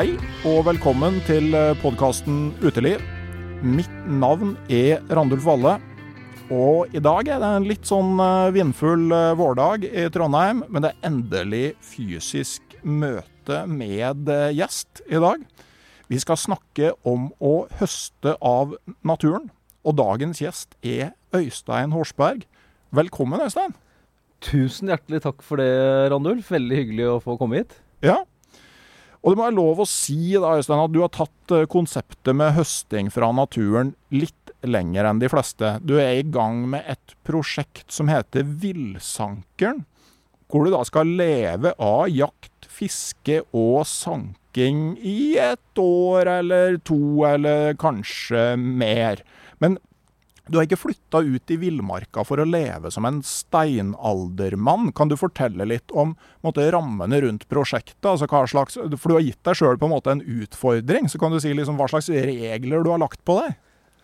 [0.00, 0.14] Hei
[0.48, 1.52] og velkommen til
[1.82, 3.02] podkasten Uteliv.
[3.60, 5.74] Mitt navn er Randulf Valle.
[6.48, 10.86] Og i dag er det en litt sånn eh, vindfull eh, vårdag i Trondheim, men
[10.86, 15.44] det er endelig fysisk møte med eh, gjest i dag.
[16.08, 18.72] Vi skal snakke om å høste av
[19.04, 19.50] naturen,
[19.84, 22.48] og dagens gjest er Øystein Horsberg.
[22.96, 23.76] Velkommen, Øystein.
[24.48, 25.68] Tusen hjertelig takk for det,
[26.08, 26.48] Randulf.
[26.56, 27.82] Veldig hyggelig å få komme hit.
[28.00, 28.22] Ja,
[29.20, 32.36] og det må være lov å si da, Øystein, at du har tatt eh, konseptet
[32.36, 35.74] med høsting fra naturen litt lenger enn de fleste.
[35.84, 39.84] Du er i gang med et prosjekt som heter Villsankeren.
[40.50, 47.20] Hvor du da skal leve av jakt, fiske og sanking i et år eller to,
[47.28, 49.22] eller kanskje mer.
[49.62, 49.76] Men
[50.50, 54.90] du har ikke flytta ut i villmarka for å leve som en steinaldermann.
[54.96, 58.02] Kan du fortelle litt om måte, rammene rundt prosjektet?
[58.02, 61.08] Altså, slags, for du har gitt deg sjøl en en utfordring.
[61.08, 63.54] Så kan du si liksom, hva slags regler du har lagt på deg?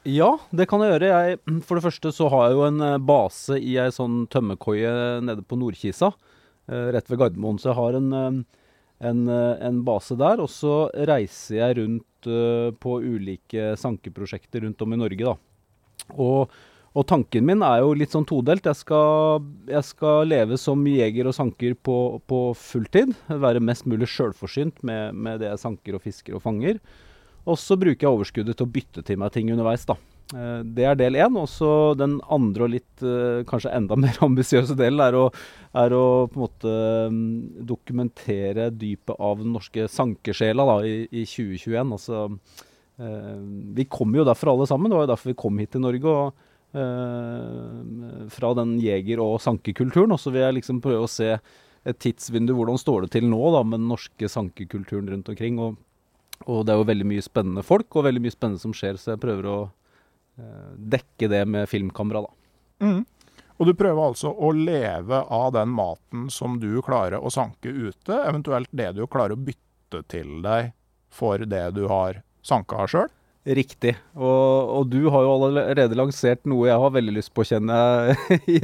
[0.06, 1.08] Ja, det kan jeg gjøre.
[1.10, 4.92] Jeg, for det første så har jeg jo en eh, base i ei sånn tømmerkoie
[5.26, 6.12] nede på Nordkisa,
[6.70, 7.58] eh, rett ved Gardermoen.
[7.58, 8.60] Så jeg har en, eh,
[9.10, 10.38] en, en base der.
[10.44, 10.76] Og så
[11.10, 12.04] reiser jeg rundt
[12.82, 15.34] på ulike sankeprosjekter rundt om i Norge, da.
[16.14, 16.52] Og,
[16.92, 18.66] og, tanken min er jo litt sånn todelt.
[18.68, 23.14] Jeg skal, jeg skal leve som jeger og sanker på, på fulltid.
[23.28, 26.82] Være mest mulig sjølforsynt med, med, det jeg sanker og fisker og fanger.
[27.46, 29.98] Og så bruker jeg overskuddet til å bytte til meg ting underveis, da.
[30.34, 31.38] Eh, det er del én.
[31.38, 35.26] Og så den andre og litt eh, kanskje enda mer ambisiøse delen er å,
[35.76, 36.76] er å på en måte
[37.12, 41.94] mm, dokumentere dypet av den norske sankesjela da, i, i 2021.
[41.98, 42.24] Altså
[42.96, 44.88] vi kom jo derfor alle sammen.
[44.88, 46.12] Det var jo derfor vi kom hit til Norge.
[46.12, 46.46] og
[46.76, 50.12] Uh, fra den jeger- og sankekulturen.
[50.12, 51.30] Og så vil jeg liksom prøve å se
[51.86, 52.52] et tidsvindu.
[52.52, 55.60] Hvordan står det til nå da, med den norske sankekulturen rundt omkring?
[55.62, 55.78] Og,
[56.44, 59.14] og, det er jo veldig mye spennende folk, og veldig mye spennende som skjer, så
[59.14, 62.34] jeg prøver å uh, dekke det med filmkamera, da.
[62.84, 63.06] Mm.
[63.56, 68.18] Og du prøver altså å leve av den maten som du klarer å sanke ute,
[68.18, 70.74] eventuelt det du klarer å bytte til deg
[71.08, 73.10] for det du har sanka sjøl?
[73.46, 73.92] Riktig.
[74.18, 77.76] Og, og, du har jo allerede lansert noe jeg har veldig lyst på å kjenne
[78.50, 78.58] i,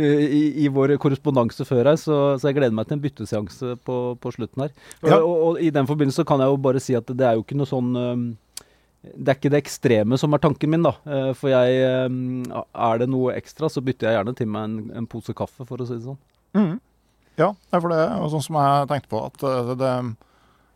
[0.00, 3.98] i, i vår korrespondanse før her, så, så, jeg gleder meg til en bytteseanse på,
[4.16, 4.72] på slutten her.
[5.04, 5.18] Ja.
[5.18, 7.60] Og, og, i den forbindelse kan jeg jo bare si at det er jo ikke
[7.60, 7.92] noe sånn
[9.02, 10.94] det er ikke det ekstreme som er tanken min, da.
[11.02, 15.08] Uh, for jeg Er det noe ekstra, så bytter jeg gjerne til meg en, en
[15.10, 16.20] pose kaffe, for å si det sånn.
[16.54, 16.76] Mm.
[17.40, 19.92] Ja, for det er sånn som jeg tenkte på, at uh, det, det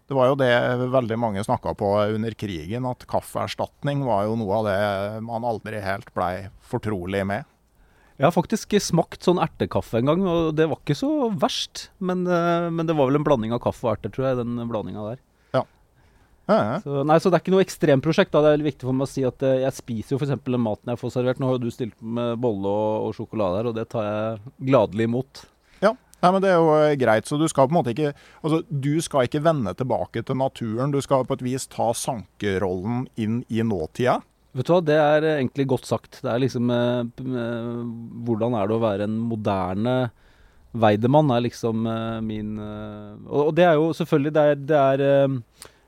[0.06, 0.52] det var jo det
[0.92, 4.80] veldig mange snakka på under krigen, at kaffeerstatning var jo noe av det
[5.26, 7.46] man aldri helt blei fortrolig med.
[8.16, 11.90] Jeg har faktisk smakt sånn ertekaffe en gang, og det var ikke så verst.
[12.00, 14.56] Men, eh, men det var vel en blanding av kaffe og erter, tror jeg, den
[14.70, 15.20] blandinga der.
[16.46, 16.78] Ja, ja.
[16.82, 18.30] Så, nei, så det er ikke noe ekstremprosjekt.
[18.30, 18.42] da.
[18.42, 20.34] Det er veldig viktig for meg å si at eh, jeg spiser jo f.eks.
[20.46, 21.42] den maten jeg får servert.
[21.42, 24.54] Nå har jo du stilt med bolle og, og sjokolade her, og det tar jeg
[24.70, 25.42] gladelig imot.
[26.26, 27.28] Nei, men Det er jo eh, greit.
[27.28, 28.12] så Du skal på en måte ikke
[28.42, 30.90] altså, du skal ikke vende tilbake til naturen.
[30.94, 34.18] Du skal på et vis ta sankerollen inn i nåtida.
[34.56, 36.20] Vet du hva, Det er eh, egentlig godt sagt.
[36.24, 37.80] Det er liksom eh, eh,
[38.26, 39.96] Hvordan er det å være en moderne
[40.76, 44.82] Weidemann, er liksom eh, min eh, og, og det er jo selvfølgelig Det er, det
[44.82, 45.04] er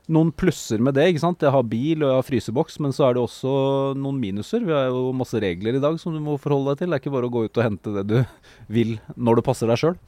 [0.08, 1.10] noen plusser med det.
[1.10, 1.42] ikke sant?
[1.44, 3.52] Jeg har bil og jeg har fryseboks, men så er det også
[3.98, 4.64] noen minuser.
[4.64, 6.90] Vi har jo masse regler i dag som du må forholde deg til.
[6.90, 8.18] Det er ikke bare å gå ut og hente det du
[8.72, 9.98] vil når det passer deg sjøl.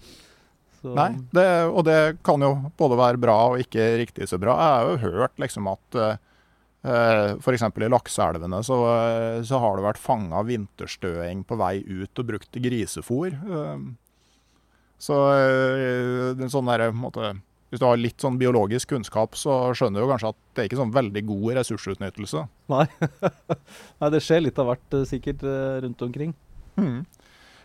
[0.80, 4.56] Nei, det, og det kan jo både være bra og ikke riktig så bra.
[4.56, 6.14] Jeg har jo hørt liksom at uh,
[7.36, 7.66] F.eks.
[7.68, 12.60] i lakseelvene så, uh, så, har det vært fanga vinterstøing på vei ut og brukt
[12.64, 13.36] grisefôr.
[13.44, 13.92] Uh,
[15.00, 17.34] så uh, sånn derre måte,
[17.70, 20.70] hvis du har litt sånn biologisk kunnskap, så skjønner du jo kanskje at det er
[20.70, 22.46] ikke sånn veldig god ressursutnyttelse.
[22.72, 22.86] Nei,
[24.02, 25.44] Nei det skjer litt av hvert sikkert
[25.84, 26.34] rundt omkring.
[26.80, 27.04] Mm.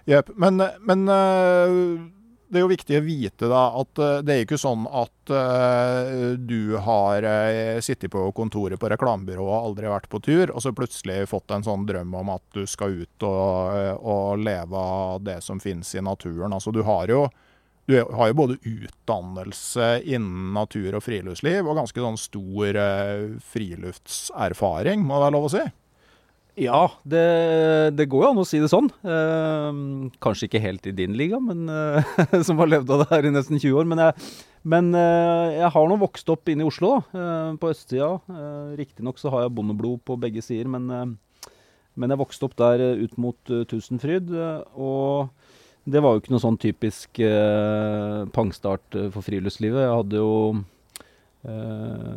[0.06, 0.30] Yep.
[0.38, 5.32] Men, men det er jo viktig å vite da, at det er ikke sånn at
[6.46, 7.26] du har
[7.82, 11.66] sittet på kontoret på reklamebyrået og aldri vært på tur, og så plutselig fått en
[11.66, 16.06] sånn drøm om at du skal ut og, og leve av det som finnes i
[16.06, 16.54] naturen.
[16.54, 17.26] Altså, du har jo
[17.86, 22.80] du har jo både utdannelse innen natur og friluftsliv, og ganske sånn stor
[23.54, 25.66] friluftserfaring, må det være lov å si?
[26.56, 27.24] Ja, det,
[28.00, 28.88] det, går jo an å si det sånn.
[29.04, 29.80] Eh,
[30.24, 32.14] kanskje ikke helt i din liga, men, eh,
[32.48, 33.90] som har levd av det her i nesten 20 år.
[33.92, 34.30] Men jeg,
[34.64, 38.14] men, eh, jeg har nå vokst opp inne i Oslo, da, eh, på østsida.
[38.32, 41.52] Eh, Riktignok så har jeg bondeblod på begge sider, men, eh,
[42.00, 44.32] men jeg vokste opp der eh, ut mot Tusenfryd.
[44.80, 45.45] og
[45.86, 47.20] det var jo ikke noe sånn typisk
[48.36, 49.84] pangstart for friluftslivet.
[49.86, 50.32] Jeg hadde jo
[51.46, 52.16] eh,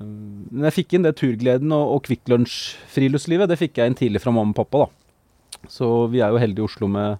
[0.49, 3.51] men jeg fikk inn det turgleden og, og Kvikk Lunsj-friluftslivet.
[3.51, 4.87] Det fikk jeg inn tidlig fra mamma og pappa.
[4.87, 4.99] da.
[5.69, 7.19] Så vi er jo heldige i Oslo med,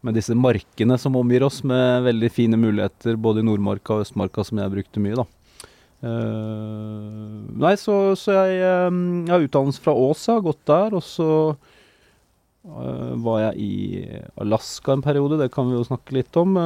[0.00, 4.44] med, disse markene som omgir oss, med veldig fine muligheter både i Nordmarka og Østmarka,
[4.46, 5.20] som jeg brukte mye.
[5.20, 5.26] da.
[6.00, 10.96] Uh, nei, så, så jeg, um, jeg, har utdannelse fra Ås, jeg har gått der.
[10.96, 11.28] Og så
[12.60, 13.74] var jeg i
[14.42, 16.58] Alaska en periode, det kan vi jo snakke litt om.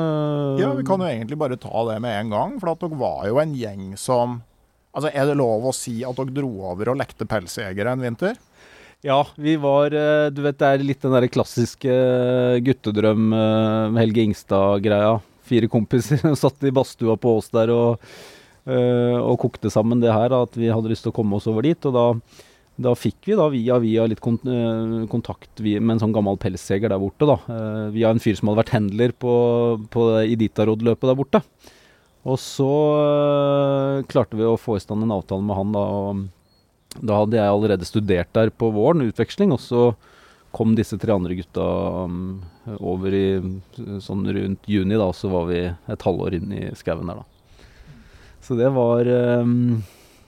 [0.58, 2.56] ja, vi kan jo egentlig bare ta det med en gang.
[2.58, 4.41] For at dere var jo en gjeng som
[4.94, 8.38] Altså, Er det lov å si at dere dro over og lekte pelsjegere en vinter?
[9.05, 14.00] Ja, vi var eh, Du vet det er litt den der klassiske eh, guttedrøm med
[14.00, 15.19] Helge Ingstad-greia.
[15.44, 18.06] Fire kompiser satt i badstua på Ås der og,
[18.64, 20.32] og, kokte sammen det her.
[20.32, 21.90] At vi hadde lyst til å komme oss over dit.
[21.90, 22.06] Og da,
[22.76, 27.29] da fikk vi da via via litt kontakt med en sånn gammel pelsjeger der borte.
[27.29, 27.37] da.
[27.94, 29.35] Via en fyr som hadde vært handler på,
[29.94, 31.43] på Iditarod-løpet der borte.
[32.25, 32.71] Og så
[33.05, 35.85] øh, klarte vi å få i stand en avtale med han, da.
[37.05, 39.53] Da hadde jeg allerede studert der på våren, utveksling.
[39.55, 39.93] Og så
[40.55, 41.65] kom disse tre andre gutta
[42.79, 43.26] over i
[44.03, 45.11] sånn rundt juni, da.
[45.11, 47.61] Og så var vi et halvår inn i skauen der, da.
[48.44, 49.09] Så det var
[49.41, 49.82] um,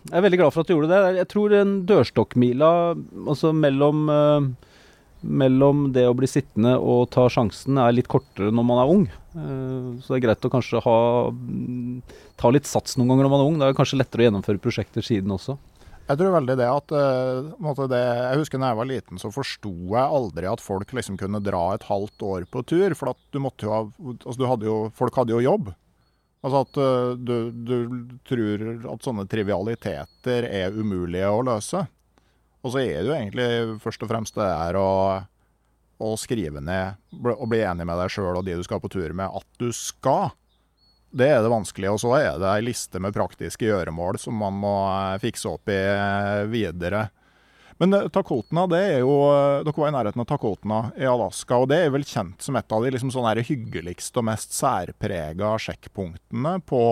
[0.06, 1.18] Jeg er veldig glad for at du gjorde det.
[1.18, 2.70] Jeg tror en dørstokkmila,
[3.26, 4.48] altså mellom uh,
[5.26, 9.06] mellom det å bli sittende og ta sjansen er litt kortere når man er ung.
[9.36, 10.98] Eh, så det er greit å kanskje ha,
[11.30, 12.02] mm,
[12.40, 13.56] ta litt sats noen ganger når man er ung.
[13.60, 15.56] Det er kanskje lettere å gjennomføre prosjekter siden også.
[16.06, 19.72] Jeg tror veldig det at uh, det, Jeg husker da jeg var liten, så forsto
[19.74, 22.94] jeg aldri at folk liksom kunne dra et halvt år på tur.
[22.94, 23.82] For at du måtte jo ha
[24.14, 25.72] altså hadde jo, Folk hadde jo jobb.
[26.46, 27.76] Altså at uh, du, du
[28.28, 31.82] tror at sånne trivialiteter er umulige å løse.
[32.62, 33.48] Og så er det jo egentlig
[33.82, 34.90] først og fremst det er å,
[36.02, 36.98] å skrive ned
[37.34, 39.70] og bli enig med deg sjøl og de du skal på tur med, at du
[39.74, 40.32] skal.
[41.16, 41.94] Det er det vanskelige.
[41.94, 45.70] Og så er det ei liste med praktiske gjøremål som man må eh, fikse opp
[45.70, 47.06] i eh, videre.
[47.82, 49.14] Men eh, Takotna, det er jo
[49.66, 52.72] Dere var i nærheten av Takotna i Alaska, og det er vel kjent som et
[52.72, 56.84] av de liksom sånne hyggeligste og mest særprega sjekkpunktene på,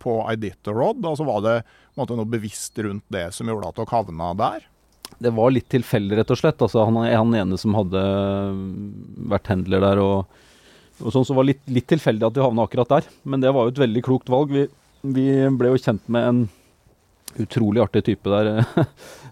[0.00, 1.04] på Iditarod.
[1.04, 1.58] Altså var det
[1.98, 4.70] måte, noe bevisst rundt det som gjorde at dere havna der?
[5.18, 6.62] det var litt tilfeldig, rett og slett.
[6.64, 8.02] Altså, han, han ene som hadde
[9.30, 10.40] vært handler der og,
[11.00, 13.08] og sånn, så var litt, litt tilfeldig at vi havna akkurat der.
[13.22, 14.52] Men det var jo et veldig klokt valg.
[14.54, 14.66] Vi,
[15.16, 15.28] vi
[15.58, 16.44] ble jo kjent med en
[17.40, 18.66] utrolig artig type der.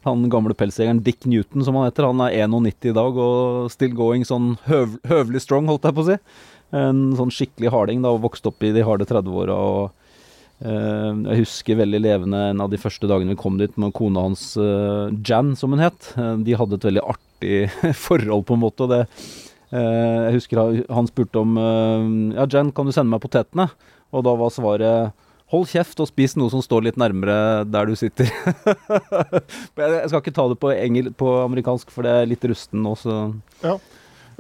[0.09, 2.09] Han gamle pelsjegeren Dick Newton, som han heter.
[2.11, 6.05] Han er 91 i dag og still going sånn høv, høvelig strong, holdt jeg på
[6.05, 6.19] å si.
[6.73, 9.59] En sånn skikkelig harding da, og vokste opp i de harde 30-åra.
[9.59, 9.99] og
[10.63, 14.23] Uh, jeg husker veldig levende en av de første dagene vi kom dit med kona
[14.29, 16.13] hans, uh, Jan som hun het.
[16.15, 17.57] Uh, de hadde et veldig artig
[18.05, 18.87] forhold, på en måte.
[18.87, 19.01] det
[19.73, 23.71] Eh, jeg husker han- spurte om eh, Ja, Jen, kan du sende meg potetene?
[24.13, 25.13] Og da var svaret
[25.53, 28.31] Hold kjeft og spis noe som står litt nærmere der du sitter.
[29.77, 32.95] jeg skal ikke ta det på, engel, på amerikansk, for det er litt rusten nå,
[32.99, 33.19] så
[33.65, 33.77] Ja.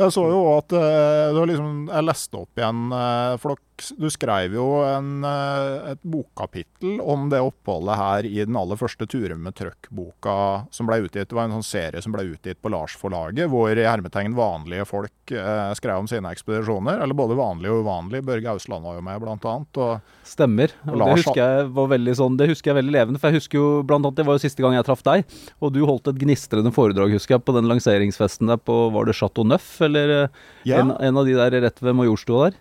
[0.00, 3.71] Jeg så jo at eh, du har liksom Jeg leste opp igjen eh, For dere-
[3.98, 9.06] du skrev jo en, eh, et bokkapittel om det oppholdet her i den aller første
[9.10, 10.34] Turen med trøkk-boka
[10.74, 11.28] som ble utgitt.
[11.30, 15.32] Det var en sånn serie som ble utgitt på Lars-forlaget, hvor i hermetegn vanlige folk
[15.34, 17.02] eh, skrev om sine ekspedisjoner.
[17.02, 18.24] Eller både vanlige og uvanlige.
[18.28, 19.82] Børge Ausland var jo med, blant annet.
[19.82, 20.70] Og Stemmer.
[20.86, 23.18] Og Og det husker jeg var veldig sånn Det husker jeg veldig levende.
[23.20, 25.24] For jeg husker jo blant annet Det var jo siste gang jeg traff deg.
[25.60, 29.16] Og du holdt et gnistrende foredrag, husker jeg, på den lanseringsfesten der på Var det
[29.18, 30.28] Chateau Neuf, eller eh,
[30.64, 30.78] Ja.
[30.80, 32.58] en, en av de der rett ved Majorstua der?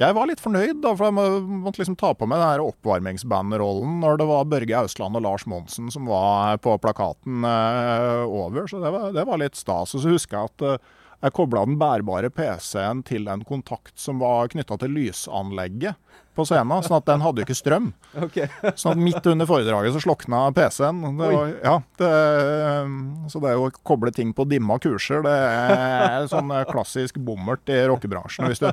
[0.00, 4.18] Jeg var litt fornøyd, da, for jeg måtte liksom ta på meg den oppvarmingsbandrollen når
[4.18, 8.66] det var Børge Ausland og Lars Monsen som var på plakaten eh, over.
[8.70, 9.94] Så det var, det var litt stas.
[9.94, 10.92] Og så husker jeg at eh,
[11.24, 15.96] jeg kobla den bærbare PC-en til en kontakt som var knytta til lysanlegget
[16.34, 17.92] på scenen, sånn at den hadde jo ikke strøm.
[18.80, 21.00] Sånn at midt under foredraget så slokna PC-en.
[21.18, 22.10] Det var, ja, det,
[23.32, 28.50] så det å koble ting på dimma kurser, det er sånn klassisk bommert i rockebransjen.
[28.50, 28.68] Hvis du,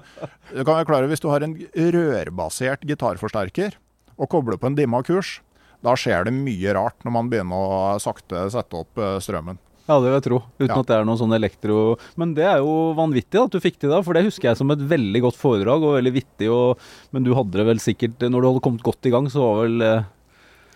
[0.52, 1.56] du kan være klar hvis du har en
[1.96, 3.78] rørbasert gitarforsterker
[4.18, 5.40] og kobler på en dimma kurs,
[5.86, 9.58] da skjer det mye rart når man begynner å sakte sette opp eh, strømmen.
[9.92, 10.38] Ja, det vil jeg tro.
[10.62, 10.80] Uten Ja.
[10.80, 11.98] at det er noe sånn elektro...
[12.16, 14.60] Men det er jo vanvittig da, at du fikk til det, for det husker jeg
[14.62, 16.48] som et veldig godt foredrag og veldig vittig.
[16.54, 16.80] Og...
[17.12, 19.58] Men du hadde det vel sikkert Når du hadde kommet godt i gang, så var
[19.66, 20.08] vel eh,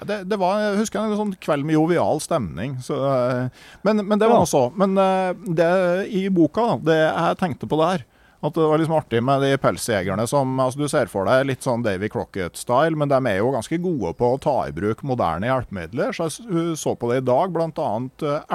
[0.03, 2.75] Det, det var jeg husker en sånn kveld med jovial stemning.
[2.84, 4.50] Så, eh, men, men det var ja.
[4.50, 5.31] også Men eh,
[5.62, 5.72] det,
[6.12, 8.03] i boka, da, det jeg tenkte på der
[8.47, 11.65] at det var liksom artig med de pelsjegerne som altså Du ser for deg litt
[11.65, 15.49] sånn Davy Crocket-style, men de er jo ganske gode på å ta i bruk moderne
[15.49, 16.15] hjelpemidler.
[16.15, 17.89] Så jeg så på det i dag, bl.a.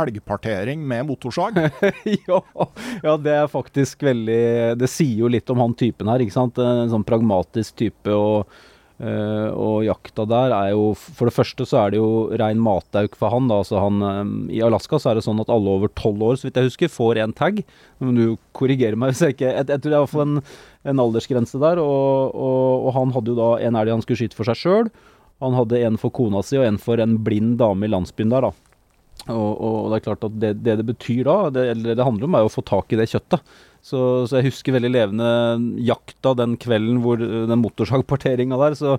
[0.02, 1.60] elgpartering med motorsag.
[2.28, 2.40] ja,
[3.02, 6.60] ja, det er faktisk veldig Det sier jo litt om han typen her, ikke sant.
[6.60, 8.14] En sånn pragmatisk type.
[8.14, 8.69] og
[9.00, 13.16] eh, og jakta der er jo For det første så er det jo rein matauk
[13.18, 13.48] for han.
[13.50, 16.38] da, altså han um, I Alaska så er det sånn at alle over tolv år,
[16.38, 17.62] så vidt jeg husker, får en tag.
[17.98, 18.24] Men du
[18.56, 20.42] korrigerer meg hvis jeg ikke Jeg, jeg tror det er i hvert fall en,
[20.92, 21.82] en aldersgrense der.
[21.82, 24.92] Og, og, og han hadde jo da en elg han skulle skyte for seg sjøl.
[25.40, 28.48] Han hadde en for kona si og en for en blind dame i landsbyen der.
[28.48, 28.52] da.
[29.28, 32.28] Og, og det er klart at det det, det betyr da, det, eller det handler
[32.28, 33.44] om, er å få tak i det kjøttet.
[33.80, 35.28] Så, så jeg husker veldig levende
[35.86, 38.76] jakta den kvelden hvor eh, den motorsagparteringa der.
[38.78, 38.96] Så,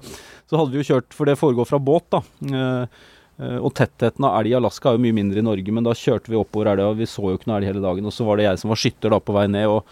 [0.49, 2.23] så hadde vi jo kjørt, for det foregår fra båt, da.
[2.49, 3.03] Eh,
[3.43, 5.95] eh, og tettheten av elg i Alaska er jo mye mindre i Norge, men da
[5.97, 8.09] kjørte vi oppover elga, vi så jo ikke noe elg hele dagen.
[8.09, 9.69] Og så var det jeg som var skytter da på vei ned.
[9.69, 9.87] og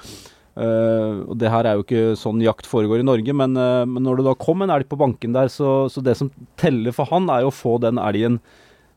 [0.59, 4.03] Uh, og Det her er jo ikke sånn jakt foregår i Norge, men, uh, men
[4.03, 7.07] når det da kom en elg på banken der, så, så det som teller for
[7.13, 8.41] han, er jo å få den elgen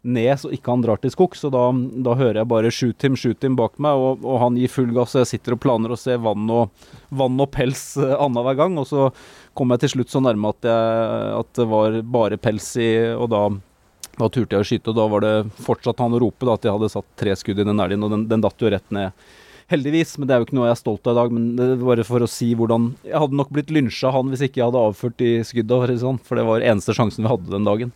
[0.02, 1.44] ned så ikke han drar til skogs.
[1.46, 1.64] Og da,
[2.06, 4.92] da hører jeg bare 'shoot him, shoot him' bak meg, og, og han gir full
[4.94, 5.14] gass.
[5.16, 6.70] Og jeg sitter og planer å se vann og,
[7.10, 8.78] vann og pels uh, annenhver gang.
[8.78, 9.10] Og så
[9.54, 13.30] kom jeg til slutt så nærme at, jeg, at det var bare pels i, og
[13.32, 13.46] da
[14.12, 16.66] da turte jeg å skyte, og da var det fortsatt han å rope da, at
[16.66, 19.16] jeg hadde satt tre skudd i den elgen, og den, den datt jo rett ned.
[19.72, 21.32] Heldigvis, men det er jo ikke noe jeg er stolt av i dag.
[21.32, 24.44] Men det er bare for å si hvordan Jeg hadde nok blitt lynsja han hvis
[24.44, 27.68] ikke jeg hadde avført de skudda, sånn, for det var eneste sjansen vi hadde den
[27.68, 27.94] dagen.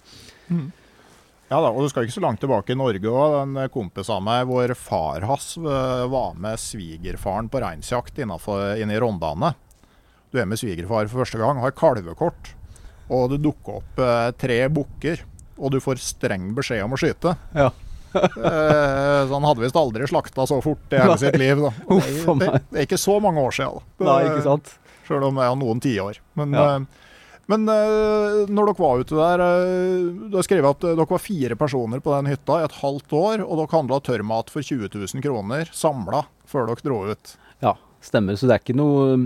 [1.46, 3.36] Ja da, og du skal ikke så langt tilbake i Norge òg.
[3.44, 8.34] En kompis av meg vår far hans var med svigerfaren på reinsjakt inne
[8.90, 9.52] i Rondane.
[10.34, 12.50] Du er med svigerfar for første gang, har kalvekort,
[13.08, 15.22] og det dukker opp eh, tre bukker,
[15.56, 17.36] og du får streng beskjed om å skyte.
[17.54, 17.70] Ja.
[18.16, 21.62] Eh, så han hadde visst aldri slakta så fort i hele sitt liv.
[21.62, 21.70] Da.
[21.86, 23.86] Det, er- det, det er ikke så mange år siden.
[24.00, 24.06] Da.
[24.10, 24.74] Nei, ikke sant?
[25.06, 26.18] Selv om det er noen tiår.
[26.42, 26.66] Men, Ja.
[26.80, 27.04] eh,
[27.50, 31.22] men uh, når dere var ute der uh, Du har skrevet at eh, dere var
[31.22, 34.90] fire personer på den hytta i et halvt år, og dere handla tørrmat for 20
[34.90, 37.34] 000 kroner samla før dere dro ut.
[37.62, 38.38] Ja, stemmer.
[38.38, 39.18] Så det er ikke noe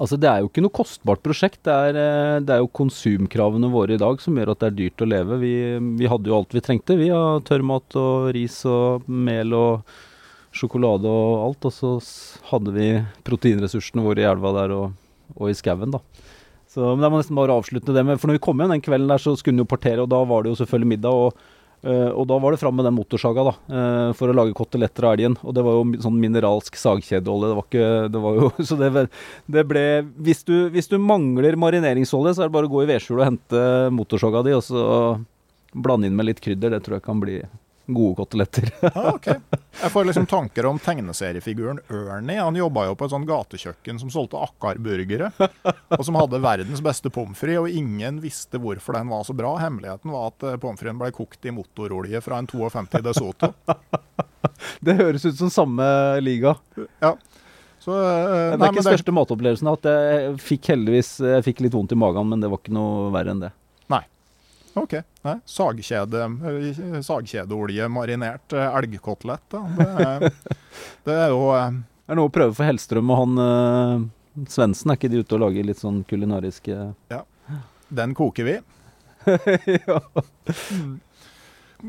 [0.00, 1.60] Altså, det er jo ikke noe kostbart prosjekt.
[1.68, 5.04] Det er, det er jo konsumkravene våre i dag som gjør at det er dyrt
[5.04, 5.36] å leve.
[5.38, 5.52] Vi,
[6.00, 6.96] vi hadde jo alt vi trengte.
[6.98, 9.92] Vi har tørrmat og ris og mel og
[10.56, 11.68] sjokolade og alt.
[11.68, 11.92] Og så
[12.50, 12.88] hadde vi
[13.28, 14.96] proteinressursene våre i elva der og,
[15.36, 16.02] og i skauen, da.
[16.70, 18.84] Så, men jeg må nesten bare avslutte det med For når vi kom hjem den
[18.84, 21.24] kvelden der, så skulle den jo partere, og da var det jo selvfølgelig middag.
[21.26, 24.56] og Eh, og da var det fram med den motorsaga da, eh, for å lage
[24.56, 25.36] koteletter av elgen.
[25.40, 27.48] Og det var jo sånn mineralsk sagkjedeolje.
[27.48, 29.06] Det var ikke det var jo, Så det,
[29.48, 29.84] det ble
[30.20, 33.30] hvis du, hvis du mangler marineringsolje, så er det bare å gå i vedskjulet og
[33.30, 33.64] hente
[33.96, 34.84] motorsaga di, og så
[35.72, 36.76] blande inn med litt krydder.
[36.76, 37.40] Det tror jeg kan bli
[37.94, 38.70] gode koteletter.
[38.94, 39.26] ah, ok.
[39.80, 42.40] Jeg får liksom tanker om tegneseriefiguren Ernie.
[42.40, 45.30] Han jobba jo på et sånt gatekjøkken som solgte akkarburgere.
[45.96, 49.54] Og som hadde verdens beste pommes frites, og ingen visste hvorfor den var så bra.
[49.62, 53.52] Hemmeligheten var at eh, pommes fritesen ble kokt i motorolje fra en 52 De Soto.
[54.84, 55.84] Det høres ut som samme
[56.24, 56.54] liga.
[57.00, 57.14] Ja.
[57.80, 61.76] Så, uh, Det er nei, ikke største matopplevelsen at jeg fikk heldigvis jeg fikk litt
[61.76, 63.52] vondt i magen, men det var ikke noe verre enn det.
[64.78, 64.94] OK.
[65.26, 69.62] Nei, sagkjede, eh, sagkjedeolje marinert eh, elgkotelett, da.
[69.76, 70.26] Det er,
[71.08, 74.08] det er jo eh, Det er noe å prøve for Hellstrøm og han eh,
[74.50, 74.92] Svendsen.
[74.92, 76.78] Er ikke de ute og lager litt sånn kulinariske
[77.10, 77.24] Ja.
[77.90, 78.58] Den koker vi.
[79.80, 79.98] ja.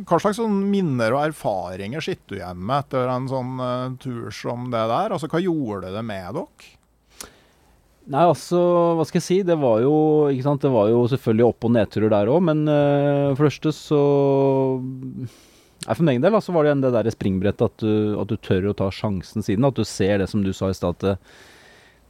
[0.08, 4.32] Hva slags sånn minner og erfaringer sitter du igjen med etter en sånn uh, tur
[4.34, 5.14] som det der?
[5.14, 6.72] Altså, Hva gjorde det med dere?
[8.10, 8.58] Nei, altså,
[8.98, 9.38] hva skal jeg si.
[9.46, 9.93] Det var jo,
[10.34, 10.63] ikke sant?
[10.63, 14.01] Det var jo selvfølgelig opp- og nedturer der òg, men uh, for det første så
[15.81, 18.36] Nei, For min del altså, var det igjen det der springbrettet at du, at du
[18.38, 19.65] tør å ta sjansen siden.
[19.65, 21.08] At du ser det som du sa i stad,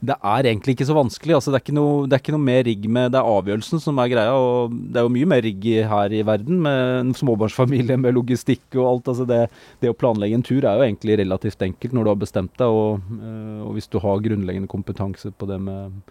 [0.02, 1.36] det, er egentlig ikke så vanskelig.
[1.38, 3.84] Altså, det, er ikke noe, det er ikke noe mer rigg med Det er avgjørelsen
[3.84, 4.34] som er greia.
[4.34, 8.66] Og det er jo mye mer rigg her i verden, med en småbarnsfamilie, med logistikk
[8.80, 9.12] og alt.
[9.14, 9.44] Altså, det,
[9.84, 12.82] det å planlegge en tur er jo egentlig relativt enkelt når du har bestemt deg,
[12.82, 16.02] og, øh, og hvis du har grunnleggende kompetanse på det med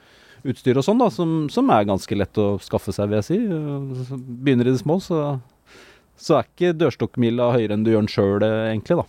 [0.47, 3.41] utstyr og sånn, da, som, som er ganske lett å skaffe seg, vil jeg si.
[3.43, 4.17] Øh,
[4.47, 5.41] Begynner i det små, så,
[6.15, 9.09] så er ikke dørstokkmila høyere enn du gjør den sjøl, egentlig, da.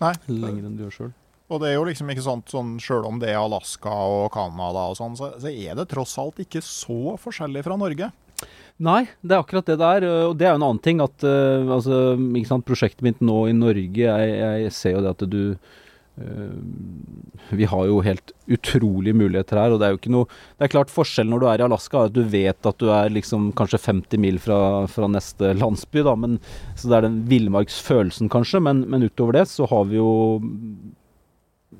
[0.00, 0.14] Nei.
[0.32, 1.16] Lenger enn du gjør sjøl.
[1.50, 4.86] Og det er jo liksom ikke sant, sånn Sjøl om det er Alaska og Canada
[4.92, 8.12] og sånn, så, så er det tross alt ikke så forskjellig fra Norge.
[8.80, 10.06] Nei, det er akkurat det der.
[10.30, 13.42] Og det er jo en annen ting at uh, altså, ikke sant, prosjektet mitt nå
[13.50, 14.32] i Norge, jeg,
[14.64, 16.54] jeg ser jo det at du uh,
[17.58, 20.72] Vi har jo helt utrolige muligheter her, og det er jo ikke noe Det er
[20.72, 23.50] klart forskjellen når du er i Alaska, er at du vet at du er liksom
[23.58, 26.40] kanskje 50 mil fra, fra neste landsby, da, men
[26.72, 30.14] Så det er den villmarksfølelsen, kanskje, men, men utover det så har vi jo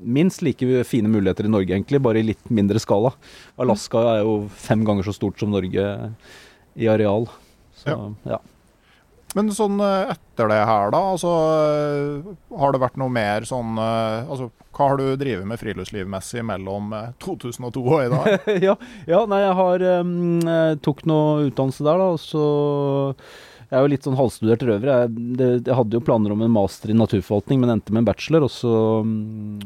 [0.00, 3.12] minst like fine muligheter i Norge, egentlig, bare i litt mindre skala.
[3.60, 5.86] Alaska er jo fem ganger så stort som Norge
[6.80, 7.28] i areal.
[7.76, 7.96] Så,
[8.28, 8.40] ja.
[9.36, 13.78] Men sånn eh, etter det her, da, altså eh, Har det vært noe mer sånn
[13.78, 18.48] eh, Altså, hva har du drevet med friluftslivmessig mellom eh, 2002 og i dag?
[18.66, 18.74] ja,
[19.06, 20.50] ja, nei, jeg har um,
[20.82, 22.44] tok noe utdannelse der, da, og så
[23.70, 24.90] Jeg er jo litt sånn halvstudert røver.
[24.90, 28.08] Jeg, det, jeg hadde jo planer om en master i naturforvaltning, men endte med en
[28.08, 28.72] bachelor, og så
[29.06, 29.60] um,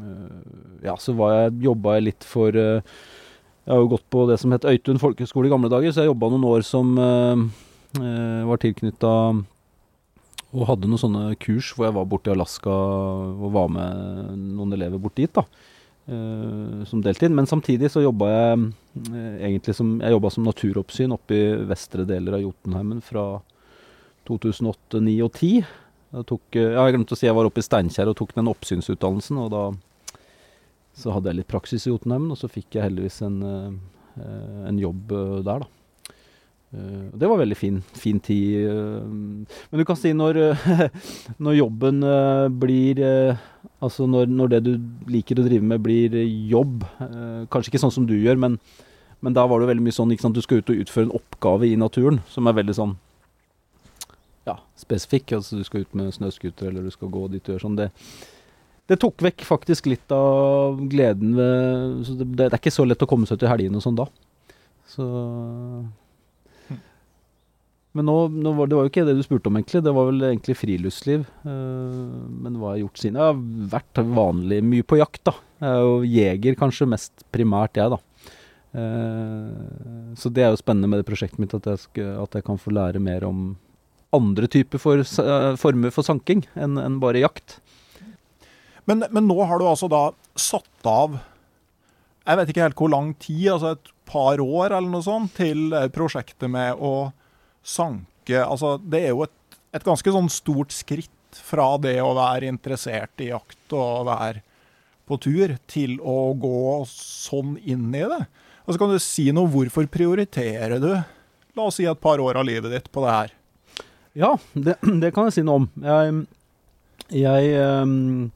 [0.85, 2.83] Ja, så var jeg, jobba jeg litt for uh,
[3.65, 6.13] Jeg har jo gått på det som het Øytun folkehøgskole i gamle dager, så jeg
[6.13, 7.47] jobba noen år som uh,
[8.51, 9.15] var tilknytta
[10.55, 14.77] og hadde noen sånne kurs hvor jeg var borte i Alaska og var med noen
[14.77, 15.33] elever bort dit.
[15.33, 15.47] da
[16.05, 17.33] Uh, som deltid.
[17.33, 18.65] Men samtidig så jobba jeg
[19.09, 23.23] uh, egentlig som Jeg jobba som naturoppsyn oppe i vestre deler av Jotunheimen fra
[24.29, 25.81] 2008, 2009 og 2010.
[26.15, 28.51] Jeg, tok, eh, jeg glemte å si jeg var oppe i Steinkjer og tok den
[28.53, 29.41] oppsynsutdannelsen.
[29.43, 29.65] Og da
[30.95, 34.79] så hadde jeg litt praksis i Jotunheimen, og så fikk jeg heldigvis en, eh, en
[34.79, 35.71] jobb eh, der, da.
[36.75, 38.67] Eh, det var veldig fin, fin tid.
[38.69, 40.89] eh, men du kan si når, eh,
[41.45, 43.43] når jobben eh, blir eh,
[43.85, 44.71] Altså når, når det du
[45.13, 48.55] liker å drive med blir eh, jobb, eh, kanskje ikke sånn som du gjør, men,
[49.21, 51.69] men da var det veldig mye sånn sant, du skal ut og utføre en oppgave
[51.69, 52.95] i naturen som er veldig sånn
[54.49, 55.35] ja, spesifikk.
[55.39, 57.81] Altså du skal ut med snøscooter eller du skal gå dit du gjør sånn.
[57.81, 57.91] Det,
[58.91, 63.05] det tok vekk faktisk litt av gleden ved så det, det er ikke så lett
[63.05, 64.09] å komme seg til helgene og sånn da.
[64.95, 65.05] Så
[67.95, 69.85] men nå, nå var, det var jo ikke det du spurte om, egentlig.
[69.87, 71.29] Det var vel egentlig friluftsliv.
[71.47, 71.99] eh,
[72.43, 73.19] men hva har jeg gjort siden?
[73.21, 75.35] Jeg har vært vanlig mye på jakt, da.
[75.63, 78.01] Jeg er jo jeger, kanskje mest primært, jeg, da.
[78.75, 82.47] Eh, så det er jo spennende med det prosjektet mitt, at jeg, skal, at jeg
[82.51, 83.53] kan få lære mer om
[84.15, 87.59] andre typer for, eh, former for sanking enn en bare jakt.
[88.89, 91.15] Men, men nå har du altså da satt av
[92.25, 95.73] Jeg vet ikke helt hvor lang tid, altså et par år eller noe sånt, til
[95.93, 97.13] prosjektet med å
[97.65, 102.49] sanke Altså, det er jo et, et ganske sånn stort skritt fra det å være
[102.49, 104.41] interessert i jakt og være
[105.05, 108.23] på tur, til å gå sånn inn i det.
[108.65, 110.93] Altså, kan du si noe hvorfor prioriterer du,
[111.55, 113.35] la oss si et par år av livet ditt på det her?
[114.15, 115.69] Ja, det, det kan jeg si noe om.
[115.83, 116.19] Jeg,
[117.19, 118.29] jeg um,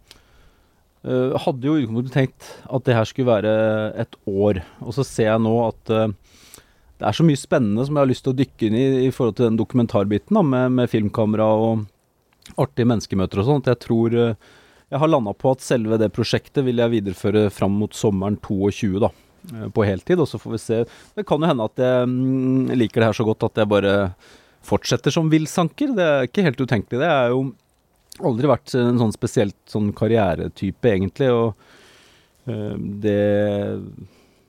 [1.44, 3.52] hadde jo utgangspunktet tenkt at det her skulle være
[4.02, 4.62] et år.
[4.82, 6.08] Og så ser jeg nå at uh,
[6.98, 9.12] det er så mye spennende som jeg har lyst til å dykke inn i i
[9.14, 11.86] forhold til den dokumentarbiten da, med, med filmkamera og
[12.58, 13.62] artige menneskemøter og sånn.
[13.62, 14.50] At jeg tror uh,
[14.88, 18.98] jeg har landa på at selve det prosjektet vil jeg videreføre fram mot sommeren 22,
[19.04, 19.12] da.
[19.72, 20.78] På heltid, og så får vi se.
[21.14, 23.92] Det kan jo hende at jeg mm, liker det her så godt at jeg bare
[24.66, 25.94] fortsetter som villsanker.
[25.96, 27.00] Det er ikke helt utenkelig.
[27.00, 27.42] Det er jo
[28.28, 31.30] aldri vært en sånn spesielt sånn karrieretype, egentlig.
[31.32, 33.18] Og øh, det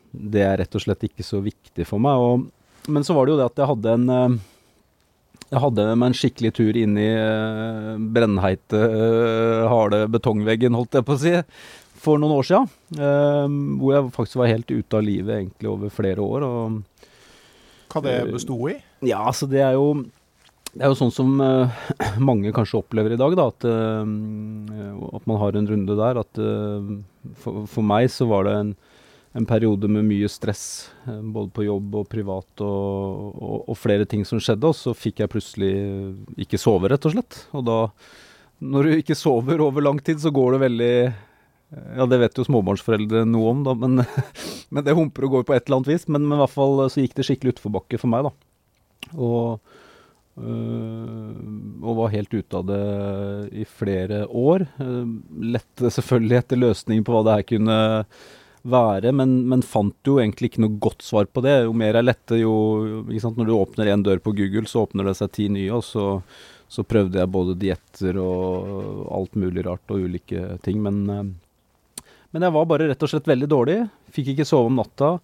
[0.10, 2.18] Det er rett og slett ikke så viktig for meg.
[2.18, 2.48] Og,
[2.90, 4.40] men så var det jo det at jeg hadde en øh,
[5.50, 8.82] jeg hadde med en skikkelig tur inn i øh, brennheite,
[9.72, 11.34] harde betongveggen, holdt jeg på å si.
[12.00, 13.48] for noen år eh,
[13.80, 16.46] hvor jeg faktisk var helt ute av livet egentlig over flere år.
[16.46, 18.78] og Hva det besto i?
[19.06, 19.94] Ja, altså det er jo
[20.70, 21.80] det er jo sånn som uh,
[22.30, 26.20] mange kanskje opplever i dag, da, at, uh, at man har en runde der.
[26.22, 26.92] At uh,
[27.42, 28.74] for, for meg så var det en,
[29.40, 30.64] en periode med mye stress,
[31.06, 34.70] både på jobb og privat, og, og, og flere ting som skjedde.
[34.70, 35.74] Og så fikk jeg plutselig
[36.46, 37.42] ikke sove, rett og slett.
[37.58, 37.80] Og da,
[38.62, 40.94] når du ikke sover over lang tid, så går det veldig
[41.70, 44.02] ja, det vet jo småbarnsforeldre noe om, da, men,
[44.74, 46.06] men det humper og går på et eller annet vis.
[46.10, 48.49] Men, men i hvert fall så gikk det skikkelig utforbakke for meg, da.
[49.16, 49.60] Og,
[50.40, 51.32] øh,
[51.84, 52.84] og var helt ute av det
[53.64, 54.68] i flere år.
[54.82, 55.08] Uh,
[55.56, 57.80] lette selvfølgelig etter løsninger på hva det her kunne
[58.70, 61.62] være, men, men fant jo egentlig ikke noe godt svar på det.
[61.64, 62.54] Jo mer jeg lette, jo?
[63.10, 66.08] Når du åpner én dør på Google, så åpner det seg ti nye, og så,
[66.68, 71.30] så prøvde jeg både dietter og alt mulig rart og ulike ting, men øh,
[72.32, 73.78] men jeg var bare rett og slett veldig dårlig.
[74.14, 75.16] Fikk ikke sove om natta.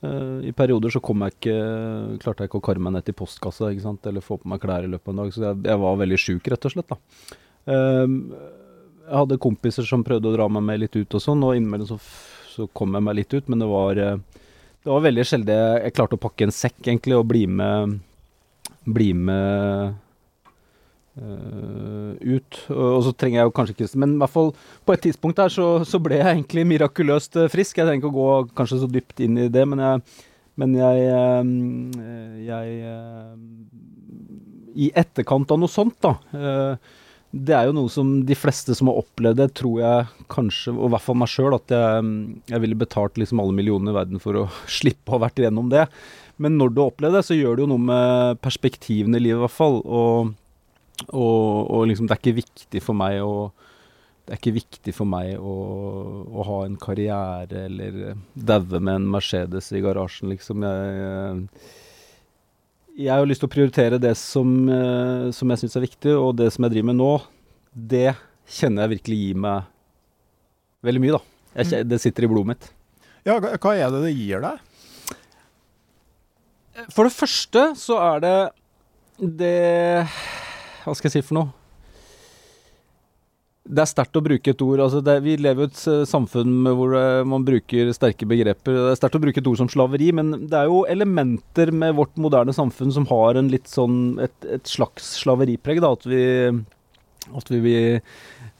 [0.00, 1.56] Uh, I perioder så kom jeg ikke,
[2.22, 4.06] klarte jeg ikke å kare meg ned til postkassa ikke sant?
[4.08, 5.34] eller få på meg klær i løpet av en dag.
[5.34, 6.94] Så jeg, jeg var veldig sjuk, rett og slett.
[6.94, 7.38] da.
[7.70, 8.16] Uh,
[9.10, 11.88] jeg hadde kompiser som prøvde å dra meg med litt ut og sånn, og innimellom
[11.90, 11.98] så,
[12.52, 13.50] så kom jeg meg litt ut.
[13.52, 14.44] Men det var, uh,
[14.80, 17.98] det var veldig sjelden jeg klarte å pakke en sekk egentlig og bli med,
[18.88, 19.98] bli med
[21.18, 22.56] Uh, ut.
[22.70, 24.52] Og, så trenger jeg jo kanskje ikke Men i hvert fall
[24.86, 27.80] på et tidspunkt der så, så ble jeg egentlig mirakuløst uh, frisk.
[27.80, 30.04] Jeg trenger ikke å gå kanskje så dypt inn i det, men jeg,
[30.62, 32.94] men jeg, uh, jeg
[34.86, 36.14] I etterkant av noe sånt, da
[37.30, 40.88] Det er jo noe som de fleste som har opplevd det, tror jeg kanskje, og
[40.88, 42.10] i hvert fall meg sjøl, at jeg,
[42.54, 45.74] jeg ville betalt liksom alle millionene i verden for å slippe å ha vært igjennom
[45.74, 45.88] det.
[46.40, 49.44] Men når du opplever det, så gjør det jo noe med perspektivene i livet, i
[49.48, 49.82] hvert fall.
[49.84, 50.38] og
[51.08, 53.34] og, og, liksom, det er ikke viktig for meg å
[54.20, 55.52] det er ikke viktig for meg å,
[56.30, 57.96] å ha en karriere eller
[58.38, 60.62] daue med en Mercedes i garasjen, liksom.
[60.62, 61.40] Jeg,
[63.00, 64.52] jeg har lyst til å prioritere det som,
[65.34, 67.10] som jeg syns er viktig, og det som jeg driver med nå,
[67.74, 68.12] det
[68.46, 69.66] kjenner jeg virkelig gir meg
[70.86, 71.22] veldig mye, da.
[71.64, 72.70] Jeg, det sitter i blodet mitt.
[73.26, 74.62] Ja, hva er det det gir deg?
[76.94, 78.36] For det første så er det
[79.20, 80.06] det
[80.84, 81.50] hva skal jeg si for noe?
[83.70, 84.80] Det er sterkt å bruke et ord.
[84.82, 86.94] altså det, Vi lever i et samfunn hvor
[87.28, 88.74] man bruker sterke begreper.
[88.74, 91.94] Det er sterkt å bruke et ord som slaveri, men det er jo elementer med
[91.98, 95.82] vårt moderne samfunn som har en litt sånn et, et slags slaveripreg.
[95.84, 96.24] da, At vi,
[97.36, 97.76] at vi,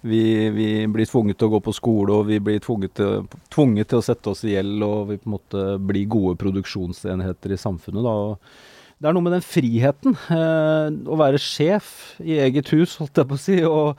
[0.00, 0.22] vi,
[0.54, 4.02] vi, blir tvunget til å gå på skole, og vi blir tvunget til, tvunget til
[4.02, 8.04] å sette oss i gjeld, og vi på en måte blir gode produksjonsenheter i samfunnet.
[8.04, 10.16] da, og det er noe med den friheten.
[10.28, 13.54] Eh, å være sjef i eget hus, holdt jeg på å si.
[13.64, 13.96] Og,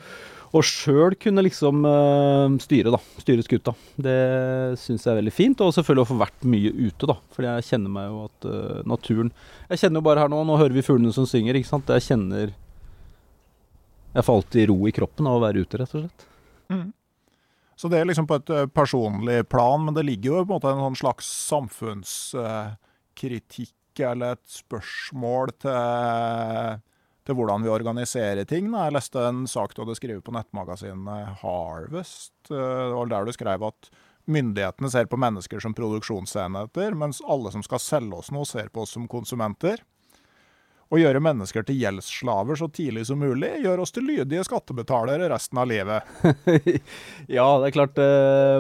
[0.51, 2.99] og sjøl kunne liksom eh, styre, da.
[3.23, 3.73] Styre skuta.
[3.97, 4.19] Det
[4.77, 5.63] syns jeg er veldig fint.
[5.65, 7.15] Og selvfølgelig å få vært mye ute, da.
[7.33, 9.33] For jeg kjenner meg jo at eh, naturen
[9.71, 11.93] Jeg kjenner jo bare her nå, nå hører vi fuglene som synger, ikke sant.
[11.97, 12.47] Jeg kjenner
[14.13, 16.21] Jeg får alltid ro i kroppen av å være ute, rett og slett.
[16.69, 16.89] Mm.
[17.73, 20.69] Så det er liksom på et personlig plan, men det ligger jo på en måte
[20.69, 23.73] en sånn slags samfunnskritikk
[24.07, 26.81] eller et spørsmål til,
[27.27, 28.71] til hvordan vi organiserer ting.
[28.73, 32.33] Jeg leste en sak du hadde skrevet på nettmagasinet Harvest.
[32.49, 32.61] Det
[32.95, 33.91] var der du skrev at
[34.31, 38.85] myndighetene ser på mennesker som produksjonsenheter, mens alle som skal selge oss noe, ser på
[38.85, 39.81] oss som konsumenter.
[40.91, 45.61] Å gjøre mennesker til gjeldsslaver så tidlig som mulig gjør oss til lydige skattebetalere resten
[45.61, 46.09] av livet.
[47.37, 48.01] ja, det er klart.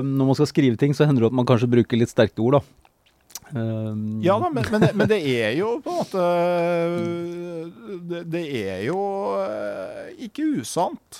[0.05, 2.61] Når man skal skrive ting, så hender det at man kanskje bruker litt sterke ord,
[2.61, 2.80] da.
[3.51, 6.27] Um, ja da, men, men, det, men, det, er jo på en måte
[8.07, 9.01] Det, det er jo
[9.43, 11.19] eh, ikke usant.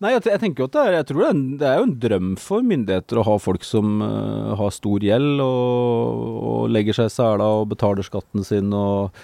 [0.00, 1.86] Nei, jeg, jeg, tenker jo at det er, jeg tror det er, det er, jo
[1.86, 6.96] en drøm for myndigheter å ha folk som uh, har stor gjeld og, og legger
[6.96, 9.20] seg i sela og betaler skatten sin og,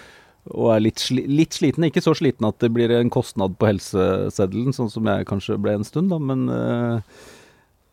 [0.53, 1.88] og er litt, sli, litt, sliten.
[1.88, 5.79] Ikke så sliten at det blir en kostnad på helseseddelen, sånn som jeg kanskje ble
[5.79, 7.25] en stund, da, men uh,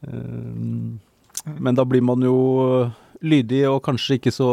[0.05, 2.35] uh, Men da blir man jo
[3.23, 4.49] lydig og kanskje ikke så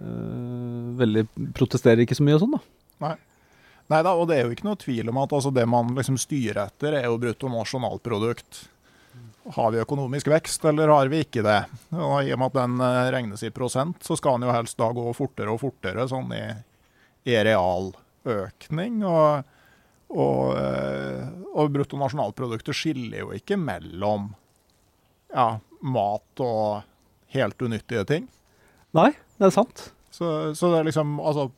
[0.00, 1.24] øh, Veldig
[1.56, 2.62] Protesterer ikke så mye og sånn, da.
[3.06, 3.16] Nei.
[3.88, 6.66] Da, og det er jo ikke noe tvil om at altså, det man liksom styrer
[6.66, 8.66] etter, er jo bruttonasjonalprodukt.
[9.54, 11.62] Har vi økonomisk vekst, eller har vi ikke det?
[11.96, 14.76] Og I og med at den eh, regnes i prosent, så skal den jo helst
[14.76, 16.42] da gå fortere og fortere sånn i,
[17.32, 19.00] i realøkning.
[19.08, 19.48] Og,
[20.12, 24.28] og, eh, og bruttonasjonalproduktet skiller jo ikke mellom
[25.32, 26.84] ja, mat og
[27.34, 28.28] helt unyttige ting.
[28.96, 29.88] Nei, det er sant.
[30.10, 31.50] Så, så det er liksom Altså,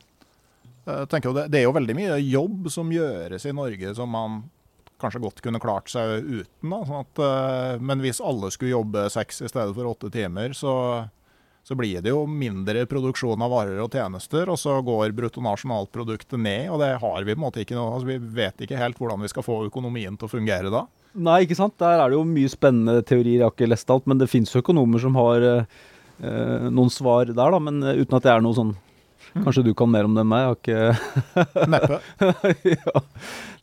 [0.85, 4.11] jeg tenker jo det, det, er jo veldig mye jobb som gjøres i Norge som
[4.11, 4.41] man
[5.01, 6.69] kanskje godt kunne klart seg uten.
[6.69, 10.53] Da, sånn at, eh, men hvis alle skulle jobbe seks i stedet for åtte timer,
[10.57, 10.73] så,
[11.65, 16.69] så blir det jo mindre produksjon av varer og tjenester, og så går bruttonasjonalproduktet ned.
[16.69, 19.25] og det har Vi på en måte ikke noe, altså vi vet ikke helt hvordan
[19.25, 20.85] vi skal få økonomien til å fungere da.
[21.13, 21.75] Nei, ikke sant.
[21.81, 23.41] Der er det jo mye spennende teorier.
[23.41, 27.35] Jeg har ikke lest alt, men det fins økonomer som har eh, noen svar der,
[27.35, 27.59] da.
[27.59, 28.73] Men eh, uten at det er noe sånn
[29.31, 30.41] Kanskje du kan mer om det enn meg?
[30.43, 31.99] Jeg har ikke Neppe.
[32.73, 33.03] ja.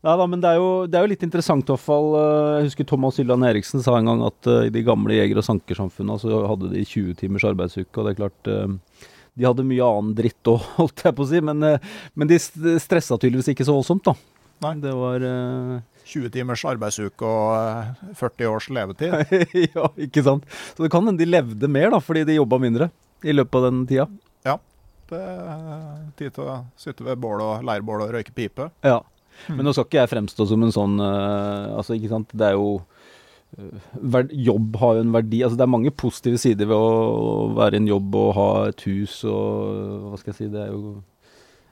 [0.07, 2.09] Nei da, men det er, jo, det er jo litt interessant i hvert fall.
[2.15, 5.41] Eh, jeg husker Thomas Hylland Eriksen sa en gang at uh, i de gamle jeger-
[5.43, 7.91] og sankersamfunna så hadde de 20 timers arbeidsuke.
[7.99, 11.31] Og det er klart uh, de hadde mye annen dritt òg, holdt jeg på å
[11.35, 11.43] si.
[11.51, 14.17] Men, uh, men de stressa tydeligvis ikke så voldsomt, da.
[14.65, 14.75] Nei.
[14.83, 15.23] Det var
[16.09, 19.15] 20 timers arbeidsuke og 40 års levetid.
[19.75, 20.49] ja, ikke sant.
[20.75, 22.91] Så det kan hende de levde mer, da, fordi de jobba mindre
[23.25, 24.09] i løpet av den tida.
[24.47, 24.57] Ja.
[25.09, 28.69] Det er tid til å sitte ved bål og leirbål og røyke pipe.
[28.85, 29.01] Ja.
[29.49, 32.33] Men nå skal ikke jeg fremstå som en sånn uh, Altså, ikke sant.
[32.35, 35.43] Det er jo uh, Jobb har jo en verdi.
[35.45, 38.85] Altså, det er mange positive sider ved å være i en jobb og ha et
[38.89, 40.51] hus og Hva skal jeg si.
[40.53, 40.99] Det er jo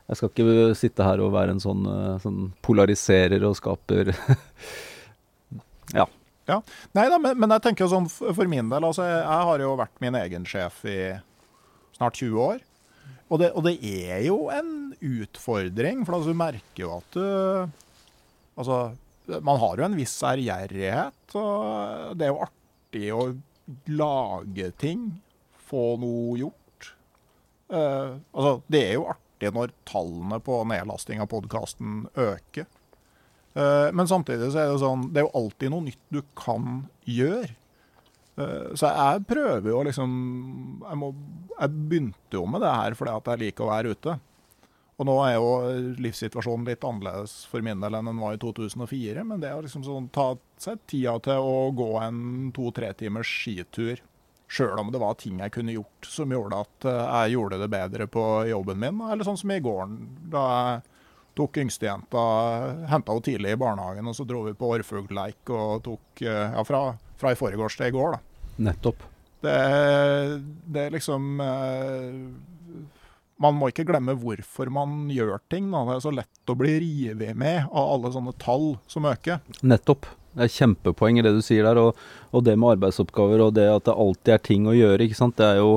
[0.06, 4.12] Jeg skal ikke sitte her og være en sånn, uh, sånn polariserer og skaper
[5.96, 6.06] Ja.
[6.46, 6.60] Ja.
[6.94, 9.98] Nei da, men, men, jeg tenker sånn for min del, altså jeg har jo vært
[10.02, 10.98] min egen sjef i
[11.96, 12.62] snart 20 år.
[13.26, 17.82] Og det, og det, er jo en utfordring, for altså, du merker jo at du
[18.56, 18.76] Altså,
[19.44, 23.24] man har jo en viss ærgjerrighet, og det er jo artig å
[23.92, 25.10] lage ting,
[25.68, 26.88] få noe gjort.
[27.68, 32.66] Uh, altså, det er jo artig når tallene på nedlasting av podkasten øker.
[33.56, 36.82] Uh, men samtidig så er det sånn Det er jo alltid noe nytt du kan
[37.08, 37.54] gjøre.
[38.36, 40.10] Eh, så jeg prøver jo liksom
[40.82, 41.12] jeg, må,
[41.54, 44.16] jeg, begynte jo med det her fordi at jeg liker å være ute.
[44.96, 45.48] Og nå er jo
[46.00, 49.24] livssituasjonen litt annerledes for min del enn den var i 2004.
[49.28, 52.20] Men det å liksom sånn, ta seg tida til å gå en
[52.56, 54.00] to-tre timers skitur,
[54.48, 57.70] sjøl om det var ting jeg kunne gjort som gjorde at eh, jeg gjorde det
[57.72, 59.00] bedre på jobben min.
[59.10, 59.96] Eller sånn som i går,
[60.32, 60.84] da jeg
[61.36, 62.22] tok yngstejenta,
[62.88, 66.62] henta henne tidlig i barnehagen, og så dro vi på orrfuglleik og tok eh, ja,
[66.64, 66.84] fra
[67.16, 68.16] fra i forgårs til i går.
[68.16, 68.50] da.
[68.68, 69.04] Nettopp.
[69.44, 69.56] Det,
[70.72, 72.14] det er liksom eh,
[73.36, 75.68] Man må ikke glemme hvorfor man gjør ting.
[75.72, 75.84] Da.
[75.88, 79.42] Det er så lett å bli revet med av alle sånne tall som øker.
[79.60, 80.08] Nettopp.
[80.36, 81.80] Det er kjempepoeng i det du sier der.
[81.80, 85.00] Og, og, det med arbeidsoppgaver og det at det alltid er ting å gjøre.
[85.06, 85.38] ikke sant?
[85.40, 85.70] Det er jo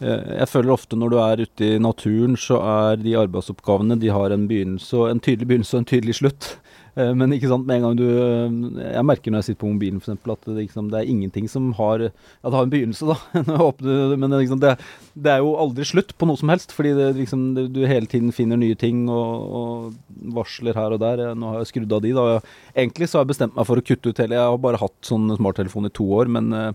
[0.00, 4.14] eh, Jeg føler ofte når du er ute i naturen, så er de arbeidsoppgavene de
[4.14, 6.54] har en begynnelse, en tydelig begynnelse og en tydelig slutt.
[6.96, 9.68] Eh, men ikke sant, med en gang du eh, Jeg merker når jeg sitter på
[9.74, 10.14] mobilen f.eks.
[10.16, 13.16] at det, liksom, det, er ingenting som har Ja, det har en begynnelse, da.
[14.16, 14.72] men det, liksom, det,
[15.12, 16.72] det, er jo aldri slutt på noe som helst.
[16.76, 21.26] Fordi liksom, du hele tiden finner nye ting og, og varsler her og der.
[21.36, 22.40] Nå har jeg skrudd av de, da.
[22.72, 24.96] Egentlig så har jeg bestemt meg for å kutte ut hele Jeg har bare hatt
[25.04, 26.70] sånn smarttelefon i to år, men eh,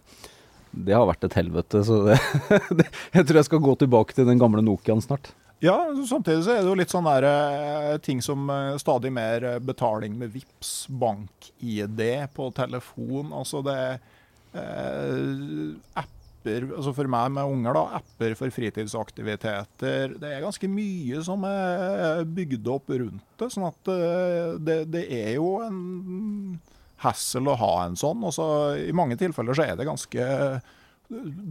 [0.71, 1.81] det har vært et helvete.
[1.88, 2.03] Så
[3.17, 5.34] jeg tror jeg skal gå tilbake til den gamle Nokiaen snart.
[5.62, 5.76] Ja,
[6.10, 9.60] samtidig så er det jo litt sånn der eh, ting som eh, stadig mer eh,
[9.62, 12.02] betaling med VIPS, bank-ID
[12.34, 13.30] på telefon.
[13.30, 13.78] Altså det
[14.58, 20.17] eh, apper altså For meg med unger, da, apper for fritidsaktiviteter.
[20.17, 23.52] Det er ganske mye som er bygd opp rundt det.
[23.54, 23.91] Sånn at
[24.65, 26.58] det, det er jo en
[27.06, 28.26] hassle å ha en sånn.
[28.26, 28.47] Og så
[28.82, 30.26] I mange tilfeller så er det ganske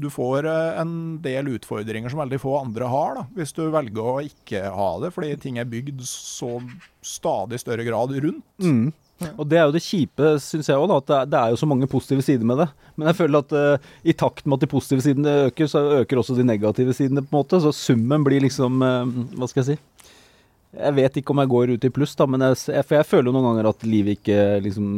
[0.01, 4.09] du får eh, en del utfordringer som veldig få andre har, da, hvis du velger
[4.13, 6.57] å ikke ha det, fordi ting er bygd så
[7.05, 8.45] stadig større grad rundt.
[8.63, 8.91] Mm.
[9.37, 11.61] Og Det er jo det kjipe, syns jeg òg, at det er, det er, jo
[11.61, 12.71] så mange positive sider med det.
[12.97, 16.23] Men jeg føler at uh, i takt med at de positive sidene øker, så øker
[16.23, 17.21] også de negative sidene.
[17.21, 19.05] på en måte, Så summen blir liksom uh,
[19.37, 20.00] Hva skal jeg si?
[20.71, 23.27] Jeg vet ikke om jeg går ut i pluss, da, men jeg, for jeg føler
[23.27, 24.91] jo noen ganger at livet ikke liksom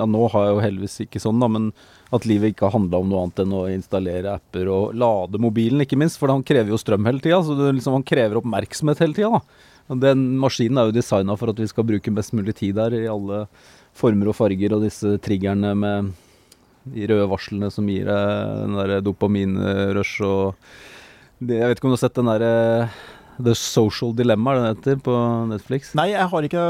[0.00, 1.68] Ja, nå har jeg jo heldigvis ikke sånn, da, men
[2.10, 5.84] at livet ikke har handla om noe annet enn å installere apper og lade mobilen,
[5.84, 6.18] ikke minst.
[6.18, 9.42] For han krever jo strøm hele tida, så det, liksom, han krever oppmerksomhet hele tida.
[10.02, 13.06] Den maskinen er jo designa for at vi skal bruke best mulig tid der, i
[13.10, 13.44] alle
[13.98, 16.10] former og farger, og disse triggerne med
[16.90, 20.54] de røde varslene som gir deg den der dopaminrush og
[21.40, 22.54] Jeg vet ikke om du har sett den derre
[23.44, 25.14] The Social Dilemma, er det heter på
[25.50, 25.94] Netflix?
[25.98, 26.64] Nei, jeg har ikke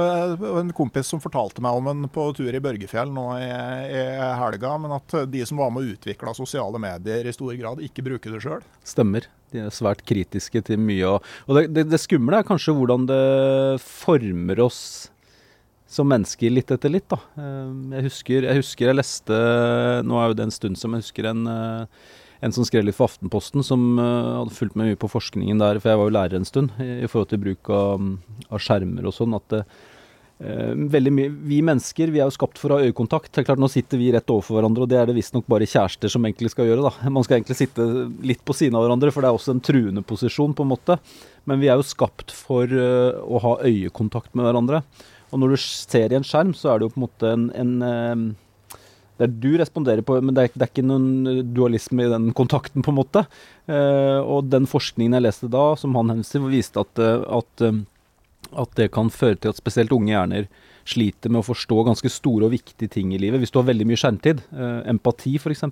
[0.63, 3.51] en kompis som fortalte meg om en på tur i Børgefjell nå i,
[3.91, 4.05] i
[4.41, 8.07] helga, men at de som var med å utvikle sosiale medier i stor grad, ikke
[8.07, 8.67] bruker det sjøl.
[8.87, 9.29] Stemmer.
[9.51, 11.17] De er svært kritiske til mye.
[11.17, 13.25] Og, og det, det, det skumle er kanskje hvordan det
[13.83, 14.83] former oss
[15.91, 17.19] som mennesker litt etter litt, da.
[17.41, 19.39] Eh, jeg husker jeg, husker jeg leste
[20.07, 22.97] Nå er jo det en stund som jeg husker en uh, en som skrev litt
[22.97, 26.17] for Aftenposten, som uh, hadde fulgt med mye på forskningen der, for jeg var jo
[26.17, 28.11] lærer en stund, i, i forhold til bruk av,
[28.49, 29.65] av skjermer og sånn, at uh,
[30.41, 33.29] veldig mye Vi mennesker vi er jo skapt for å ha øyekontakt.
[33.29, 35.69] Det er klart Nå sitter vi rett overfor hverandre, og det er det visstnok bare
[35.69, 36.89] kjærester som egentlig skal gjøre.
[36.89, 37.13] da.
[37.13, 37.87] Man skal egentlig sitte
[38.25, 40.97] litt på siden av hverandre, for det er også en truende posisjon, på en måte.
[41.45, 44.85] Men vi er jo skapt for uh, å ha øyekontakt med hverandre.
[45.31, 47.51] Og når du ser i en skjerm, så er det jo på en måte en,
[47.55, 48.33] en
[49.21, 52.31] det er du responderer på, men det er, det er, ikke noen dualisme i den
[52.37, 53.27] kontakten, på en måte.
[53.69, 57.83] Uh, og den forskningen jeg leste da, som han henviste viste at, eh, at, eh,
[58.55, 60.49] at, det kan føre til at spesielt unge hjerner
[60.89, 63.43] sliter med å forstå ganske store og viktige ting i livet.
[63.43, 65.69] Hvis du har veldig mye skjermtid, uh, empati f.eks.,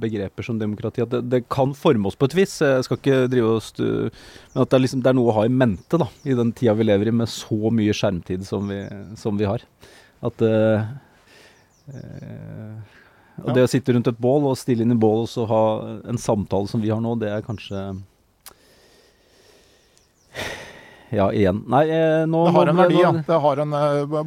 [0.00, 2.54] begreper som demokrati, at det, det, kan forme oss på et vis.
[2.64, 3.82] Jeg skal ikke drive stu,
[4.54, 6.54] Men at det er, liksom, det er, noe å ha i mente da, i den
[6.56, 8.80] tida vi lever i med så mye skjermtid som vi,
[9.20, 9.66] som vi har.
[10.24, 10.88] At eh,
[11.94, 12.98] Eh,
[13.40, 15.62] og det å sitte rundt et bål og stille inn i bål og så ha
[16.10, 17.84] en samtale som vi har nå, det er kanskje
[21.10, 21.64] Ja, igjen.
[21.66, 23.10] Nei, eh, nå Det har en verdi, ja.
[23.26, 23.72] Det har en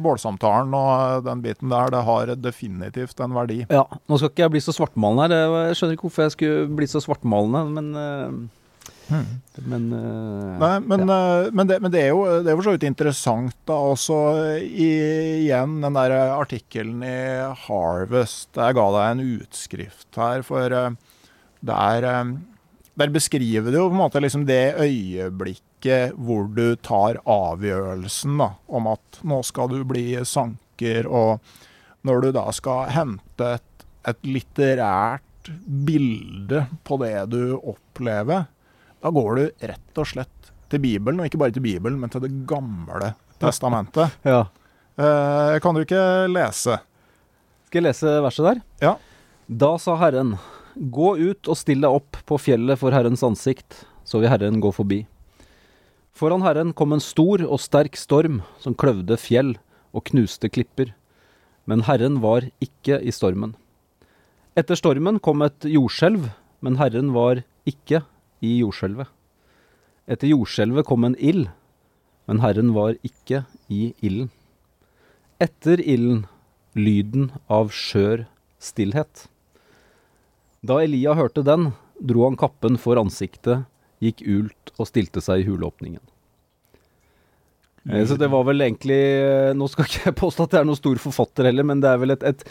[0.04, 3.62] Bålsamtalen og den biten der, det har definitivt en verdi.
[3.70, 3.86] Ja.
[4.04, 5.54] Nå skal ikke jeg bli så svartmalende her.
[5.70, 8.50] Jeg skjønner ikke hvorfor jeg skulle bli så svartmalende, men
[9.08, 9.40] Hmm.
[9.68, 11.16] Men, uh, Nei, men, ja.
[11.44, 13.76] uh, men, det, men, det, er jo det er for så vidt interessant, da.
[13.92, 14.18] Også
[14.60, 14.88] i,
[15.44, 17.18] igjen den der artikkelen i
[17.66, 18.50] Harvest.
[18.56, 21.20] Jeg ga deg en utskrift her, for uh,
[21.64, 22.08] der,
[22.94, 28.54] der beskriver du jo på en måte liksom det øyeblikket hvor du tar avgjørelsen da,
[28.72, 31.44] om at nå skal du bli sanker, og
[32.04, 35.50] når du da skal hente et, et litterært
[35.84, 38.46] bilde på det du opplever
[39.04, 42.22] da går du rett og slett til Bibelen, og ikke bare til Bibelen, men til
[42.24, 43.12] Det gamle
[43.42, 44.14] testamentet.
[44.32, 44.46] ja.
[44.96, 46.78] Eh, kan du ikke lese?
[47.68, 48.62] Skal jeg lese verset der?
[48.80, 48.94] Ja.
[49.44, 50.38] Da sa Herren,
[50.74, 54.72] gå ut og still deg opp på fjellet for Herrens ansikt, så vil Herren gå
[54.72, 55.02] forbi.
[56.16, 59.56] Foran Herren kom en stor og sterk storm som kløvde fjell
[59.92, 60.94] og knuste klipper.
[61.68, 63.52] Men Herren var ikke i stormen.
[64.56, 66.30] Etter stormen kom et jordskjelv,
[66.64, 68.04] men Herren var ikke
[68.44, 69.08] i jordskjelvet.
[70.04, 71.48] Etter jordskjelvet kom en ild,
[72.28, 74.30] men Herren var ikke i ilden.
[75.42, 76.24] Etter ilden
[76.74, 78.26] lyden av skjør
[78.62, 79.28] stillhet.
[80.64, 83.64] Da Elia hørte den, dro han kappen for ansiktet,
[84.02, 86.02] gikk ult og stilte seg i huleåpningen.
[87.84, 88.96] Så det var vel egentlig
[89.58, 92.00] Nå skal ikke jeg påstå at jeg er noen stor forfatter heller, men det er
[92.00, 92.44] vel et, et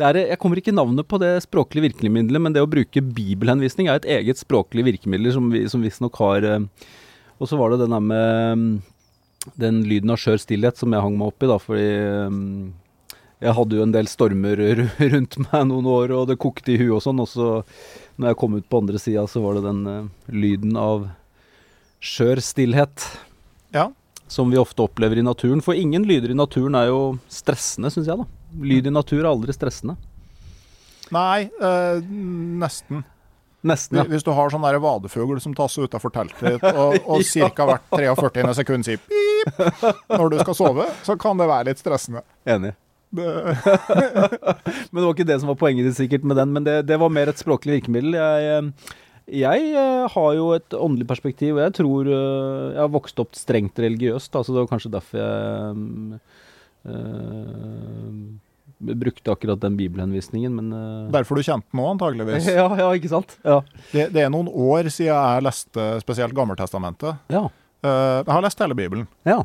[0.00, 4.00] er, Jeg kommer ikke navnet på det språklige virkemiddelet, men det å bruke bibelhenvisning er
[4.00, 8.06] et eget språklig virkemiddel som, vi, som visstnok har Og så var det den der
[8.06, 8.80] med
[9.60, 11.90] den lyden av skjør stillhet som jeg hang meg opp i, da, fordi
[13.38, 14.64] jeg hadde jo en del stormer
[15.14, 17.52] rundt meg noen år, og det kokte i huet og sånn, og så
[18.18, 21.06] når jeg kom ut på andre sida, så var det den lyden av
[22.02, 23.06] skjør stillhet.
[23.76, 23.92] Ja
[24.32, 25.62] som vi ofte opplever i naturen.
[25.64, 28.18] For ingen lyder i naturen er jo stressende, syns jeg.
[28.18, 28.26] da.
[28.64, 29.98] Lyd i natur er aldri stressende.
[31.14, 32.02] Nei, øh,
[32.60, 33.04] nesten.
[33.66, 34.04] Nesten, ja.
[34.06, 37.48] Hvis du har sånn der vadefugl som tas utafor teltet ditt, og, og ja.
[37.50, 37.66] ca.
[37.72, 38.44] hvert 43.
[38.60, 42.22] sekund sier pip når du skal sove, så kan det være litt stressende.
[42.46, 42.74] Enig.
[43.16, 46.98] men det var ikke det som var poenget ditt sikkert med den, men det, det
[47.00, 48.18] var mer et språklig virkemiddel.
[48.20, 48.96] Jeg, eh,
[49.28, 53.36] jeg uh, har jo et åndelig perspektiv, og jeg tror uh, Jeg har vokst opp
[53.36, 56.18] strengt religiøst, da, så det var kanskje derfor jeg
[56.88, 58.12] øh,
[58.78, 60.68] brukte akkurat den bibelhenvisningen, men
[61.12, 62.46] Derfor du kjente den òg, antageligvis?
[62.60, 63.34] ja, ja, ikke sant?
[63.44, 63.58] Ja.
[63.90, 67.18] Det, det, er noen år siden jeg leste spesielt Gammeltestamentet.
[67.28, 67.48] Ja.
[67.82, 69.04] jeg har lest hele Bibelen.
[69.28, 69.42] Ja.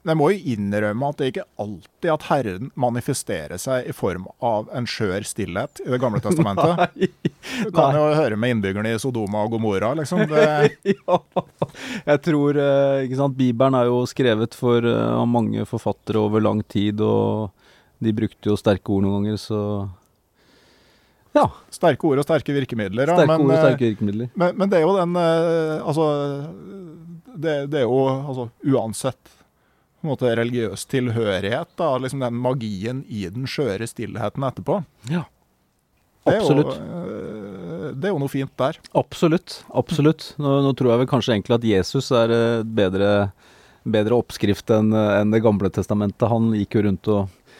[0.00, 4.70] Jeg må jo innrømme at det ikke alltid at Herren manifesterer seg i form av
[4.72, 6.96] en skjør stillhet i Det gamle testamentet.
[7.66, 10.22] Du kan jo høre med innbyggerne i Sodoma og Gomorra, liksom.
[10.94, 11.18] ja.
[12.08, 12.60] Jeg tror
[13.04, 17.50] ikke sant, Bibelen er jo skrevet for av mange forfattere over lang tid, og
[18.00, 19.60] de brukte jo sterke ord noen ganger, så
[21.36, 21.44] ja.
[21.70, 23.12] Sterke ord og sterke virkemidler.
[23.12, 24.32] Sterke men, ord og sterke virkemidler.
[24.32, 26.06] Men, men, det er jo den Altså,
[27.36, 29.36] det, det er jo altså uansett
[30.06, 31.70] måte religiøs tilhørighet.
[31.76, 34.80] da, liksom Den magien i den skjøre stillheten etterpå.
[35.10, 35.24] Ja,
[36.28, 36.74] absolutt.
[36.74, 38.80] Det er, jo, det er jo noe fint der.
[38.96, 39.60] Absolutt.
[39.74, 40.32] absolutt.
[40.40, 42.34] Nå, nå tror jeg vel kanskje egentlig at Jesus er
[42.64, 43.12] bedre,
[43.84, 46.28] bedre oppskrift enn en Det gamle testamentet.
[46.30, 47.56] Han gikk jo rundt og,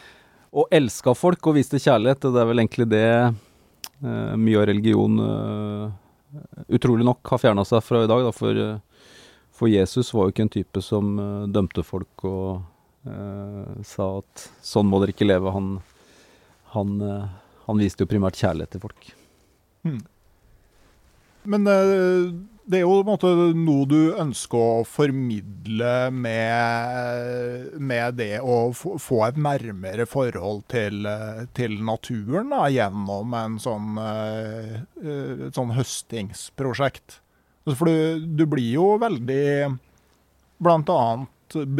[0.51, 2.29] og elska folk og viste kjærlighet.
[2.29, 3.09] Det er vel egentlig det
[4.01, 5.19] mye av religion
[6.69, 8.23] utrolig nok har fjerna seg fra i dag.
[8.25, 8.57] da, for
[9.61, 12.63] for Jesus var jo ikke en type som uh, dømte folk og
[13.09, 15.53] uh, sa at sånn må dere ikke leve.
[15.53, 15.75] Han,
[16.73, 17.27] han, uh,
[17.67, 19.13] han, viste jo primært kjærlighet til folk.
[19.85, 20.01] Hmm.
[21.49, 22.33] Men eh,
[22.71, 29.41] det er jo måte noe du ønsker å formidle med, med det å få, et
[29.41, 37.19] nærmere forhold til, eh, til naturen da, gjennom en sånn, eh, eh, et sånn høstingsprosjekt.
[37.65, 39.49] Altså, For du, du blir jo veldig
[40.61, 41.03] bl.a.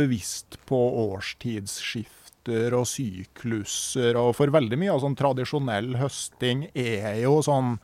[0.01, 7.41] bevisst på årstidsskifter og sykluser, og for veldig mye av sånn tradisjonell høsting er jo
[7.47, 7.79] sånn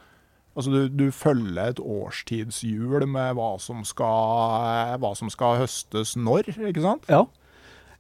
[0.56, 6.48] Altså du, du følger et årstidshjul med hva som, skal, hva som skal høstes når,
[6.70, 7.04] ikke sant?
[7.12, 7.26] Ja.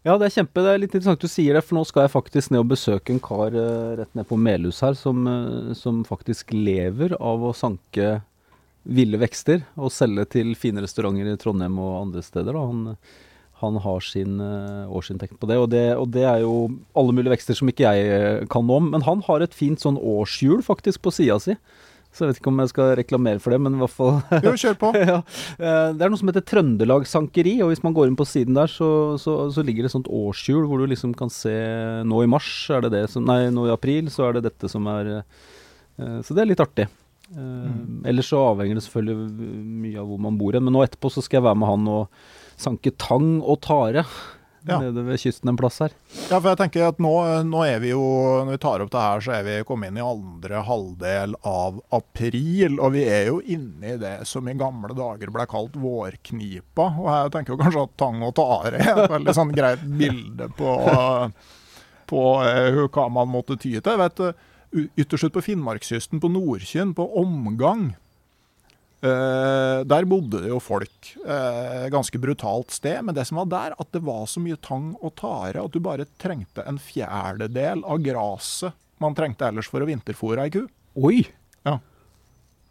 [0.06, 2.14] Ja, det er kjempe, det er litt interessant du sier det, for nå skal jeg
[2.14, 6.04] faktisk ned og besøke en kar uh, rett ned på Melhus her, som, uh, som
[6.06, 8.20] faktisk lever av å sanke
[8.86, 12.54] ville vekster og selge til fine restauranter i Trondheim og andre steder.
[12.54, 12.62] Da.
[12.70, 12.96] Han,
[13.62, 16.54] han har sin eh, årsinntekt på det og, det, og det er jo
[16.96, 18.90] alle mulige vekster som ikke jeg eh, kan noe om.
[18.94, 21.56] Men han har et fint sånn årshjul faktisk på sida si.
[22.16, 24.14] Så jeg vet ikke om jeg skal reklamere for det, men i hvert fall
[24.46, 24.92] Jo, kjør på.
[25.10, 25.18] ja.
[25.58, 28.56] Eh, Det er noe som heter Trøndelag Sankeri, og hvis man går inn på siden
[28.56, 31.56] der, så, så, så ligger det et sånt årshjul hvor du liksom kan se
[32.06, 34.70] Nå i mars er det det som Nei, nå i april så er det dette
[34.72, 35.18] som er
[35.96, 36.88] Så det er litt artig.
[37.34, 39.50] Eh, Ellers så avhenger det selvfølgelig
[39.82, 40.66] mye av hvor man bor hen.
[40.68, 42.24] Men nå etterpå så skal jeg være med han og
[42.60, 44.06] sanke tang og tare.
[44.66, 44.80] Ja.
[44.82, 45.92] Nede ved kysten en plass her.
[46.26, 47.12] Ja, for jeg tenker at nå,
[47.46, 48.00] nå er vi jo,
[48.42, 51.76] når vi tar opp det her, så er vi kommet inn i andre halvdel av
[51.94, 52.80] april.
[52.82, 56.88] Og vi er jo inne i det som i gamle dager ble kalt vårknipa.
[56.98, 60.50] Og jeg tenker jo kanskje at tang og tare er et veldig sånn greit bilde
[60.58, 60.74] på,
[62.10, 64.02] på eh, hva man måtte ty til.
[64.02, 64.50] Vet, eh,
[64.96, 67.94] ytterst ut på Finnmarkskysten, på Nordkinn, på Omgang.
[69.04, 71.12] Eh, der bodde det jo folk.
[71.20, 73.02] Eh, ganske brutalt sted.
[73.04, 75.82] Men det som var der, at det var så mye tang og tare at du
[75.84, 80.62] bare trengte en fjerdedel av gresset man trengte ellers for å vinterfòre ei ku.
[80.96, 81.26] Oi!
[81.66, 81.78] Ja.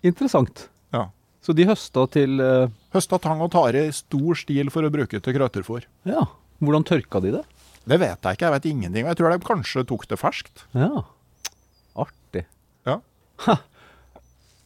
[0.06, 0.68] Interessant.
[0.95, 1.10] Ja.
[1.45, 5.20] Så de høsta til eh, Høsta tang og tare i stor stil for å bruke
[5.22, 5.86] til krøtterfôr.
[6.10, 6.26] Ja.
[6.64, 7.43] Hvordan tørka de det?
[7.86, 9.10] Det vet jeg ikke, jeg vet ingenting.
[9.12, 10.64] Jeg tror de kanskje tok det ferskt.
[10.74, 11.03] Ja.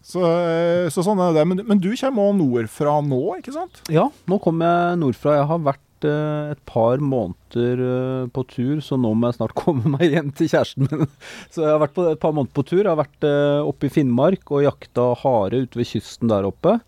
[0.10, 1.46] Så, eh, så sånn er det.
[1.46, 3.84] Men, men du kommer også nordfra nå, ikke sant?
[3.94, 5.36] Ja, nå kommer jeg nordfra.
[5.38, 9.58] Jeg har vært eh, et par måneder eh, på tur, så nå må jeg snart
[9.62, 11.06] komme meg hjem til kjæresten min.
[11.54, 12.82] Så jeg har vært på, et par måneder på tur.
[12.82, 16.80] Jeg har vært eh, oppe i Finnmark og jakta hare ute ved kysten der oppe.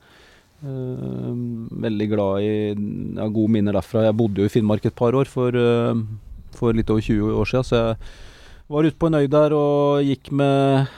[0.61, 1.29] Eh,
[1.85, 4.07] veldig glad i ja, gode minner derfra.
[4.07, 6.01] Jeg bodde jo i Finnmark et par år for, eh,
[6.57, 10.05] for litt over 20 år siden, så jeg var ute på en øy der og
[10.05, 10.91] gikk med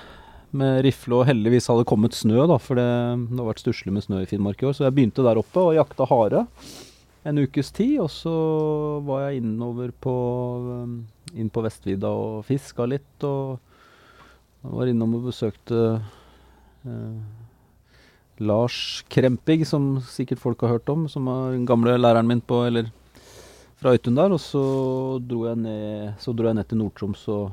[0.57, 2.87] med rifle, og heldigvis hadde kommet snø, da, for det,
[3.29, 4.75] det har vært stusslig med snø i Finnmark i år.
[4.77, 6.45] Så jeg begynte der oppe og jakta hare
[7.23, 8.33] en ukes tid, og så
[9.07, 10.15] var jeg innover på,
[10.83, 10.97] um,
[11.39, 13.59] inn på Vestvidda og fiska litt, og
[14.63, 15.79] var innom og besøkte
[16.87, 17.15] eh,
[18.43, 18.77] Lars
[19.11, 22.87] Krempig, som sikkert folk har hørt om, som er den gamle læreren min på, eller
[23.79, 24.63] fra Øytun der, og så
[25.19, 27.51] dro jeg ned, dro jeg ned til Nord-Troms og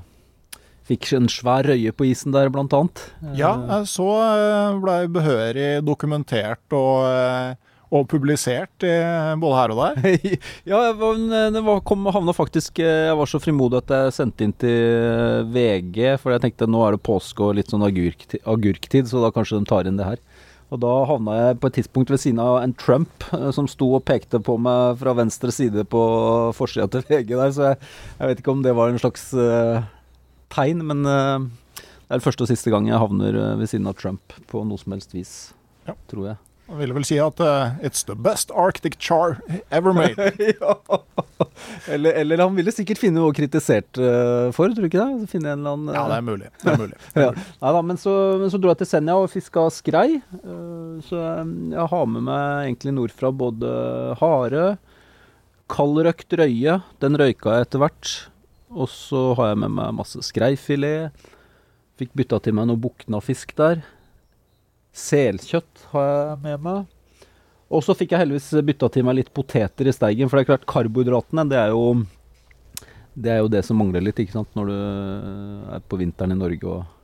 [0.89, 3.03] Fikk en svær røye på isen der, blant annet.
[3.39, 3.53] Ja,
[3.89, 10.19] så eh, ble behørig dokumentert og, eh, og publisert både her og der.
[10.71, 14.57] ja, jeg var, kom, havna faktisk eh, Jeg var så frimodig at jeg sendte inn
[14.57, 19.23] til VG, for jeg tenkte nå er det påske og litt sånn agurktid, agurktid så
[19.23, 20.25] da kanskje de tar inn det her.
[20.71, 23.25] Og da havna jeg på et tidspunkt ved siden av en Trump
[23.55, 26.03] som sto og pekte på meg fra venstre side på
[26.55, 27.81] forsida til VG der, så jeg,
[28.21, 29.83] jeg, vet ikke om det var en slags uh,
[30.53, 31.49] tegn, men uh,
[32.11, 34.81] det er første og siste gang jeg havner uh, ved siden av Trump på noe
[34.81, 35.35] som helst vis,
[35.89, 35.95] Ja.
[36.11, 36.41] tror jeg.
[36.71, 39.41] Jeg ville vel si at uh, it's the best Arctic char
[39.75, 40.15] ever made.
[40.61, 40.77] ja.
[41.91, 45.31] eller, eller han ville sikkert finne noe kritisert uh, for, tror du ikke det?
[45.33, 46.51] Finne en eller annen Ja, det er mulig.
[46.63, 47.01] Det er mulig.
[47.17, 47.47] Det er ja.
[47.65, 50.21] Neida, men, så, men så dro jeg til Senja og fiska skrei.
[50.45, 53.75] Uh, så jeg har med meg egentlig nordfra både
[54.23, 54.65] hare,
[55.75, 56.79] kaldrøkt røye.
[57.03, 58.15] Den røyka jeg etter hvert.
[58.71, 61.11] Og så har jeg med meg masse skreifilet.
[61.99, 63.83] Fikk bytta til meg noe buknafisk der.
[64.97, 66.87] Selkjøtt har jeg med meg.
[67.71, 70.49] Og så fikk jeg heldigvis bytta til meg litt poteter i steigen, for det er
[70.49, 71.85] klart karbohydratene, det er jo
[73.21, 74.75] det er jo det som mangler litt, ikke sant, når du
[75.75, 76.97] er på vinteren i Norge og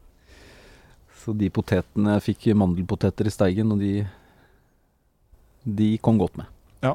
[1.26, 4.06] Så de potetene Jeg fikk mandelpoteter i steigen, og de
[5.66, 6.46] De kom godt med.
[6.82, 6.94] Ja.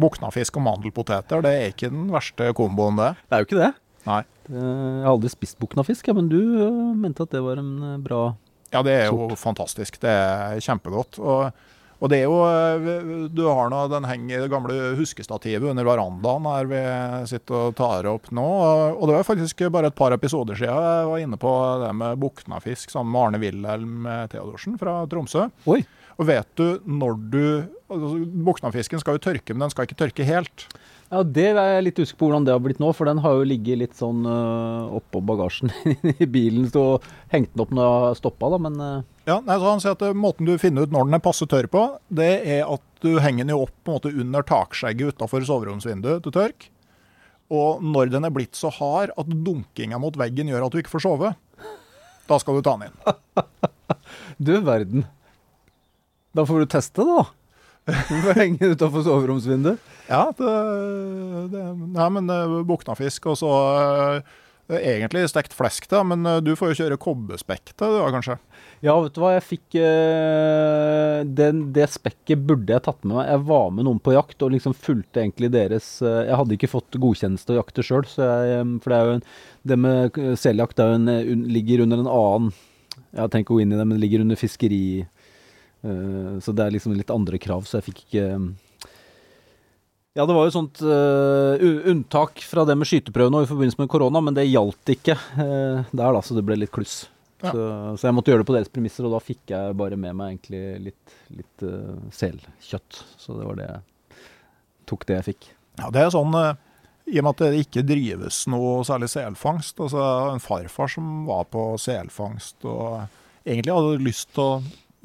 [0.00, 3.14] Buknafisk og mandelpoteter, det er ikke den verste komboen, det.
[3.28, 3.72] Det er jo ikke det.
[4.08, 4.22] Nei.
[4.50, 8.46] Jeg har aldri spist buknafisk, men du øh, mente at det var en bra sort?
[8.70, 9.98] Ja, det er jo fantastisk.
[10.02, 11.18] Det er kjempegodt.
[11.18, 11.50] Og,
[12.00, 16.46] Og det er jo eh, Du har nå den henger, det gamle huskestativet under verandaen
[16.48, 16.82] her vi
[17.28, 18.46] sitter og tar opp nå.
[18.96, 22.22] Og det var faktisk bare et par episoder siden jeg var inne på det med
[22.22, 25.50] buknafisk sammen med Arne Wilhelm Theodorsen fra Tromsø.
[25.68, 25.82] Oi.
[26.20, 27.44] Og vet du når du
[27.88, 28.16] altså,
[28.48, 30.66] Buknafisken skal jo tørke, men den skal ikke tørke helt.
[31.10, 33.34] Ja, Det er jeg litt usikker på hvordan det har blitt nå, for den har
[33.34, 35.72] jo ligget litt sånn uh, oppå bagasjen
[36.22, 36.68] i bilen.
[36.70, 37.00] Så
[37.32, 39.00] hengte den opp når jeg stoppa, da, men uh...
[39.26, 41.48] Ja, nei, så han sier at uh, Måten du finner ut når den er passe
[41.50, 41.82] tørr på,
[42.14, 46.22] det er at du henger den jo opp på en måte under takskjegget utafor soveromsvinduet
[46.28, 46.70] til tørk.
[47.50, 50.94] Og når den er blitt så hard at dunkinga mot veggen gjør at du ikke
[50.94, 51.34] får sove,
[52.30, 53.16] da skal du ta den inn.
[54.46, 55.08] du verden.
[56.38, 57.26] Da får du teste, da.
[58.10, 59.88] Du henger henge utafor soveromsvinduet.
[60.10, 60.52] Ja, det,
[61.52, 61.64] det,
[61.94, 64.38] nei, men eh, buknafisk og så uh,
[64.70, 68.36] Egentlig stekt flesk, da, men uh, du får jo kjøre kobberspekk til det, kanskje?
[68.86, 73.28] Ja, vet du hva, jeg fikk uh, den, Det spekket burde jeg tatt med meg.
[73.32, 76.98] Jeg var med noen på jakt og liksom fulgte egentlig deres Jeg hadde ikke fått
[77.02, 79.24] godkjennelse til å jakte sjøl, for det er jo en,
[79.70, 82.52] det med seljakt ligger under en annen
[83.14, 85.19] Jeg tenker å gå inn i det, men det ligger under fiskeri Eh,
[85.80, 88.24] så det er liksom litt andre krav, så jeg fikk ikke
[90.12, 91.54] ja, det var jo sånt uh,
[91.88, 96.10] unntak fra det med skyteprøvene i forbindelse med korona, men det gjaldt ikke uh, der,
[96.16, 97.04] da, så det ble litt kluss.
[97.40, 97.52] Ja.
[97.54, 97.60] Så,
[97.94, 100.34] så, jeg måtte gjøre det på deres premisser, og da fikk jeg bare med meg
[100.34, 102.98] egentlig litt, litt uh, selkjøtt.
[103.22, 104.18] Så det var det jeg
[104.90, 105.48] tok det jeg fikk.
[105.78, 106.34] Ja, det er sånn
[107.10, 109.78] i og med at det ikke drives noe særlig selfangst.
[109.80, 110.02] Altså
[110.34, 113.06] en farfar som var på selfangst og
[113.46, 114.50] egentlig hadde lyst til å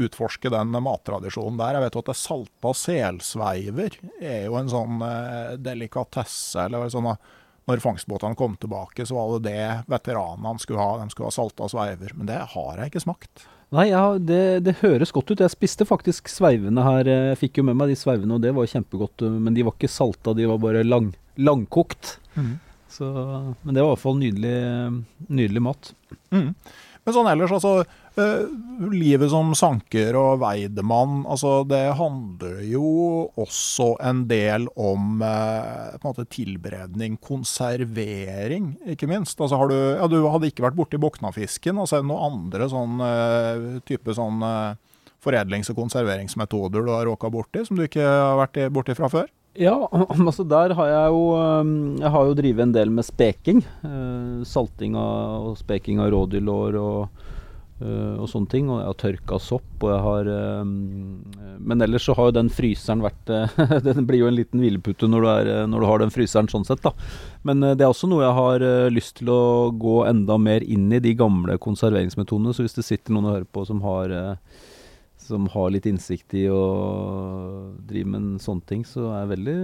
[0.01, 1.77] utforske den mattradisjonen der.
[1.77, 6.65] Jeg vet jo at det salta selsveiver er jo en sånn eh, delikatesse.
[6.65, 7.11] eller sånn
[7.65, 10.99] Når fangstbåtene kom tilbake, så var det det veteranene skulle ha.
[11.01, 12.15] De skulle ha salta sveiver.
[12.15, 13.47] Men det har jeg ikke smakt.
[13.73, 15.41] Nei, ja, det, det, høres godt ut.
[15.41, 17.09] Jeg spiste faktisk sveivene her.
[17.09, 19.25] Jeg fikk jo med meg de sveivene, og det var kjempegodt.
[19.25, 22.17] Men de var ikke salta, de var bare lang, langkokt.
[22.37, 22.55] Mm.
[22.95, 23.07] Så,
[23.63, 24.57] men det var i hvert fall nydelig,
[25.27, 25.91] nydelig mat.
[26.31, 26.51] Mm.
[27.05, 27.83] Men sånn ellers, altså
[28.15, 32.85] livet som sanker og veidemann, altså det handler jo
[33.39, 39.39] også en del om uh, på en måte tilberedning, konservering, ikke minst.
[39.39, 42.69] Altså har du, ja, du hadde ikke vært borti boknafisken, Altså er det noen andre
[42.71, 44.43] sånn uh, type sånn
[45.25, 49.29] foredlings- og konserveringsmetoder du har råka borti, som du ikke har vært borti fra før?
[49.55, 49.75] Ja,
[50.27, 51.21] altså der har jeg jo
[52.01, 53.61] Jeg har jo drevet en del med speking.
[54.43, 57.23] salting av, og speking av rådyrlår og
[57.83, 58.69] og sånne ting.
[58.71, 60.63] Og jeg har tørka sopp, og jeg har uh,
[61.59, 63.57] Men ellers så har jo den fryseren vært uh,
[63.87, 66.93] Den blir jo en liten hvilepute når, når, du har den fryseren sånn sett, da.
[67.43, 69.41] Men det er også noe jeg har lyst til å
[69.75, 72.55] gå enda mer inn i, de gamle konserveringsmetodene.
[72.55, 74.15] Så hvis det sitter noen og hører på som har
[75.25, 76.61] som har litt innsikt i å
[77.89, 79.55] drive med en sånn ting, så er jeg veldig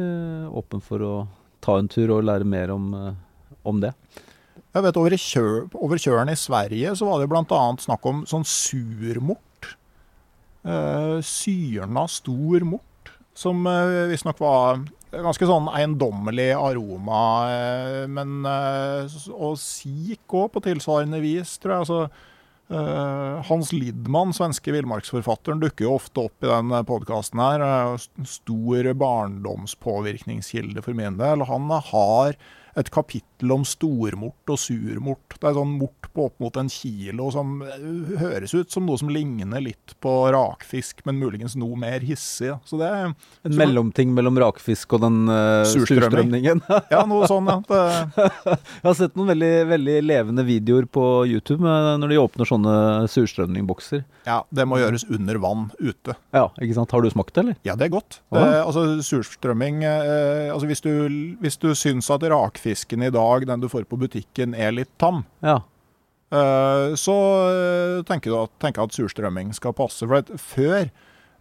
[0.57, 1.13] åpen for å
[1.61, 2.87] ta en tur og lære mer om,
[3.69, 3.91] om det.
[4.71, 7.61] Jeg vet Over, kjø, over kjøren i Sverige så var det bl.a.
[7.83, 9.67] snakk om sånn surmort.
[10.63, 17.23] Eh, syrna stor mort, som eh, visstnok var ganske sånn eiendommelig aroma.
[17.51, 21.87] Eh, men eh, Og sik òg, på tilsvarende vis, tror jeg.
[21.87, 22.27] altså
[22.71, 27.59] Uh, Hans Lidman, svenske villmarksforfatteren, dukker jo ofte opp i den podkasten her.
[27.59, 31.43] Uh, stor barndomspåvirkningskilde for min del.
[31.49, 32.37] Han har
[32.77, 35.35] et kapittel om stormort og surmort.
[35.37, 38.99] Det er sånn mort på opp mot en kilo som eh, høres ut som noe
[38.99, 42.51] som ligner litt på rakfisk, men muligens noe mer hissig.
[42.67, 43.11] Så det er,
[43.47, 46.63] en mellomting mellom rakfisk og den uh, surstrømningen?
[46.93, 47.59] ja, noe sånn, ja.
[48.81, 52.75] Jeg har sett noen veldig, veldig, levende videoer på YouTube når de åpner sånne
[53.11, 54.03] surstrømningbokser.
[54.27, 56.15] Ja, det må gjøres under vann ute.
[56.35, 56.93] Ja, ikke sant.
[56.93, 57.59] Har du smakt det, eller?
[57.67, 58.19] Ja, det er godt.
[58.33, 60.91] Det, altså, surstrømming eh, altså, Hvis du,
[61.41, 62.23] hvis du syns at
[62.61, 65.61] rakfisken i dag, den du får på butikken, er litt tam, ja.
[66.31, 67.15] eh, så
[67.49, 70.05] eh, tenker, du at, at surstrømming skal passe.
[70.05, 70.89] For før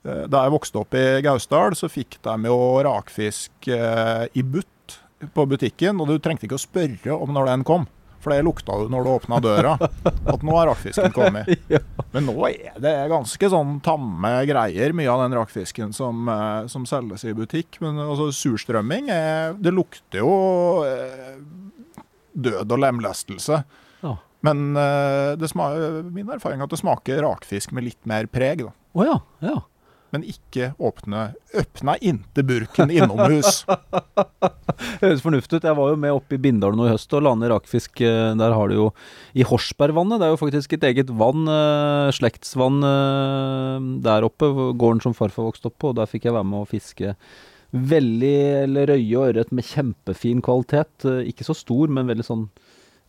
[0.05, 4.99] eh, da jeg vokste opp i Gausdal, så fikk de jo rakfisk i butt
[5.35, 7.87] på butikken, og du trengte ikke å spørre om når den kom.
[8.21, 11.49] For det lukta du når du åpna døra, at nå har rakfisken kommet.
[12.15, 16.85] Men nå er det ganske sånn tamme greier, mye av den rakfisken som, eh, som
[16.89, 17.81] selges i butikk.
[17.85, 20.35] Men altså, surstrømming, er, det lukter jo
[20.85, 21.39] eh,
[22.33, 23.63] død og lemlestelse.
[24.05, 24.15] Ja.
[24.47, 25.49] Men eh,
[26.13, 28.67] min erfaring er at det smaker rakfisk med litt mer preg.
[28.69, 29.59] Å oh ja, ja.
[30.15, 33.65] Men ikke åpne Øpna inte burken innomhus.
[35.03, 35.67] Høres fornuftig ut.
[35.67, 38.03] Jeg var jo med oppe i Bindal nå i høst og la ned rakfisk.
[38.07, 38.89] Eh, der har du jo
[39.35, 40.21] i Horsbergvannet.
[40.21, 44.51] Det er jo faktisk et eget vann, eh, slektsvann eh, der oppe.
[44.79, 45.91] Gården som farfar vokste opp på.
[45.91, 47.17] Og der fikk jeg være med å fiske
[47.71, 51.07] veldig eller røye og ørret med kjempefin kvalitet.
[51.31, 52.49] Ikke så stor, men veldig sånn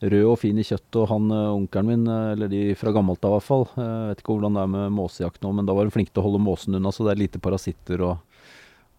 [0.01, 0.97] rød og fin i kjøttet.
[1.01, 4.35] Og han onkelen min, eller de fra gammelt av i hvert fall, jeg vet ikke
[4.35, 6.77] hvordan det er med måsejakt nå, men da var de flinke til å holde måsen
[6.77, 8.41] unna, så det er lite parasitter og,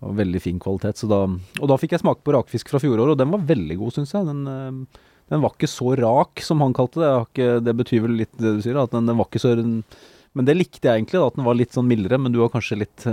[0.03, 1.03] og veldig fin kvalitet.
[1.11, 3.97] Da, og da fikk jeg smake på rakfisk fra fjoråret, og den var veldig god,
[3.99, 4.29] syns jeg.
[4.31, 7.13] Den, den, var ikke så rak som han kalte det.
[7.27, 10.49] Ikke, det betyr vel litt det du sier, at den, den var ikke så Men
[10.49, 12.85] det likte jeg egentlig, da, at den var litt sånn mildere, men du var kanskje
[12.85, 13.09] litt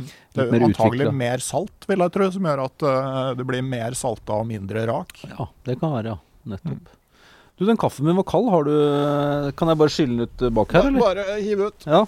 [0.00, 1.16] det er antagelig utviklet.
[1.18, 2.84] mer salt, vil jeg tro, som gjør at
[3.36, 5.12] det blir mer salta og mindre rak.
[5.28, 6.20] Ja, det kan være, ja.
[6.48, 6.78] Nettopp.
[6.78, 6.99] Mm.
[7.60, 8.48] Du, den kaffen min var kald.
[8.48, 8.72] Har du
[9.52, 11.00] Kan jeg bare skylle den ut bak her, eller?
[11.04, 11.84] Bare hive ut.
[11.84, 12.06] Ja.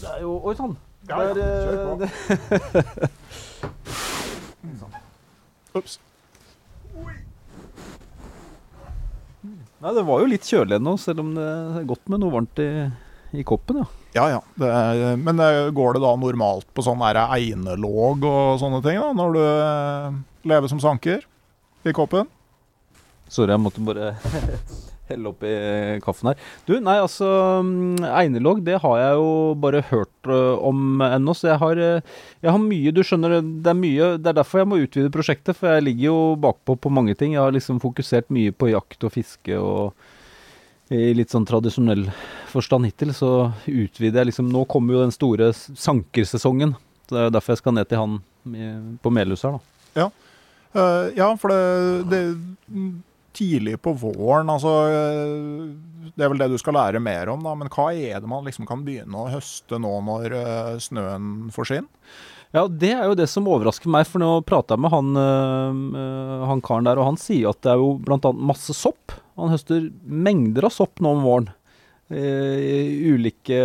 [0.00, 0.74] Det er jo Oi sann.
[1.06, 1.34] Ja, ja.
[1.38, 1.92] Kjør på.
[5.78, 5.94] Ops.
[9.78, 12.58] Nei, det var jo litt kjølig ennå, selv om det er godt med noe varmt
[12.58, 12.66] i,
[13.38, 13.86] i koppen, ja.
[14.16, 14.40] Ja ja.
[14.58, 15.38] Det er, men
[15.76, 20.18] går det da normalt på sånn einelåg og sånne ting, da, når du eh,
[20.50, 21.22] lever som sanker
[21.86, 22.26] i koppen?
[23.28, 24.14] Sorry, jeg måtte bare
[25.08, 25.50] helle oppi
[26.04, 26.42] kaffen her.
[26.66, 27.28] Du, nei, altså
[27.64, 32.18] mm, Einelåg, det har jeg jo bare hørt uh, om ennå, så jeg har, uh,
[32.44, 35.56] jeg har mye Du skjønner, det er mye Det er derfor jeg må utvide prosjektet,
[35.58, 37.34] for jeg ligger jo bakpå på mange ting.
[37.36, 40.08] Jeg har liksom fokusert mye på jakt og fiske og
[40.88, 42.06] i litt sånn tradisjonell
[42.48, 46.72] forstand hittil, så utvider jeg liksom Nå kommer jo den store sankersesongen.
[47.12, 48.14] Det er derfor jeg skal ned til han
[49.04, 50.00] på Melhus her, da.
[50.00, 50.08] Ja.
[50.72, 52.22] Uh, ja, for det, det
[53.36, 54.50] tidlig på våren.
[54.52, 57.54] Altså, eh, det er vel det du skal lære mer om, da.
[57.58, 61.90] Men hva er det man liksom kan begynne å høste nå når uh, snøen forsvinner?
[62.56, 64.08] Ja, det er jo det som overrasker meg.
[64.08, 67.74] For nå prata jeg med han, uh, han, karen der, og han sier at det
[67.74, 68.32] er jo bl.a.
[68.32, 69.14] masse sopp.
[69.38, 71.52] Han høster mengder av sopp nå om våren.
[72.08, 73.58] I ulike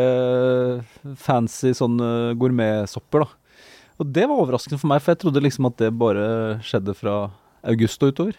[1.15, 3.61] fancy sånne gourmetsopper, da.
[4.03, 6.25] Og det var overraskende for meg, for jeg trodde liksom at det bare
[6.67, 7.15] skjedde fra
[7.71, 8.35] august og utover.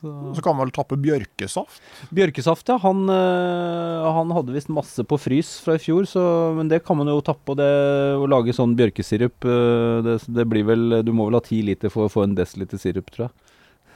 [0.00, 1.82] Så, så kan man vel tappe bjørkesaft?
[2.16, 2.78] Bjørkesaft, ja.
[2.80, 6.22] Han, øh, han hadde visst masse på frys fra i fjor, så,
[6.56, 7.52] men det kan man jo tappe.
[7.52, 7.68] Og det
[8.16, 11.92] å lage sånn bjørkesirup, øh, det, det, blir vel Du må vel ha ti liter
[11.92, 13.36] for å få en desiliter sirup, tror jeg.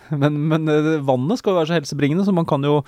[0.21, 2.83] Men, men øh, vannet skal jo være så helsebringende, så man kan jo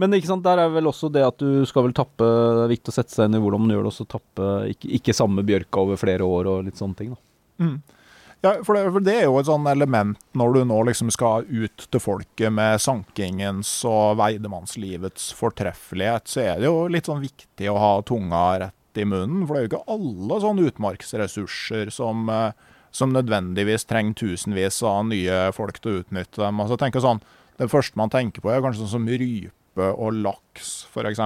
[0.00, 2.70] men ikke sant, der er vel også det at du skal vel tappe Det er
[2.70, 5.44] viktig å sette seg inn i hvordan man gjør det, også tappe ikke, ikke samme
[5.46, 7.10] bjørka over flere år og litt sånne ting.
[7.12, 7.66] da.
[7.66, 7.99] Mm.
[8.40, 11.44] Ja, for det, for det, er jo et sånn element når du nå liksom skal
[11.44, 17.68] ut til folket med sankingens og veidemannslivets fortreffelighet, så er det jo litt sånn viktig
[17.68, 19.44] å ha tunga rett i munnen.
[19.44, 22.56] For det er jo ikke alle sånne utmarksressurser som, eh,
[22.90, 26.64] som nødvendigvis trenger tusenvis av nye folk til å utnytte dem.
[26.64, 27.22] Altså, tenker sånn,
[27.60, 31.20] Det første man tenker på, er kanskje sånn som rype og laks, f.eks.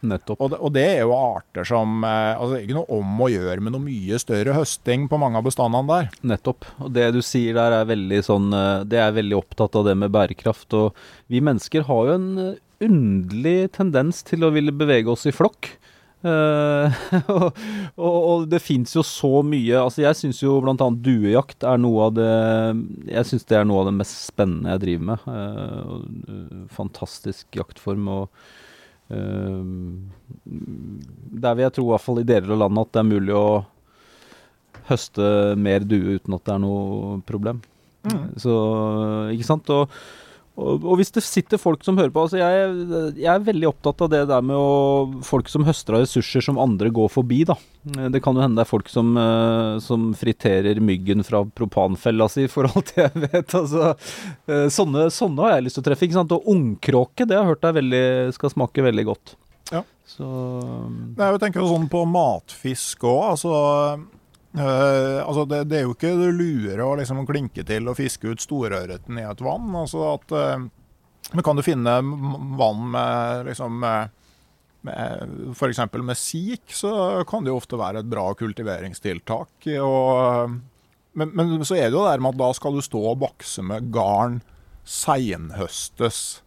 [0.00, 0.40] Nettopp.
[0.40, 3.20] Og det, og det, er jo arter som eh, altså Det er ikke noe om
[3.20, 6.08] å gjøre med noe mye større høsting på mange av bestandene der.
[6.32, 6.68] Nettopp.
[6.80, 9.96] Og det du sier der er veldig sånn eh, Det er veldig opptatt av det
[10.00, 10.72] med bærekraft.
[10.78, 10.96] Og
[11.32, 15.74] vi mennesker har jo en eh, underlig tendens til å ville bevege oss i flokk.
[16.20, 16.92] Uh,
[17.32, 17.54] og,
[17.96, 20.74] og, det fins jo så mye Altså Jeg syns jo bl.a.
[20.76, 22.34] duejakt er noe av det
[23.08, 25.24] Jeg syns det er noe av det mest spennende jeg driver med.
[25.24, 28.04] Uh, fantastisk jaktform.
[28.12, 28.28] og
[31.40, 33.34] der vil jeg tro, i hvert fall i deler av landet, at det er mulig
[33.36, 33.48] å
[34.90, 35.26] høste
[35.60, 37.60] mer due uten at det er noe problem.
[38.06, 38.24] Mm.
[38.40, 38.54] Så,
[39.34, 39.70] ikke sant.
[39.74, 39.92] Og,
[40.58, 42.72] og, og, hvis det sitter folk som hører på altså jeg,
[43.16, 46.58] jeg, er veldig opptatt av det der med å, folk som høster av ressurser som
[46.60, 47.42] andre går forbi.
[47.48, 47.56] da.
[48.12, 52.44] Det kan jo hende det er folk som, uh, som friterer myggen fra propanfella si,
[52.52, 53.54] for alt jeg vet.
[53.56, 53.94] altså.
[54.50, 56.08] Uh, sånne, sånne, har jeg lyst til å treffe.
[56.08, 56.36] ikke sant?
[56.36, 59.36] Og ungkråke det har jeg hørt er veldig, skal smake veldig godt.
[59.70, 59.84] Ja.
[60.10, 63.22] Så, um, jeg tenker sånn på matfisk òg.
[63.36, 63.54] Altså
[64.50, 68.42] Uh, altså det, det, er jo ikke lure å liksom klinke til og fiske ut
[68.42, 69.68] storørreten i et vann.
[69.78, 70.64] Altså at, uh,
[71.30, 72.00] men kan du finne
[72.58, 74.16] vann med liksom med,
[74.86, 75.84] med F.eks.
[75.94, 76.92] med sik, så
[77.28, 79.70] kan det jo ofte være et bra kultiveringstiltak.
[79.78, 80.58] Og,
[81.14, 83.62] men, men, så er det jo det med at da skal du stå og bakse
[83.66, 84.40] med garn
[84.82, 86.40] seinhøstes.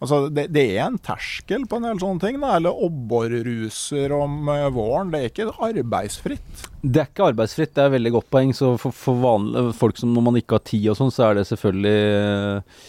[0.00, 2.38] Altså, det, det, er en terskel på en del sånne ting.
[2.40, 2.54] Da.
[2.56, 5.12] Eller obborruser om uh, våren.
[5.12, 6.64] Det er ikke arbeidsfritt.
[6.80, 8.54] Det er ikke arbeidsfritt, det er et veldig godt poeng.
[8.56, 11.36] Så for, for vanlige folk som når man ikke har tid og sånn, så er
[11.36, 12.86] det selvfølgelig uh,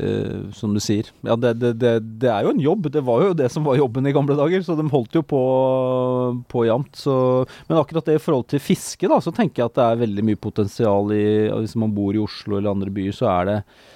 [0.00, 1.10] eh, som du sier.
[1.28, 1.92] Ja, det, det, det,
[2.24, 2.88] det er jo en jobb.
[2.96, 5.42] Det var jo det som var jobben i gamle dager, så de holdt jo på,
[6.48, 7.04] på jevnt.
[7.68, 10.26] Men akkurat det i forhold til fiske, da, så tenker jeg at det er veldig
[10.30, 13.94] mye potensial i Hvis man bor i Oslo eller andre byer, så er det eh,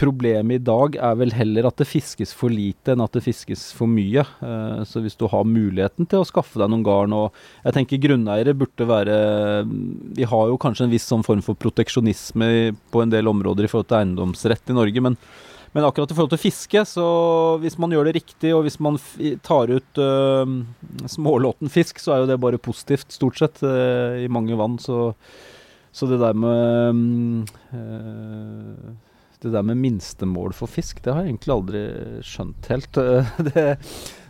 [0.00, 3.68] Problemet i dag er vel heller at det fiskes for lite enn at det fiskes
[3.76, 4.24] for mye.
[4.42, 8.02] Eh, Så hvis du har muligheten til å skaffe deg noen garn og Jeg tenker
[8.02, 9.14] grunneiere burde være
[10.16, 13.70] Vi har jo kanskje en viss sånn form for proteksjonisme på en del områder i
[13.70, 15.16] forhold til eiendomsrett i Norge, men
[15.70, 17.04] men akkurat i forhold til fiske, så
[17.62, 18.96] hvis man gjør det riktig, og hvis man
[19.46, 20.54] tar ut øh,
[21.06, 24.80] smålåten fisk, så er jo det bare positivt, stort sett, øh, i mange vann.
[24.82, 25.12] Så,
[25.94, 27.46] så det der med mm,
[27.78, 28.90] øh,
[29.40, 31.82] Det der med minstemål for fisk, det har jeg egentlig aldri
[32.26, 33.00] skjønt helt.
[33.48, 33.64] det,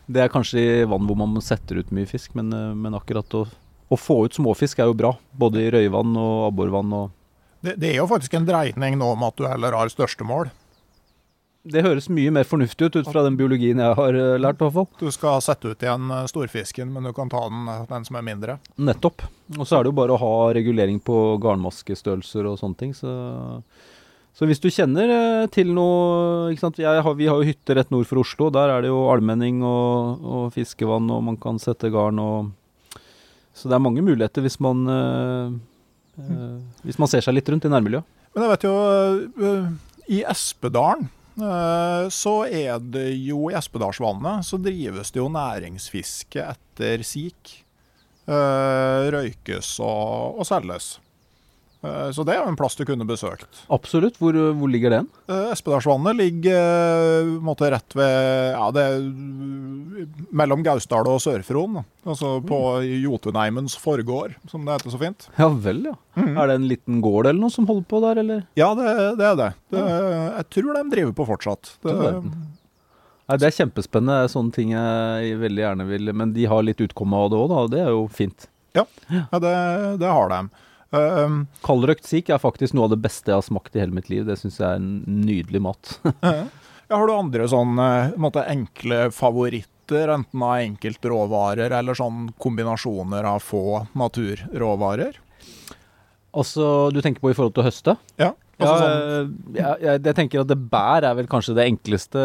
[0.06, 3.38] det er kanskje i vann hvor man setter ut mye fisk, men, øh, men akkurat
[3.38, 3.44] å,
[3.90, 5.14] å få ut småfisk er jo bra.
[5.32, 7.16] Både i røyvann og abborvann og
[7.61, 10.48] Det, det er jo faktisk en dreining nå om at du heller har største mål.
[11.61, 14.64] Det høres mye mer fornuftig ut ut fra den biologien jeg har øh, lært, i
[14.64, 14.86] hvert fall.
[14.96, 18.16] Du skal sette ut igjen eh, storfisken, men du kan ta den, eh, den som
[18.16, 18.56] er mindre.
[18.80, 19.26] Nettopp.
[19.58, 22.94] Og så er det jo bare å ha regulering på garnmaskestørrelser og sånne ting.
[22.96, 23.12] Så,
[24.37, 28.22] så hvis du kjenner eh, til noe har, Vi har jo hytte rett nord for
[28.22, 28.49] Oslo.
[28.55, 32.53] Der er det jo almenning og, og fiskevann, og man kan sette garn og
[33.53, 35.59] Så det er mange muligheter hvis man eh,
[36.87, 38.07] Hvis man ser seg litt rundt i nærmiljøet.
[38.35, 38.74] Men jeg vet jo,
[40.14, 41.09] i Espedalen
[42.12, 47.55] så er det jo i Espedalsvannet så drives det jo næringsfiske etter sik.
[48.28, 50.93] Røykes og, og selges.
[51.83, 53.62] Eh, Så det er jo en plass du kunne besøkt.
[53.72, 54.18] Absolutt.
[54.20, 55.07] Hvor, hvor ligger den?
[55.33, 60.05] Eh, Espedalsvannet ligger eh, måte rett ved Ja, det eh,
[60.37, 61.81] mellom Gausdal og Sør-Fron.
[62.05, 62.59] Altså på
[63.05, 65.26] Jotunheimens forgård, som det heter så fint.
[65.41, 65.97] Ja vel, ja.
[66.20, 68.45] Er det en liten gård eller noe som holder på der, eller?
[68.61, 68.87] Ja, det,
[69.20, 69.51] det er det.
[69.72, 69.83] det.
[69.89, 71.74] Jeg tror de driver på fortsatt.
[71.85, 71.97] Det.
[73.31, 74.31] Nei, Det er kjempespennende.
[74.33, 77.61] Sånne ting jeg veldig gjerne vil Men de har litt utkomme av det òg, da.
[77.76, 78.49] Det er jo fint.
[78.74, 78.85] ja,
[79.45, 79.55] det,
[80.03, 80.41] det har de.
[80.91, 84.11] Um, Kaldrøkt sik er faktisk noe av det beste jeg har smakt i hele mitt
[84.11, 84.24] liv.
[84.26, 85.97] Det syns jeg er en nydelig mat.
[86.26, 87.88] ja, har du andre sånne
[88.20, 95.18] måte, enkle favoritter, enten av enkeltråvarer eller sånn kombinasjoner av få naturråvarer?
[96.30, 96.64] altså,
[96.95, 97.97] du tenker på i forhold til å høste?
[98.20, 98.32] Ja.
[98.61, 102.24] Ja, Altså sånn, jeg, jeg, jeg tenker at det bær er vel kanskje det enkleste,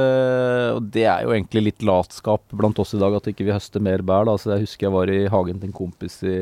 [0.75, 3.83] og det er jo egentlig litt latskap blant oss i dag at ikke vi høster
[3.83, 4.27] mer bær.
[4.27, 4.35] Da.
[4.35, 6.41] Så jeg husker jeg var i hagen til en kompis i,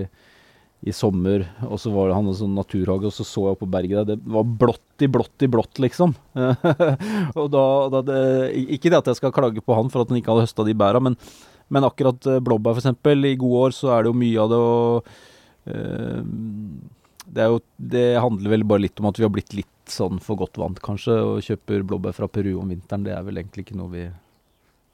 [0.84, 3.70] i sommer, og så var det han en sånn naturhage, og så så jeg på
[3.72, 6.16] berget der, det var blått i blått i blått, liksom.
[7.40, 8.18] og da, da det,
[8.76, 10.76] Ikke det at jeg skal klage på han for at han ikke hadde høsta de
[10.76, 11.16] bæra, men,
[11.72, 14.60] men akkurat eh, blåbær f.eks., i gode år så er det jo mye av det
[14.60, 15.14] og
[15.72, 16.20] øh,
[17.24, 17.62] det, jo,
[17.96, 20.84] det handler vel bare litt om at vi har blitt litt sånn for godt vant,
[20.84, 23.08] kanskje, og kjøper blåbær fra Peru om vinteren.
[23.08, 24.04] Det er vel egentlig ikke noe vi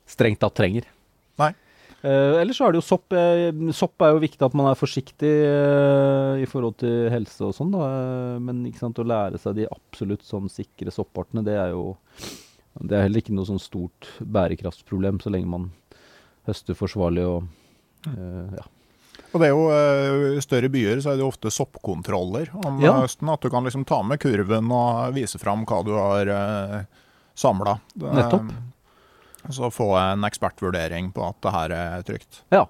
[0.10, 0.86] strengt tatt trenger.
[1.42, 1.52] Nei.
[2.02, 3.12] Eh, ellers så er det jo sopp.
[3.12, 7.56] Eh, sopp er jo viktig at man er forsiktig uh, i forhold til helse og
[7.58, 7.90] sånn, da.
[7.90, 11.98] Eh, Men ikke sant, å lære seg de absolutt sånn sikre soppartene, det er jo
[12.80, 15.72] Det er heller ikke noe sånn stort bærekraftsproblem så lenge man
[16.48, 17.44] høster forsvarlig og
[18.08, 18.64] uh, ja.
[19.34, 22.80] Og det er jo eh, I større byer så er det jo ofte soppkontroller om
[22.82, 22.96] Ja.
[23.04, 23.30] høsten.
[23.30, 26.80] At du kan liksom ta med kurven og vise fram hva du har uh,
[27.38, 27.76] samla.
[28.00, 28.48] Nettopp.
[29.48, 32.42] Så få en ekspertvurdering på at det her er trygt.
[32.52, 32.66] Ja.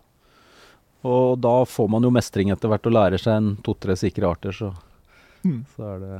[1.07, 4.51] Og da får man jo mestring etter hvert og lærer seg en to-tre sikre arter,
[4.55, 4.73] så,
[5.45, 5.63] Mm.
[5.75, 6.17] så er det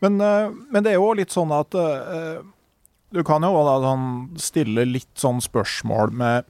[0.00, 2.42] Men, eh, men det er jo litt sånn at eh,
[3.10, 6.44] du kan jo da sånn stille litt sånn spørsmål med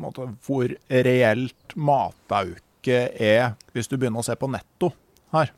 [0.00, 4.92] måte, hvor reelt matauke er, hvis du begynner å se på netto
[5.32, 5.52] her.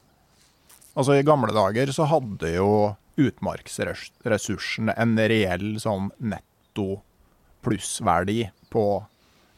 [0.99, 7.01] Altså I gamle dager så hadde jo utmarksressursene en reell sånn netto
[7.67, 8.85] plussverdi på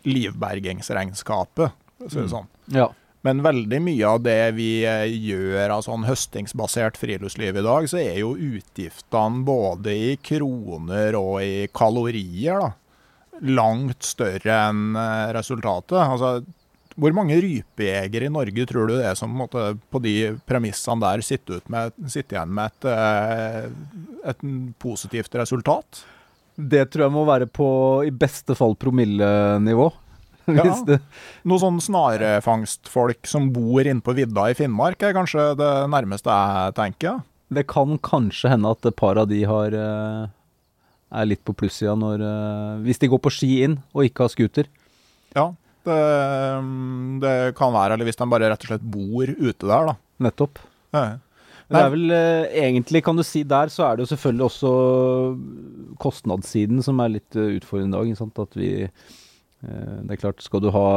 [0.08, 1.76] livbergingsregnskapet.
[2.00, 2.50] for å si det sånn.
[2.72, 2.88] Ja.
[3.26, 8.00] Men veldig mye av det vi eh, gjør av sånn høstingsbasert friluftsliv i dag, så
[8.00, 12.70] er jo utgiftene både i kroner og i kalorier da,
[13.44, 15.98] langt større enn eh, resultatet.
[16.00, 16.32] Altså,
[17.00, 20.14] hvor mange rypejegere i Norge tror du det er som på, på de
[20.48, 23.66] premissene der sitter, ut med, sitter igjen med et, eh,
[24.32, 24.44] et
[24.82, 26.04] positivt resultat?
[26.60, 27.68] Det tror jeg må være på
[28.04, 29.90] i beste fall promillenivå.
[30.50, 30.64] Ja.
[31.46, 36.74] Noe sånn snarefangstfolk som bor inne på vidda i Finnmark, er kanskje det nærmeste jeg
[36.74, 37.20] tenker.
[37.54, 40.24] det kan kanskje hende at et par av de har eh,
[41.10, 44.32] er litt på plussida når eh, Hvis de går på ski inn og ikke har
[44.32, 44.70] scooter.
[45.36, 45.52] Ja,
[45.88, 46.04] det,
[47.24, 47.96] det kan være.
[47.96, 49.96] Eller hvis de bare rett og slett bor ute der, da.
[50.26, 50.62] Nettopp.
[50.94, 51.04] Ja.
[51.70, 54.46] Men det er vel eh, egentlig, kan du si, der så er det jo selvfølgelig
[54.48, 54.70] også
[56.02, 58.10] kostnadssiden som er litt eh, utfordrende i dag.
[58.10, 58.40] Ikke sant?
[58.42, 60.88] At vi eh, Det er klart, skal du ha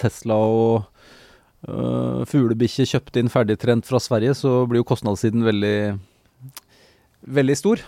[0.00, 0.88] Tesla og
[1.68, 5.76] uh, fuglebikkje kjøpt inn ferdigtrent fra Sverige, så blir jo kostnadssiden veldig
[7.22, 7.82] veldig stor.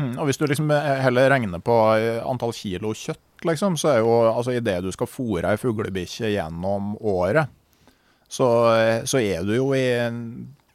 [0.00, 4.02] Mm, og hvis du liksom heller regner på eh, antall kilo kjøtt, liksom, så er
[4.02, 7.52] jo altså idet du skal fôre ei fuglebikkje gjennom året,
[8.28, 9.86] så, eh, så, er du jo i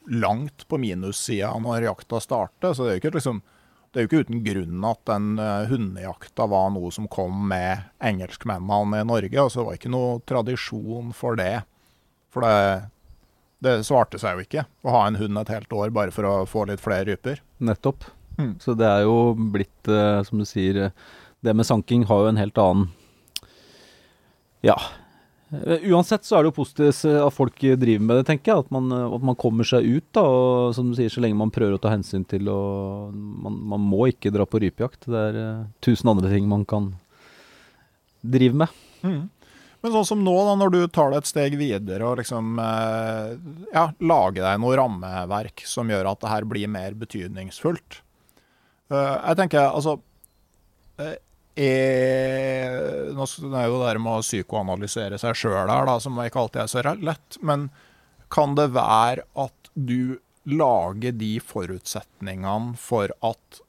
[0.09, 2.73] langt på minussida når jakta starter.
[2.73, 3.41] Så det er jo ikke liksom
[3.89, 7.87] det er jo ikke uten grunn at den uh, hundejakta var noe som kom med
[8.05, 9.33] engelskmennene i Norge.
[9.33, 11.63] altså Det var ikke noe tradisjon for det.
[12.29, 12.89] For det,
[13.65, 16.35] det svarte seg jo ikke å ha en hund et helt år bare for å
[16.49, 17.41] få litt flere ryper.
[17.57, 18.05] Nettopp.
[18.37, 18.53] Mm.
[18.61, 22.31] Så det er jo blitt, uh, som du sier, uh, det med sanking har jo
[22.33, 22.89] en helt annen
[24.65, 24.75] Ja.
[25.49, 28.65] Uh, uansett så er det jo positivt at folk driver med det, tenker jeg.
[28.65, 30.25] At man, at man, kommer seg ut, da.
[30.27, 33.81] Og som du sier, så lenge man prøver å ta hensyn til og Man, man
[33.81, 35.07] må ikke dra på rypejakt.
[35.07, 35.39] Det er
[35.85, 36.91] tusen andre ting man kan
[38.21, 38.75] drive med.
[39.01, 39.29] Mm.
[39.79, 43.85] Men sånn som nå, da, når du tar det et steg videre og liksom ja,
[43.95, 48.01] lager deg noe rammeverk som gjør at det her blir mer betydningsfullt.
[48.91, 49.95] Eh, jeg tenker altså
[51.59, 56.71] Nå er jo det med å psykoanalysere seg sjøl her, da, som ikke alltid er
[56.71, 57.39] så lett.
[57.43, 57.67] Men
[58.31, 63.59] kan det være at du lager de forutsetningene for at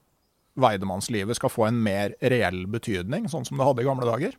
[0.61, 4.35] Weidemannslivet skal få en mer reell betydning, sånn som det hadde i gamle dager?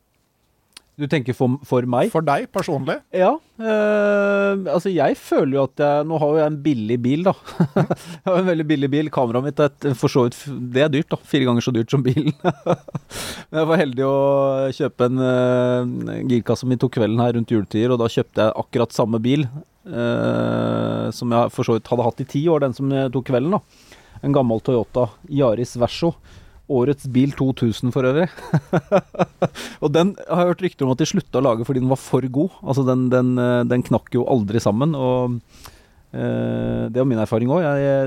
[1.00, 2.10] Du tenker for, for, meg?
[2.12, 2.98] For deg personlig?
[3.16, 3.32] Ja.
[3.62, 7.34] Øh, altså, jeg føler jo at jeg Nå har jo jeg en billig bil, da.
[7.78, 9.12] jeg har en veldig billig bil.
[9.14, 10.38] Kameraet mitt er for så vidt
[10.76, 11.20] Det er dyrt, da.
[11.32, 12.36] Fire ganger så dyrt som bilen.
[13.50, 14.18] Men jeg var heldig å
[14.76, 18.96] kjøpe en uh, girkasse mi tok kvelden her rundt juletider, og da kjøpte jeg akkurat
[18.96, 22.92] samme bil uh, som jeg for så vidt hadde hatt i ti år, den som
[23.16, 23.98] tok kvelden, da.
[24.22, 26.14] En gammel Toyota Yaris Verso.
[26.72, 28.30] Årets bil 2000 for øvrig.
[29.84, 32.00] og den har jeg hørt rykter om at de slutta å lage fordi den var
[32.02, 32.56] for god.
[32.64, 34.96] Altså den, den, eh, den knakk jo aldri sammen.
[34.98, 35.38] Og
[36.16, 37.66] eh, det var min erfaring òg.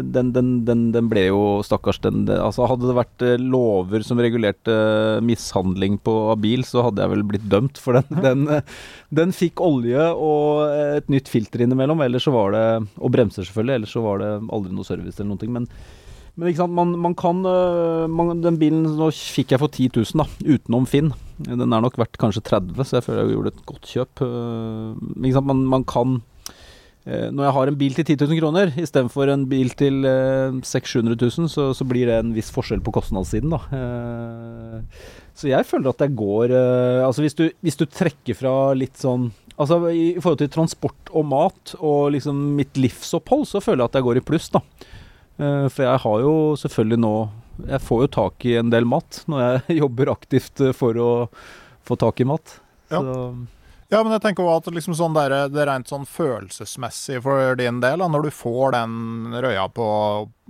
[0.09, 0.53] Den, den,
[0.95, 4.79] den, ble jo, stakkars den altså Hadde det vært eh, lover som regulerte
[5.25, 7.81] mishandling på av bil, så hadde jeg vel blitt dømt.
[7.83, 8.47] For den,
[9.21, 10.65] den, fikk olje og
[11.01, 12.65] et nytt filter innimellom, ellers så var det
[13.01, 13.83] Og bremser, selvfølgelig.
[13.83, 15.53] Ellers så var det aldri noe service eller noe.
[15.59, 15.69] Men
[16.35, 19.91] men ikke sant, man, man kan øh, man, Den bilen nå fikk jeg for 10
[19.95, 20.27] 000, da,
[20.57, 21.13] utenom Finn.
[21.39, 24.23] Den er nok verdt kanskje 30, så jeg føler jeg gjorde et godt kjøp.
[24.25, 26.17] Men ikke sant, man, man kan
[27.07, 30.03] øh, Når jeg har en bil til 10 000 kroner istedenfor en bil til
[30.67, 34.83] 600 000, så, så, blir det en viss forskjell på kostnadssiden, da.
[35.39, 39.33] Så jeg føler at det går Altså hvis du, hvis du trekker fra litt sånn
[39.59, 43.99] Altså I forhold til transport og mat og liksom mitt livsopphold, så føler jeg at
[44.01, 44.63] jeg går i pluss, da.
[45.37, 47.15] Eh, for jeg har jo selvfølgelig nå
[47.67, 51.11] Jeg får jo tak i en del mat når jeg jobber aktivt eh, for å
[51.85, 52.59] få tak i mat.
[52.89, 53.01] Ja.
[53.93, 57.59] ja men jeg tenker også at liksom sånn der, det er rent sånn følelsesmessig for
[57.61, 59.89] din del, da, når du får den røya på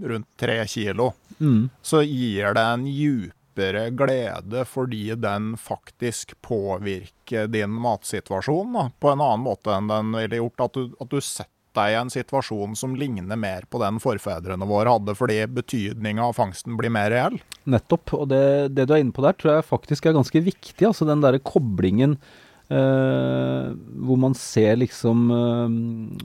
[0.05, 1.11] rundt tre kilo,
[1.41, 1.65] mm.
[1.83, 9.27] så gir det en djupere glede fordi den faktisk påvirker din matsituasjon da, på en
[9.27, 10.69] annen måte enn den ville gjort.
[10.69, 14.69] At du, at du setter deg i en situasjon som ligner mer på den forfedrene
[14.69, 17.39] våre hadde, fordi betydninga av fangsten blir mer reell?
[17.71, 18.15] Nettopp.
[18.19, 18.45] Og det,
[18.77, 20.87] det, du er inne på der, tror jeg faktisk er ganske viktig.
[20.87, 22.19] Altså den derre koblingen
[22.65, 23.75] Uh,
[24.09, 25.69] hvor man ser liksom uh,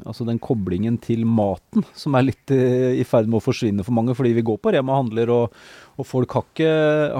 [0.08, 3.96] Altså den koblingen til maten, som er litt uh, i ferd med å forsvinne for
[3.98, 4.16] mange.
[4.16, 5.58] Fordi vi går på Rema handler, og,
[6.00, 6.74] og folk, har ikke,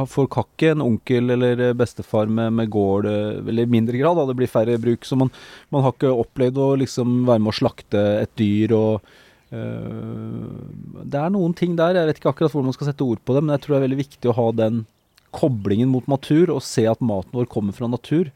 [0.08, 4.30] folk, har ikke, en onkel eller bestefar med, med gård, eller i mindre grad, da,
[4.30, 5.04] det blir færre bruk.
[5.04, 5.34] Så man,
[5.68, 8.72] man, har ikke opplevd å liksom være med å slakte et dyr.
[8.78, 9.12] og
[9.52, 13.36] Det er noen ting der, jeg vet ikke akkurat hvor man skal sette ord på
[13.36, 14.86] det, men jeg tror det er veldig viktig å ha den
[15.36, 18.32] koblingen mot natur, og se at maten vår kommer fra natur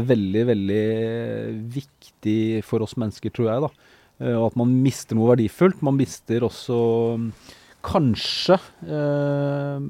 [0.00, 0.84] veldig, veldig
[1.74, 3.64] viktig for oss mennesker, tror jeg.
[3.66, 3.70] da.
[4.22, 5.82] Eh, og at man mister noe verdifullt.
[5.84, 6.78] Man mister også
[7.18, 7.28] mm,
[7.82, 9.86] kanskje eh,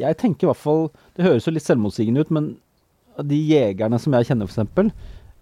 [0.00, 2.54] Jeg tenker i hvert fall Det høres jo litt selvmotsigende ut, men
[3.20, 4.92] de jegerne som jeg kjenner, f.eks.,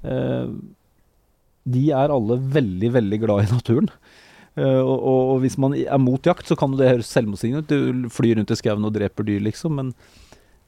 [0.02, 0.48] eh,
[1.68, 3.90] de er alle veldig, veldig glad i naturen.
[4.58, 7.68] Uh, og, og, hvis man er mot jakt, så kan det høres selvmotsigende ut.
[7.70, 9.76] Du flyr rundt i skauen og dreper dyr, liksom.
[9.78, 9.92] Men,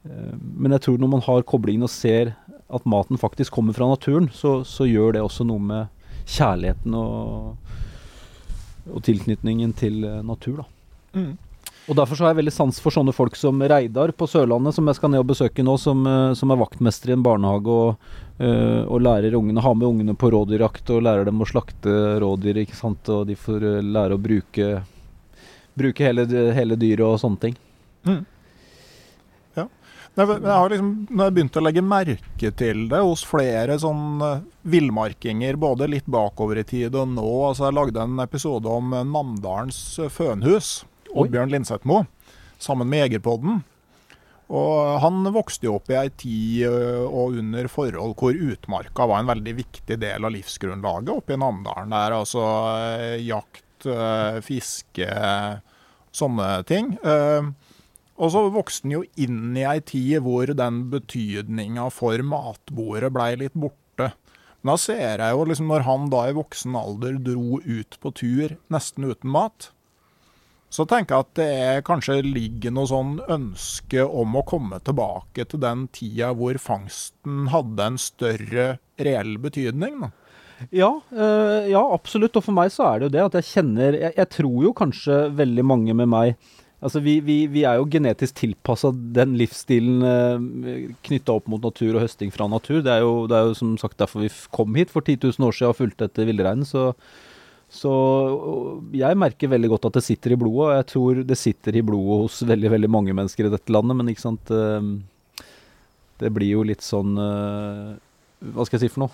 [0.02, 2.30] men jeg tror når man har koblingen og ser
[2.70, 7.56] at maten faktisk kommer fra naturen, så, så gjør det også noe med kjærligheten og,
[8.90, 10.62] og tilknytningen til eh, natur.
[11.16, 11.32] Mm.
[11.90, 14.86] Og Derfor så har jeg veldig sans for sånne folk som Reidar på Sørlandet, som
[14.86, 18.10] jeg skal ned og besøke nå, som, eh, som er vaktmester i en barnehage og,
[18.38, 22.62] øh, og lærer ungene, har med ungene på rådyrjakt og lærer dem å slakte rådyr.
[22.62, 23.10] ikke sant?
[23.10, 24.72] Og de får lære å bruke
[25.80, 27.54] bruke hele, hele dyret og sånne ting.
[28.04, 28.22] Mm.
[30.20, 33.78] Nei, men jeg har liksom, når jeg begynte å legge merke til det hos flere
[33.80, 34.20] sånn
[34.68, 39.78] villmarkinger, både litt bakover i tid og nå altså Jeg lagde en episode om Namdalens
[40.12, 40.82] fønhus,
[41.14, 42.02] Oddbjørn Lindsetmo,
[42.60, 43.62] sammen med Jegerpodden.
[44.52, 49.32] Og han vokste jo opp i ei tid og under forhold hvor utmarka var en
[49.32, 51.96] veldig viktig del av livsgrunnlaget oppe i Namdalen.
[51.96, 52.44] Der altså
[53.24, 53.88] jakt,
[54.44, 55.08] fiske,
[56.12, 56.92] sånne ting.
[58.20, 63.32] Og så vokste han jo inn i ei tid hvor den betydninga for matbordet blei
[63.40, 64.10] litt borte.
[64.60, 68.12] Men da ser jeg jo liksom når han da i voksen alder dro ut på
[68.20, 69.70] tur nesten uten mat,
[70.70, 75.62] så tenker jeg at det kanskje ligger noe sånn ønske om å komme tilbake til
[75.64, 78.66] den tida hvor fangsten hadde en større
[79.00, 79.96] reell betydning.
[80.04, 80.12] Da.
[80.68, 82.36] Ja, øh, ja, absolutt.
[82.38, 84.76] Og for meg så er det jo det at jeg kjenner Jeg, jeg tror jo
[84.76, 86.50] kanskje veldig mange med meg
[86.80, 91.98] Altså vi, vi, vi er jo genetisk tilpassa den livsstilen øh, knytta opp mot natur
[91.98, 92.78] og høsting fra natur.
[92.86, 95.44] Det er, jo, det er jo som sagt derfor vi kom hit for 10 000
[95.44, 96.64] år siden og fulgte etter villreinen.
[96.64, 96.86] Så,
[97.68, 97.92] så
[98.96, 101.84] jeg merker veldig godt at det sitter i blodet, og jeg tror det sitter i
[101.84, 104.00] blodet hos veldig veldig mange mennesker i dette landet.
[104.00, 104.54] Men ikke sant
[106.20, 109.12] Det blir jo litt sånn Hva skal jeg si for noe?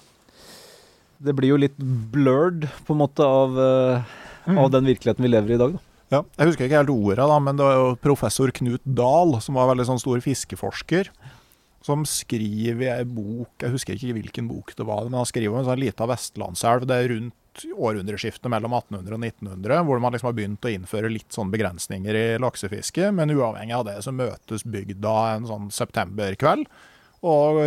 [1.18, 1.76] Det blir jo litt
[2.14, 3.58] blurred, på en måte, av,
[4.46, 4.58] mm.
[4.60, 5.86] av den virkeligheten vi lever i i dag, da.
[6.12, 9.59] Ja, jeg husker ikke helt ordet, da, men det var jo professor Knut Dahl, som
[9.59, 11.11] var veldig sånn stor fiskeforsker,
[11.86, 15.54] som skriver i ei bok Jeg husker ikke hvilken bok det var, men han skriver
[15.54, 16.86] om en sånn lita vestlandselv.
[16.86, 21.11] Det er rundt århundreskiftet mellom 1800 og 1900, hvor man liksom har begynt å innføre
[21.11, 23.11] litt sånn begrensninger i laksefiske.
[23.14, 26.66] Men uavhengig av det så møtes bygda en sånn septemberkveld
[27.27, 27.59] og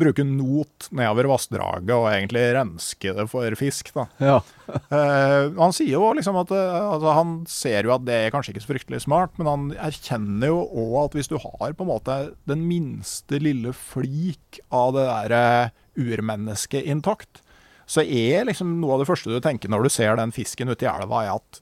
[0.00, 3.92] bruke not nedover vassdraget og egentlig renske det for fisk.
[3.96, 4.06] da.
[4.18, 4.38] Ja.
[4.96, 8.64] eh, han sier jo liksom at altså, han ser jo at det er kanskje ikke
[8.64, 12.18] så fryktelig smart, men han erkjenner jo òg at hvis du har på en måte
[12.50, 17.44] den minste lille flik av det der urmennesket intakt,
[17.86, 20.86] så er liksom noe av det første du tenker når du ser den fisken ute
[20.86, 21.60] i elva, er at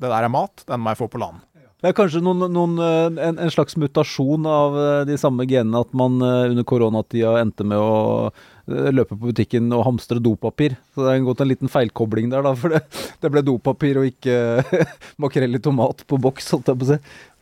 [0.00, 1.42] det der er mat, den må jeg få på land.
[1.80, 4.74] Det er kanskje noen, noen, en, en, slags mutasjon av
[5.08, 8.28] de samme genene at man under koronatida endte med å
[8.68, 10.76] løpe på butikken og hamstre dopapir.
[10.94, 12.52] Så det er gått en liten feilkobling der, da.
[12.58, 12.82] For det,
[13.22, 14.84] det ble dopapir og ikke
[15.24, 17.00] makrell i tomat på boks, holdt jeg på å si.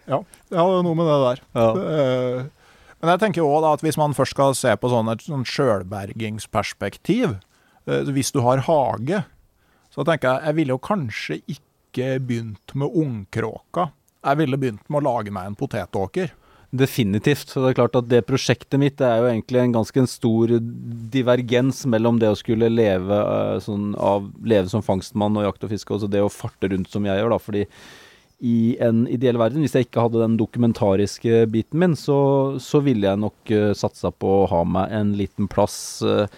[0.09, 1.43] Ja, det har jo noe med det der.
[1.59, 1.67] Ja.
[1.75, 2.47] Det,
[2.99, 7.37] men jeg tenker òg at hvis man først skal se på sånn et sånn sjølbergingsperspektiv,
[8.09, 9.23] hvis du har hage,
[9.95, 13.89] så tenker jeg jeg ville jo kanskje ikke begynt med ungkråka
[14.25, 16.33] jeg ville begynt med å lage meg en potetåker.
[16.69, 17.49] Definitivt.
[17.49, 20.53] Så det er klart at det prosjektet mitt er jo egentlig en ganske stor
[21.15, 23.21] divergens mellom det å skulle leve,
[23.65, 26.93] sånn av, leve som fangstmann og jakt og fiske, og så det å farte rundt
[26.93, 27.33] som jeg gjør.
[27.33, 27.65] da, fordi
[28.39, 32.19] i en ideell verden, hvis jeg ikke hadde den dokumentariske biten min, så,
[32.63, 36.29] så ville jeg nok uh, satsa på å ha meg en liten plass uh,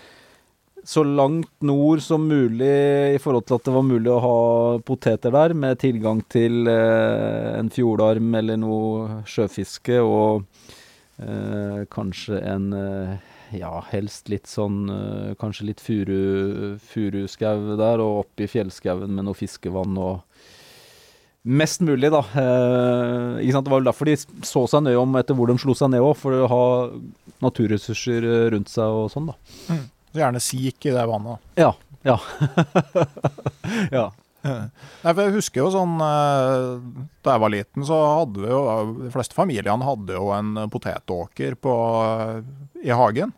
[0.84, 2.70] så langt nord som mulig
[3.14, 4.38] i forhold til at det var mulig å ha
[4.86, 10.46] poteter der, med tilgang til eh, en fjordarm eller noe sjøfiske, og
[11.20, 13.28] eh, kanskje en eh,
[13.60, 19.28] ja, helst litt sånn eh, Kanskje litt furu, furuskau der, og opp i fjellskauen med
[19.28, 20.26] noe fiskevann og
[21.40, 22.18] Mest mulig, da.
[22.36, 23.64] Eh, ikke sant?
[23.64, 26.04] Det var vel derfor de så seg nøye om etter hvor de slo seg ned
[26.04, 26.66] òg, for å ha
[27.40, 29.38] naturressurser rundt seg og sånn, da.
[29.72, 29.86] Mm.
[30.10, 31.38] Så gjerne sik i det vannet.
[31.60, 31.70] Ja.
[32.06, 32.16] Ja.
[33.98, 34.06] ja.
[34.40, 36.78] Nei, for jeg husker jo sånn eh,
[37.20, 38.60] Da jeg var liten, så hadde vi jo
[39.02, 41.74] De fleste familiene hadde jo en potetåker på,
[42.80, 43.34] i hagen.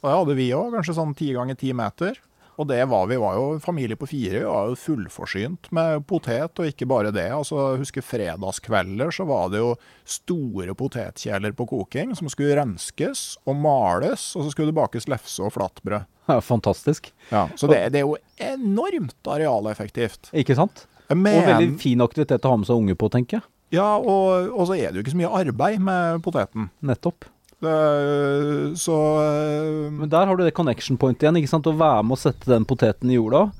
[0.00, 2.16] Og det hadde vi òg, kanskje sånn ti ganger ti meter.
[2.60, 4.42] Og det var vi var jo familie på fire.
[4.42, 7.28] Vi var jo fullforsynt med potet, og ikke bare det.
[7.32, 9.72] Altså, jeg husker fredagskvelder så var det jo
[10.04, 15.42] store potetkjeler på koking som skulle renskes og males, og så skulle det bakes lefse
[15.44, 16.08] og flatbrød.
[16.30, 17.10] Ja, fantastisk.
[17.32, 20.30] Ja, så det, det, er jo enormt arealeffektivt.
[20.38, 20.86] Ikke sant?
[21.12, 23.48] Men, og veldig fin aktivitet å ha med seg unge på, tenker jeg.
[23.72, 26.68] Ja, og, og så er det jo ikke så mye arbeid med poteten.
[26.84, 27.26] Nettopp.
[27.62, 31.38] Det, så uh, Men der har du det connection point igjen.
[31.38, 31.68] ikke sant?
[31.70, 33.50] Å være med å sette den poteten i jorda.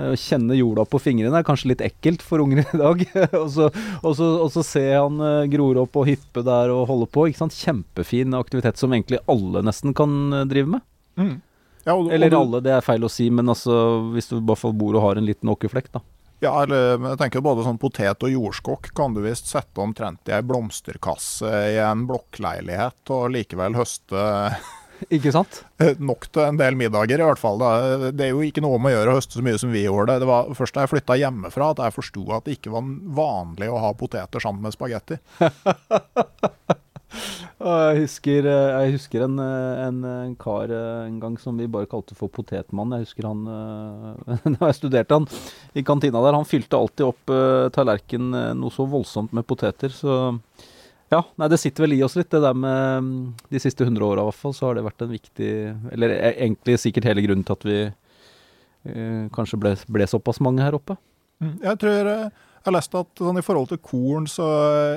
[0.00, 3.04] Eh, kjenne jorda på fingrene er kanskje litt ekkelt for unger i dag.
[3.42, 3.68] og, så,
[4.00, 7.28] og, så, og, så, se han uh, gror opp og hyppe der og holde på.
[7.28, 7.56] ikke sant?
[7.56, 10.86] Kjempefin aktivitet som egentlig alle nesten kan uh, drive med.
[11.20, 11.36] Mm.
[11.84, 13.74] Ja, og, Eller alle, det er feil å si, men altså
[14.14, 16.02] hvis du i hvert fall bor og har en liten åkerflekk, da.
[16.42, 20.34] Ja, eller jeg tenker både sånn potet og jordskokk kan du visst sette omtrent i
[20.34, 24.24] ei blomsterkasse i en blokkleilighet og likevel høste
[25.14, 25.60] Ikke sant?
[25.82, 27.58] Eh, Nok til en del middager, i hvert fall.
[27.58, 28.10] Da.
[28.14, 30.14] Det er jo ikke noe om å gjøre å høste så mye som vi gjorde.
[30.22, 32.86] Det var først da jeg flytta hjemmefra at jeg forsto at det ikke var
[33.18, 35.18] vanlig å ha poteter sammen med spagetti.
[37.62, 41.68] Jeg husker, eh, jeg husker en, eh, en, en kar eh, en gang som vi
[41.70, 42.94] bare kalte for Potetmann.
[42.96, 45.28] Jeg husker han eh, Da jeg studerte han
[45.78, 49.94] i kantina der, han fylte alltid opp uh, tallerkenen eh, noe så voldsomt med poteter.
[49.94, 50.16] Så
[51.12, 53.16] ja, nei, det sitter vel i oss litt, det der med mm,
[53.52, 55.50] De siste 100 åra i hvert fall, så har det vært en viktig
[55.92, 60.64] Eller e- egentlig sikkert hele grunnen til at vi uh, kanskje ble, ble såpass mange
[60.64, 60.96] her oppe.
[61.42, 62.26] Jeg tror eh,
[62.62, 64.46] jeg har lest at sånn, i forhold til korn så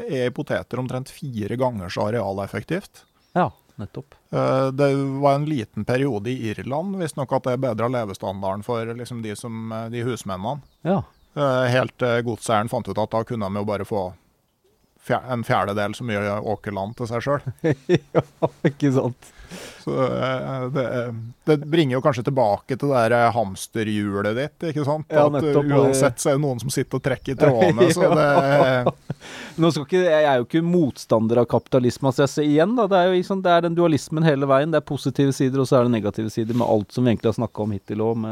[0.06, 3.04] er poteter omtrent fire ganger så arealeffektivt.
[3.36, 3.50] Ja,
[3.82, 4.14] nettopp.
[4.32, 4.90] Eh, Det
[5.22, 9.72] var en liten periode i Irland visstnok at det bedra levestandarden for liksom, de, som,
[9.72, 10.62] eh, de husmennene.
[10.86, 11.02] Ja.
[11.36, 14.06] Eh, Helt til godseieren fant ut at da kunne de jo bare få
[15.06, 17.44] en fjerdedel så mye åkerland til seg sjøl.
[18.16, 18.24] ja,
[18.66, 19.28] ikke sant.
[19.84, 20.86] Så eh, det,
[21.46, 25.08] det bringer jo kanskje tilbake til det der eh, hamsterhjulet ditt, ikke sant?
[25.14, 27.90] Ja, eh, nettopp, At uansett så er det noen som sitter og trekker i trådene.
[27.94, 28.96] Så det,
[29.62, 32.10] Nå skal ikke, jeg er jo ikke motstander av kapitalisme.
[32.12, 34.74] Altså jeg ser igjen da, det er jo liksom, det er den dualismen hele veien.
[34.74, 37.34] Det er positive sider, og så er det negative sider med alt som vi egentlig
[37.34, 38.26] har snakka om hittil òg.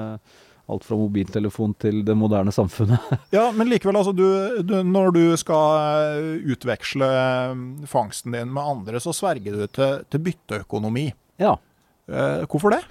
[0.74, 3.12] Alt fra mobiltelefon til det moderne samfunnet.
[3.36, 4.26] ja, men likevel, altså du,
[4.66, 5.78] du, når du skal
[6.18, 11.12] eh, utveksle eh, fangsten din med andre, så sverger du til, til bytteøkonomi.
[11.42, 11.58] ja.
[12.04, 12.82] Eh, hvorfor det?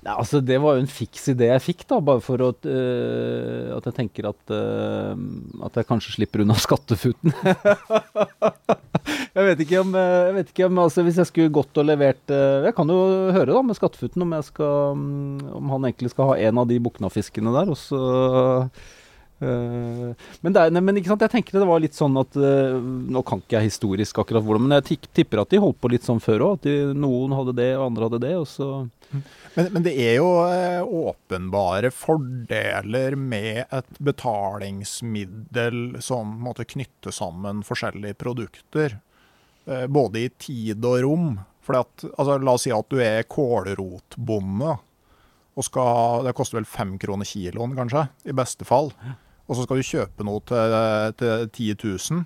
[0.00, 3.76] Nei, altså Det var jo en fiks idé jeg fikk, da, bare for at, uh,
[3.76, 5.12] at jeg tenker at, uh,
[5.66, 7.34] at jeg kanskje slipper unna skattefuten.
[9.36, 12.32] jeg vet ikke om, jeg vet ikke om altså, Hvis jeg skulle gått og levert
[12.32, 12.98] uh, Jeg kan jo
[13.36, 16.80] høre da med skattefuten om, skal, um, om han egentlig skal ha en av de
[16.80, 18.00] buknafiskene der, og så
[19.38, 22.78] men, det er, men jeg tenker det var litt sånn at øh,
[23.12, 26.06] Nå kan ikke jeg historisk akkurat hvordan, men jeg tipper at de holdt på litt
[26.06, 26.54] sånn før òg.
[26.56, 28.34] At de, noen hadde det, og andre hadde det.
[28.40, 28.70] og så...
[29.56, 37.62] Men, men det er jo eh, åpenbare fordeler med et betalingsmiddel som måtte knytte sammen
[37.64, 38.98] forskjellige produkter.
[39.66, 41.28] Eh, både i tid og rom.
[41.66, 44.76] For altså, la oss si at du er kålrotbonde.
[45.56, 48.90] Og skal, det koster vel fem kroner kiloen, kanskje, i beste fall.
[49.46, 50.78] Og så skal du kjøpe noe til,
[51.20, 52.24] til 10 000.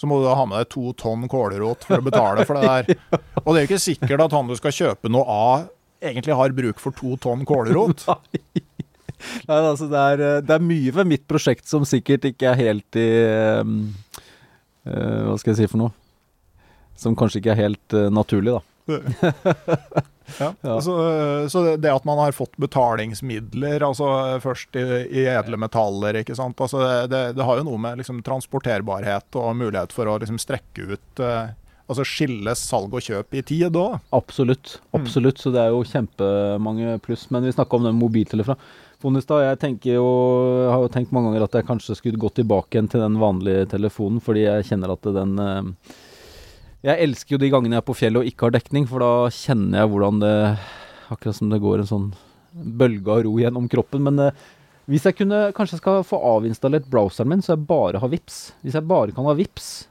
[0.00, 2.70] Så må du da ha med deg to tonn kålrot for å betale for det
[2.70, 3.02] der.
[3.44, 5.66] Og det er jo ikke sikkert at han du skal kjøpe noe av,
[6.00, 8.06] egentlig har bruk for to tonn kålrot.
[9.48, 12.56] Nei, altså det er, eh, det er mye ved mitt prosjekt som sikkert ikke er
[12.56, 13.08] helt i
[13.60, 13.74] um,
[14.88, 15.92] uh, Hva skal jeg si for noe?
[16.96, 18.64] Som kanskje ikke er helt uh, naturlig, da.
[20.38, 20.76] Ja.
[20.84, 20.94] Så,
[21.50, 26.60] så det- at man har fått betalingsmidler, altså først i, i edle metaller, ikke sant.
[26.60, 30.92] Altså det, det har jo noe med liksom transporterbarhet og mulighet for å liksom strekke
[30.94, 31.56] ut eh,
[31.90, 33.96] Altså skille salg og kjøp i tid òg.
[34.14, 34.76] Absolutt.
[34.94, 37.24] absolutt, Så det er jo kjempemange pluss.
[37.34, 38.60] Men vi snakka om den mobiltelefonen
[39.18, 39.22] i.
[39.50, 40.04] Jeg jo,
[40.70, 43.66] har jo tenkt mange ganger at jeg kanskje skulle gå tilbake igjen til den vanlige
[43.72, 45.96] telefonen, fordi jeg kjenner at den eh,
[46.80, 49.12] Jeg elsker jo de gangene jeg er på fjellet og ikke har dekning, for da
[49.34, 50.36] kjenner jeg hvordan det
[51.10, 52.08] Akkurat som det går en sånn
[52.54, 54.04] bølge av ro gjennom kroppen.
[54.06, 54.42] Men eh,
[54.86, 58.52] hvis jeg kunne kanskje jeg skal få avinstallert browseren min, så jeg bare har Vips
[58.62, 59.88] Hvis jeg bare kan ha Vips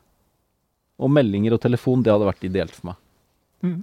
[1.00, 3.76] og meldinger og telefon, det hadde vært ideelt for meg.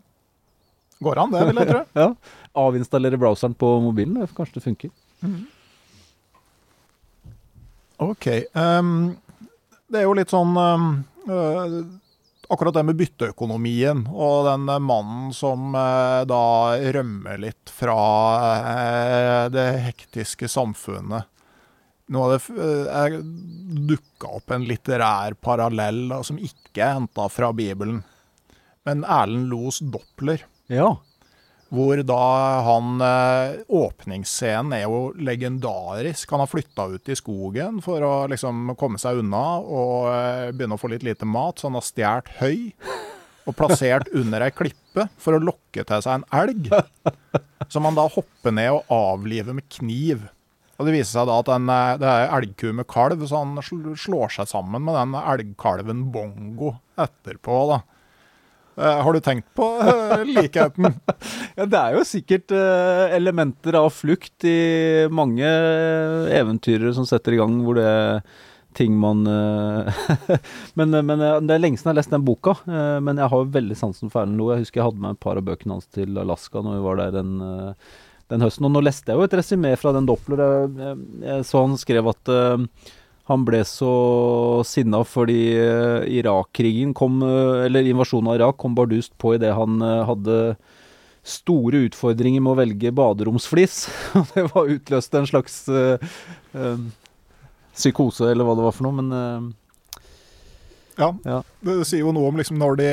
[1.04, 1.84] Går an, det, vil jeg tro.
[2.02, 2.08] Ja.
[2.56, 4.92] Avinstallere browseren på mobilen, kanskje det funker.
[8.04, 8.26] OK.
[8.52, 8.92] Um,
[9.88, 10.90] det er jo litt sånn um,
[11.28, 11.78] øh,
[12.48, 16.42] Akkurat det med bytteøkonomien og den mannen som eh, da
[16.94, 17.96] rømmer litt fra
[18.60, 21.26] eh, det hektiske samfunnet.
[22.06, 23.16] Nå har det eh,
[23.88, 28.04] dukka opp en litterær parallell da, som ikke er henta fra Bibelen.
[28.86, 30.46] Men Erlend Los Doppler.
[30.70, 30.92] Ja.
[31.74, 32.18] Hvor da
[32.62, 36.30] han eh, Åpningsscenen er jo legendarisk.
[36.30, 40.78] Han har flytta ut i skogen for å liksom komme seg unna og eh, begynne
[40.78, 42.70] å få litt lite mat, så han har stjålet høy
[43.46, 46.70] og plassert under ei klippe for å lokke til seg en elg.
[47.72, 50.22] Som han da hopper ned og avliver med kniv.
[50.76, 53.58] Og Det viser seg da at den, eh, det er elgku med kalv, så han
[53.98, 57.60] slår seg sammen med den elgkalven Bongo etterpå.
[57.74, 57.82] da.
[58.76, 60.84] Eh, har du tenkt på eh, likheten?
[61.56, 65.48] ja, det er jo sikkert eh, elementer av flukt i mange
[66.36, 68.20] eventyrere som setter i gang hvor det er
[68.76, 69.22] ting man
[70.76, 73.54] men, men Det er lenge siden jeg har lest den boka, men jeg har jo
[73.54, 74.50] veldig sansen for Erlend Loe.
[74.52, 77.00] Jeg husker jeg hadde med et par av bøkene hans til Alaska når vi var
[77.00, 77.30] der den,
[78.28, 78.68] den høsten.
[78.68, 80.44] Og nå leste jeg jo et resymé fra den Doppler.
[81.24, 82.34] Jeg, så han skrev at
[83.26, 83.90] han ble så
[84.66, 89.80] sinna fordi eh, Irak-krigen kom, eh, eller invasjonen av Irak kom bardust på idet han
[89.82, 90.36] eh, hadde
[91.26, 93.80] store utfordringer med å velge baderomsflis.
[94.34, 95.98] Det var utløst en slags eh,
[97.76, 99.00] psykose, eller hva det var for noe.
[99.02, 99.48] Men eh,
[100.96, 101.40] Ja, Ja.
[101.66, 102.92] det sier jo noe om liksom når, de,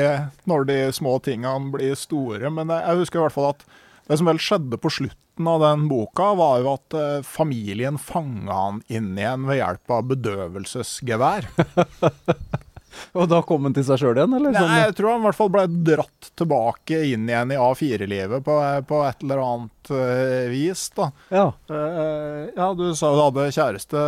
[0.50, 2.50] når de små tingene blir store.
[2.52, 3.64] Men jeg, jeg husker i hvert fall at
[4.08, 8.58] det som vel skjedde på slutten av den boka, var jo at eh, familien fanga
[8.58, 11.50] han inn igjen ved hjelp av bedøvelsesgevær.
[13.18, 14.54] Og da kom han til seg sjøl igjen, eller?
[14.54, 18.46] Nei, Sånn, jeg tror han i hvert fall ble dratt tilbake inn igjen i A4-livet
[18.46, 18.58] på,
[18.90, 20.86] på et eller annet eh, vis.
[20.98, 21.10] da.
[21.34, 21.48] ja.
[21.72, 24.06] Uh, ja, du sa du hadde kjæreste.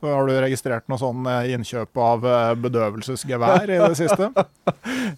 [0.00, 4.30] Har du registrert noe sånn eh, innkjøp av eh, bedøvelsesgevær i det siste?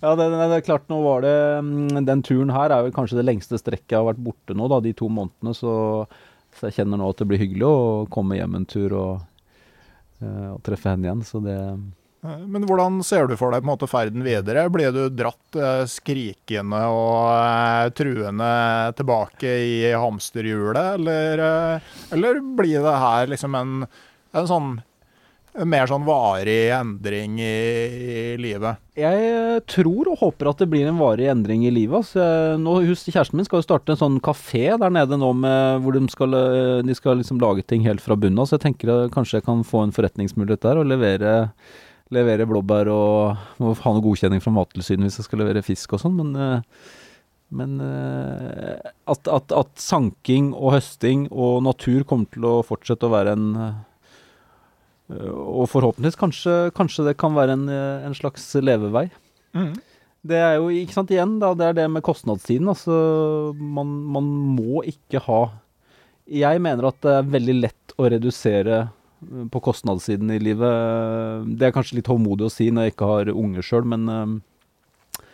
[0.03, 3.19] Ja, det, det er klart, nå var det mm, Den turen her er vel kanskje
[3.21, 5.55] det lengste strekket jeg har vært borte nå, da, de to månedene.
[5.55, 5.73] Så,
[6.57, 7.81] så jeg kjenner nå at det blir hyggelig å
[8.13, 9.27] komme hjem en tur og,
[10.23, 11.25] eh, og treffe henne igjen.
[11.29, 11.57] Så det
[12.25, 14.65] Men hvordan ser du for deg på en måte ferden videre?
[14.73, 15.61] Blir du dratt
[15.93, 18.53] skrikende og truende
[18.99, 21.45] tilbake i hamsterhjulet, eller,
[22.15, 23.77] eller blir det her liksom en,
[24.33, 24.73] en sånn
[25.53, 28.81] en mer sånn varig endring i, i livet?
[28.97, 31.99] Jeg eh, tror og håper at det blir en varig endring i livet.
[32.01, 35.85] Altså, nå, hus, kjæresten min skal jo starte en sånn kafé der nede nå med,
[35.85, 38.49] hvor de skal, eh, de skal liksom lage ting helt fra bunnen av.
[38.49, 41.37] Så jeg tenker at kanskje jeg kan få en forretningsmulighet der og levere,
[42.13, 46.05] levere blåbær og må ha noe godkjenning fra Mattilsynet hvis jeg skal levere fisk og
[46.07, 46.17] sånn.
[46.17, 46.99] Men, eh,
[47.53, 53.35] men at, at, at sanking og høsting og natur kommer til å fortsette å være
[53.37, 53.51] en
[55.33, 59.09] og forhåpentligvis kanskje, kanskje det kan være en, eh, en slags levevei.
[60.23, 62.71] Det er jo ikke sant igjen, da, det er det med kostnadstiden.
[62.71, 62.95] Altså,
[63.59, 65.43] man, man må ikke ha
[66.31, 71.51] Jeg mener at det er veldig lett å redusere eh, på kostnadssiden i livet.
[71.59, 75.27] Det er kanskje litt håndmodig å si når jeg ikke har unge sjøl, men, eh,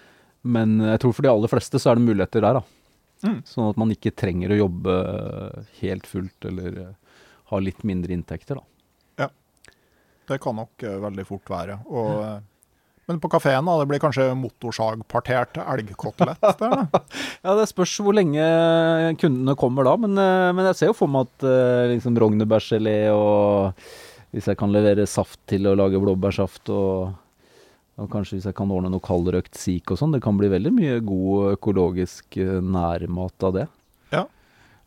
[0.48, 2.64] men jeg tror for de aller fleste så er det muligheter der, da.
[3.26, 3.38] Mm.
[3.46, 4.96] Sånn at man ikke trenger å jobbe
[5.80, 7.22] helt fullt eller eh,
[7.52, 8.77] ha litt mindre inntekter, da.
[10.28, 11.78] Det kan nok eh, veldig fort være.
[11.88, 12.38] Og, eh,
[13.08, 16.44] men på kafeen, da, det blir kanskje motorsagpartert elgkotelett.
[17.46, 18.42] Ja, det spørs hvor lenge
[19.22, 21.48] kundene kommer da, men, eh, men jeg ser jo for meg at
[21.94, 23.80] liksom rognebærgelé og
[24.34, 27.14] hvis jeg kan levere saft til å lage blåbærsaft og,
[27.96, 30.74] og kanskje hvis jeg kan ordne noe kaldrøkt sik og sånn, det kan bli veldig
[30.76, 33.66] mye god økologisk nærmat av det.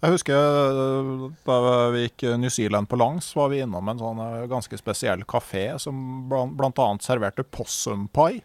[0.02, 1.58] Jeg husker eh, da
[1.94, 5.68] vi gikk New Zealand på langs, var vi innom en sånn eh, ganske spesiell kafé
[5.82, 8.42] som annet serverte possum pie.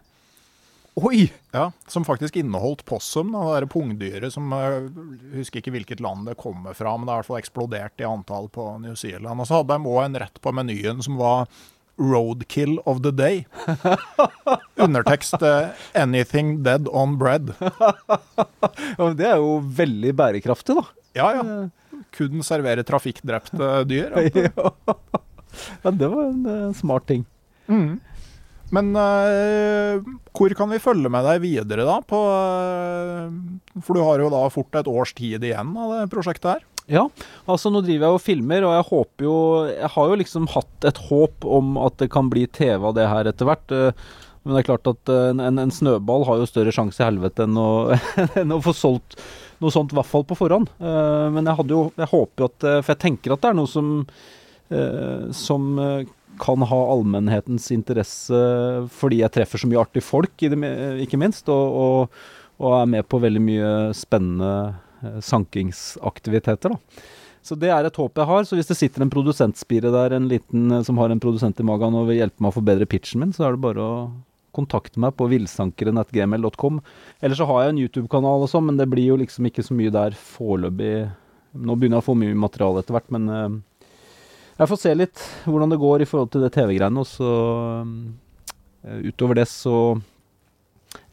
[0.97, 1.27] Oi!
[1.53, 4.87] Ja, som faktisk inneholdt possum, det der pungdyret som Jeg
[5.35, 8.09] husker ikke hvilket land det kommer fra, men det har i hvert fall eksplodert i
[8.09, 9.41] antall på New Zealand.
[9.41, 11.51] Og så hadde de òg en rett på menyen som var
[11.97, 13.47] Roadkill of the day.
[14.85, 17.55] Undertekst eh, 'Anything dead on bread'.
[19.19, 20.85] Det er jo veldig bærekraftig, da.
[21.17, 21.45] Ja ja.
[22.17, 24.13] Kun servere trafikkdrepte dyr.
[24.35, 24.73] Ja.
[26.03, 27.25] Det var en eh, smart ting.
[27.67, 27.97] Mm.
[28.75, 30.03] Men uh,
[30.35, 32.01] hvor kan vi følge med deg videre, da?
[32.03, 36.57] På, uh, for du har jo da fort et års tid igjen av det prosjektet
[36.57, 36.65] her.
[36.87, 37.09] Ja,
[37.51, 39.39] altså nå driver jeg og filmer, og jeg håper jo
[39.73, 43.09] Jeg har jo liksom hatt et håp om at det kan bli TV av det
[43.11, 43.75] her etter hvert.
[43.75, 44.07] eh,
[44.47, 47.43] Men det er klart at eh, en, en, snøball har jo større sjanse i helvete
[47.49, 47.91] enn å,
[48.41, 49.19] enn å få solgt
[49.59, 50.71] noe sånt, i hvert fall på forhånd.
[50.79, 53.59] Eh, Men jeg hadde jo Jeg håper jo at For jeg tenker at det er
[53.59, 53.93] noe som
[55.35, 55.69] Som
[56.37, 58.39] kan ha allmennhetens interesse
[58.93, 61.47] fordi jeg treffer så mye artige folk, ikke minst.
[61.49, 62.19] Og, og,
[62.59, 64.51] og er med på veldig mye spennende
[65.25, 66.75] sankingsaktiviteter.
[66.77, 67.05] da.
[67.47, 68.47] Så det er et håp jeg har.
[68.47, 71.67] Så hvis det sitter en produsentspire der, en liten eh, som har en produsent i
[71.67, 74.01] magen og vil hjelpe meg å forbedre pitchen min, så er det bare å
[74.57, 76.81] kontakte meg på villsankeren.gmail.com.
[77.21, 79.77] Eller så har jeg en YouTube-kanal og sånn, men det blir jo liksom ikke så
[79.77, 80.95] mye der foreløpig.
[81.57, 83.87] Nå begynner jeg å få mye materiale etter hvert, men eh,
[84.57, 87.05] jeg får se litt hvordan det går i forhold til det TV-greiene.
[87.05, 87.33] Og så
[88.83, 89.77] eh, utover det så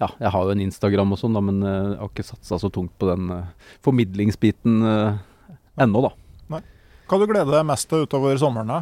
[0.01, 2.71] Ja, jeg har jo en Instagram og sånn, men eh, jeg har ikke satsa så
[2.73, 5.21] tungt på den eh, formidlingsbiten eh,
[5.85, 6.13] ennå, da.
[7.03, 8.71] Hva du gleder deg mest til utover sommeren?
[8.71, 8.81] da?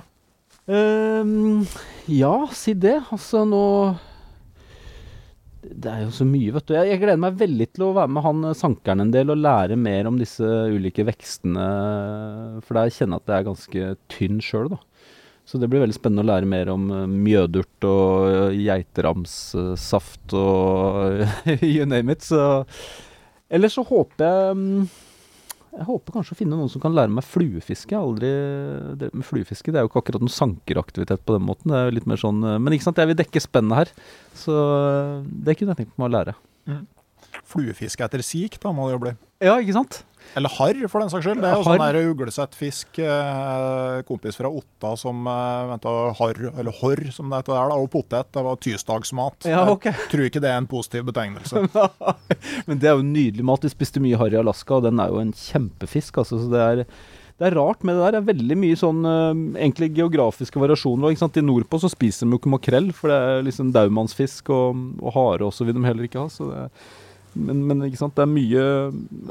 [0.71, 1.63] Um,
[2.07, 2.99] ja, si det.
[3.11, 3.63] Altså nå
[5.65, 6.75] Det er jo så mye, vet du.
[6.77, 9.77] Jeg, jeg gleder meg veldig til å være med han sankeren en del og lære
[9.79, 11.65] mer om disse ulike vekstene.
[12.67, 14.79] For der kjenner jeg at jeg er ganske tynn sjøl, da.
[15.45, 21.23] Så det blir veldig spennende å lære mer om eh, mjødurt og eh, geiteramssaft og
[21.73, 22.27] you name it.
[22.27, 22.41] Så
[23.51, 24.83] Ellers så håper jeg mm,
[25.71, 27.93] jeg håper kanskje å finne noen som kan lære meg fluefiske.
[27.93, 28.31] Jeg har aldri
[28.99, 29.71] det med fluefiske.
[29.71, 31.71] Det er jo ikke akkurat noen sankeraktivitet på den måten.
[31.71, 33.93] Det er jo litt mer sånn eh, Men ikke sant, jeg vil dekke spennet her.
[34.35, 34.55] Så
[35.47, 36.35] det kunne jeg tenkt meg å lære.
[37.47, 39.13] Fluefisk etter sik, da må det jo bli.
[39.41, 40.03] Ja, ikke sant?
[40.37, 41.41] Eller harr, for den saks skyld.
[41.43, 42.99] Det er jo sånn der uglesett fisk.
[43.03, 45.87] Eh, kompis fra Otta som eh, vent,
[46.19, 48.29] harr, eller horr, som det heter der, da, og potet.
[48.31, 49.49] Det var tirsdagsmat.
[49.49, 49.89] Ja, ok.
[49.89, 51.65] Jeg tror ikke det er en positiv betegnelse.
[52.69, 53.65] Men det er jo nydelig mat.
[53.65, 56.21] Vi spiste mye harr i Alaska, og den er jo en kjempefisk.
[56.23, 56.85] Altså, så det er,
[57.41, 58.15] det er rart med det der.
[58.15, 61.11] Det er veldig mye sånn øh, egentlig geografiske variasjoner.
[61.11, 61.41] Ikke sant?
[61.41, 65.15] I nordpå så spiser de jo ikke makrell, for det er liksom daumannsfisk og, og
[65.17, 66.31] hare også vil de heller ikke ha.
[66.31, 66.91] Så det er,
[67.33, 68.63] men, men ikke sant, det er mye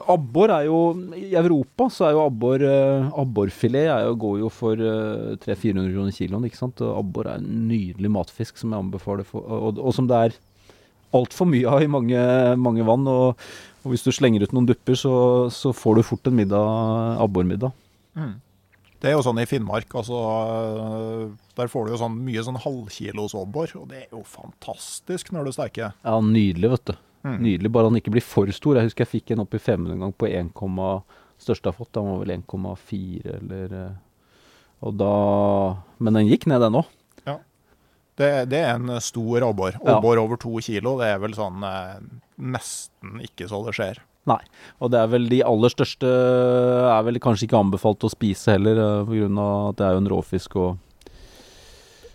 [0.09, 0.79] Abbor er jo
[1.19, 6.47] I Europa så er jo abbor øh, Abborfilet går jo for øh, 300-400 kroner kiloen.
[6.49, 6.81] ikke sant?
[6.87, 10.39] Og abbor er en nydelig matfisk som jeg anbefaler, for, og, og som det er
[11.17, 12.21] altfor mye av i mange,
[12.61, 13.09] mange vann.
[13.11, 13.49] Og,
[13.83, 15.15] og hvis du slenger ut noen dupper, så,
[15.53, 17.75] så får du fort en middag, abbormiddag.
[19.01, 19.93] Det er jo sånn i Finnmark.
[19.97, 24.25] altså eh, Der får du jo sånn mye sånn halvkilos abbor, og det er jo
[24.29, 25.95] fantastisk når du steker.
[26.05, 26.99] Ja, nydelig, vet du.
[27.25, 27.41] Mm.
[27.45, 28.79] Nydelig, Bare han ikke blir for stor.
[28.79, 30.55] Jeg husker jeg fikk en opp i Femund en gang på 1,
[31.41, 31.93] største jeg har fått.
[31.97, 33.99] Den var vel 1,4 eller eh,
[34.89, 35.13] Og da
[35.99, 36.89] Men den gikk ned, den òg.
[38.21, 39.79] Det, det er en stor abbor.
[39.81, 39.97] Ja.
[39.97, 42.01] Over to kilo, det er vel sånn eh,
[42.37, 44.03] nesten ikke så det skjer.
[44.29, 44.41] Nei.
[44.85, 49.07] Og det er vel de aller største er vel kanskje ikke anbefalt å spise heller,
[49.07, 49.23] pga.
[49.23, 50.71] grunn av at det er jo en råfisk og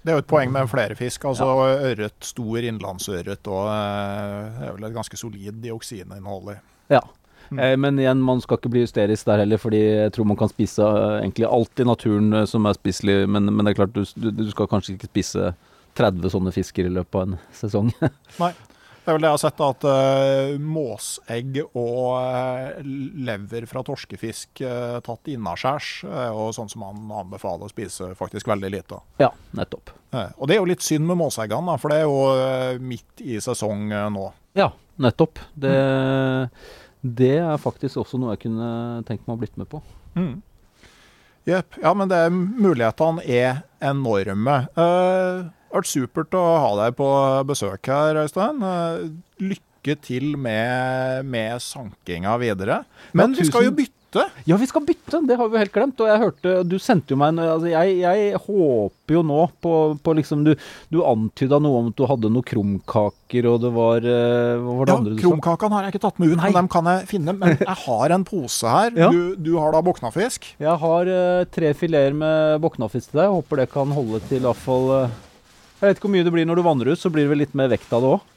[0.06, 1.24] Det er jo et poeng med flere fisk.
[1.26, 6.58] altså Ørret, stor innlandsørret, og eh, det er vel et ganske solid dioksininnhold i.
[6.94, 7.02] Ja.
[7.50, 7.60] Mm.
[7.60, 10.52] Eh, men igjen, man skal ikke bli hysterisk der heller, fordi jeg tror man kan
[10.52, 13.98] spise eh, egentlig alt i naturen eh, som er spiselig, men, men det er klart,
[13.98, 15.54] du, du, du skal kanskje ikke spise
[15.98, 17.92] 30 sånne fisker i løpet av en sesong.
[18.44, 18.54] Nei.
[19.06, 24.64] Det er vel det jeg har sett, at uh, måsegg og uh, lever fra torskefisk
[24.66, 29.30] uh, tatt innaskjærs er jo sånn som man anbefaler å spise faktisk veldig lite ja,
[29.58, 29.94] nettopp.
[30.16, 32.82] Eh, og det er jo litt synd med måseggene, da, for det er jo eh,
[32.82, 34.26] midt i sesong eh, nå.
[34.58, 34.70] Ja,
[35.02, 35.42] nettopp.
[35.54, 35.76] Det,
[37.02, 38.70] det er faktisk også noe jeg kunne
[39.08, 39.82] tenkt meg å blitt med på.
[40.16, 40.38] Mm.
[41.46, 41.78] Jepp.
[41.82, 44.56] Ja, men det, mulighetene er enorme.
[44.78, 47.10] Uh, Det har vært supert å ha deg på
[47.50, 48.62] besøk her, Øystein.
[48.64, 49.10] Uh,
[49.44, 52.80] Lykke til med, med sankinga videre.
[53.14, 54.44] Men Ja, vi skal jo tusen- bytte.
[54.46, 55.22] Ja, vi skal bytte!
[55.28, 56.02] Det har vi jo helt glemt.
[56.02, 59.74] Og jeg hørte Du sendte jo meg en altså jeg, jeg håper jo nå på,
[60.04, 60.54] på liksom Du,
[60.94, 64.90] du antyda noe om at du hadde noen krumkaker, og det var eh, Hva var
[64.90, 65.24] det Ja, andre du sa?
[65.26, 67.36] Krumkakene har jeg ikke tatt med ut, men dem kan jeg finne.
[67.40, 68.94] Men jeg har en pose her.
[69.06, 69.12] Ja.
[69.14, 70.48] Du, du har da boknafisk.
[70.62, 73.34] Jeg har uh, tre fileter med boknafisk til deg.
[73.34, 75.20] Håper det kan holde til iallfall uh,
[75.82, 77.44] Jeg vet ikke hvor mye det blir når du vandrer ut, så blir det vel
[77.46, 78.32] litt mer vekt av det òg.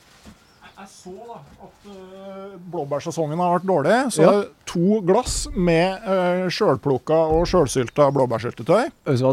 [0.78, 4.32] Jeg så da at uh, blåbærsesongen har vært dårlig, så Ja.
[4.68, 8.90] to glass med uh, sjølplukka og sjølsylta blåbærsyltetøy.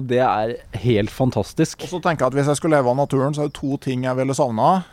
[0.07, 0.55] Det er
[0.85, 1.83] helt fantastisk.
[1.83, 3.77] Og så tenker jeg at hvis jeg skulle leve av naturen, så er det to
[3.77, 4.83] ting jeg ville savna.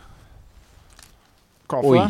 [1.72, 2.08] Kaffe Oi.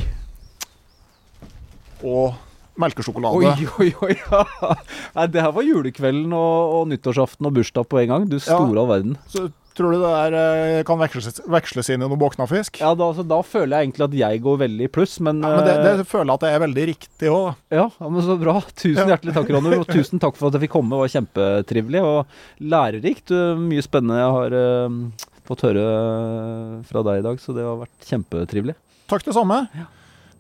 [2.03, 2.35] og
[2.83, 3.37] melkesjokolade.
[3.37, 4.15] Oi, oi, oi.
[4.17, 4.75] ja.
[5.15, 8.25] Nei, det her var julekvelden og, og nyttårsaften og bursdag på en gang.
[8.31, 9.19] Du store all verden.
[9.31, 12.81] Så tror du det der eh, kan veksles, veksles inn i noe boknafisk?
[12.83, 15.55] Ja, da, altså, da føler jeg egentlig at jeg går veldig i pluss, men, Ja,
[15.57, 17.49] men det, eh, det føler jeg at det er veldig riktig òg.
[17.73, 18.57] Ja, ja, men så bra.
[18.73, 19.75] Tusen hjertelig takk, Ronny.
[19.81, 20.93] Og tusen takk for at jeg fikk komme.
[20.95, 23.33] Det var kjempetrivelig og lærerikt.
[23.33, 27.67] Uh, Mye spennende jeg har uh, fått høre uh, fra deg i dag, så det
[27.67, 28.79] har vært kjempetrivelig.
[29.13, 29.65] Takk det samme.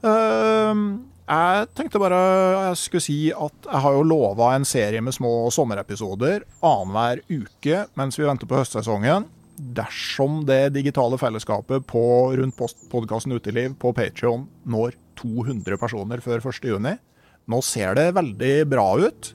[0.03, 0.75] Eh,
[1.33, 2.19] jeg tenkte bare
[2.69, 7.85] jeg skulle si at jeg har jo lova en serie med små sommerepisoder annenhver uke
[7.99, 9.29] mens vi venter på høstsesongen.
[9.77, 12.05] Dersom det digitale fellesskapet på
[12.37, 12.59] rundt
[12.93, 16.99] podkasten Uteliv på Patreon når 200 personer før 1.6.
[17.53, 19.33] Nå ser det veldig bra ut.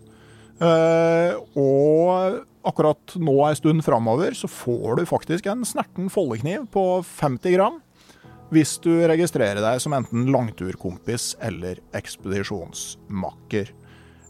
[0.58, 6.86] Eh, og akkurat nå en stund framover så får du faktisk en snerten foldekniv på
[7.06, 7.78] 50 gram
[8.54, 13.74] hvis du registrerer deg som enten langturkompis eller ekspedisjonsmakker.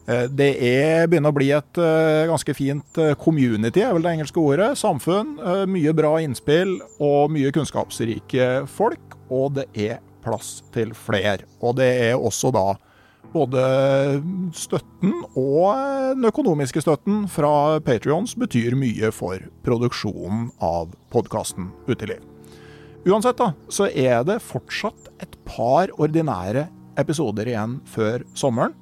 [0.08, 4.16] Eh, Det er, begynner å bli et eh, ganske fint eh, community, er vel det
[4.16, 4.72] engelske ordet.
[4.80, 5.36] Samfunn.
[5.70, 9.16] Mye bra innspill og mye kunnskapsrike folk.
[9.28, 11.44] Og det er plass til flere.
[11.60, 12.72] Og det er også da
[13.28, 13.60] både
[14.56, 22.37] støtten og den økonomiske støtten fra Patrions betyr mye for produksjonen av podkasten Uteliv.
[23.06, 26.66] Uansett da, så er det fortsatt et par ordinære
[26.98, 28.74] episoder igjen før sommeren.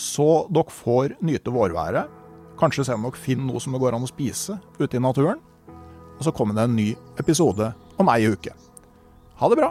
[0.00, 2.08] Så dere får nyte vårværet.
[2.60, 5.42] Kanskje se om dere finner noe som det går an å spise ute i naturen.
[6.16, 6.88] Og så kommer det en ny
[7.20, 8.56] episode om ei uke.
[9.40, 9.70] Ha det bra!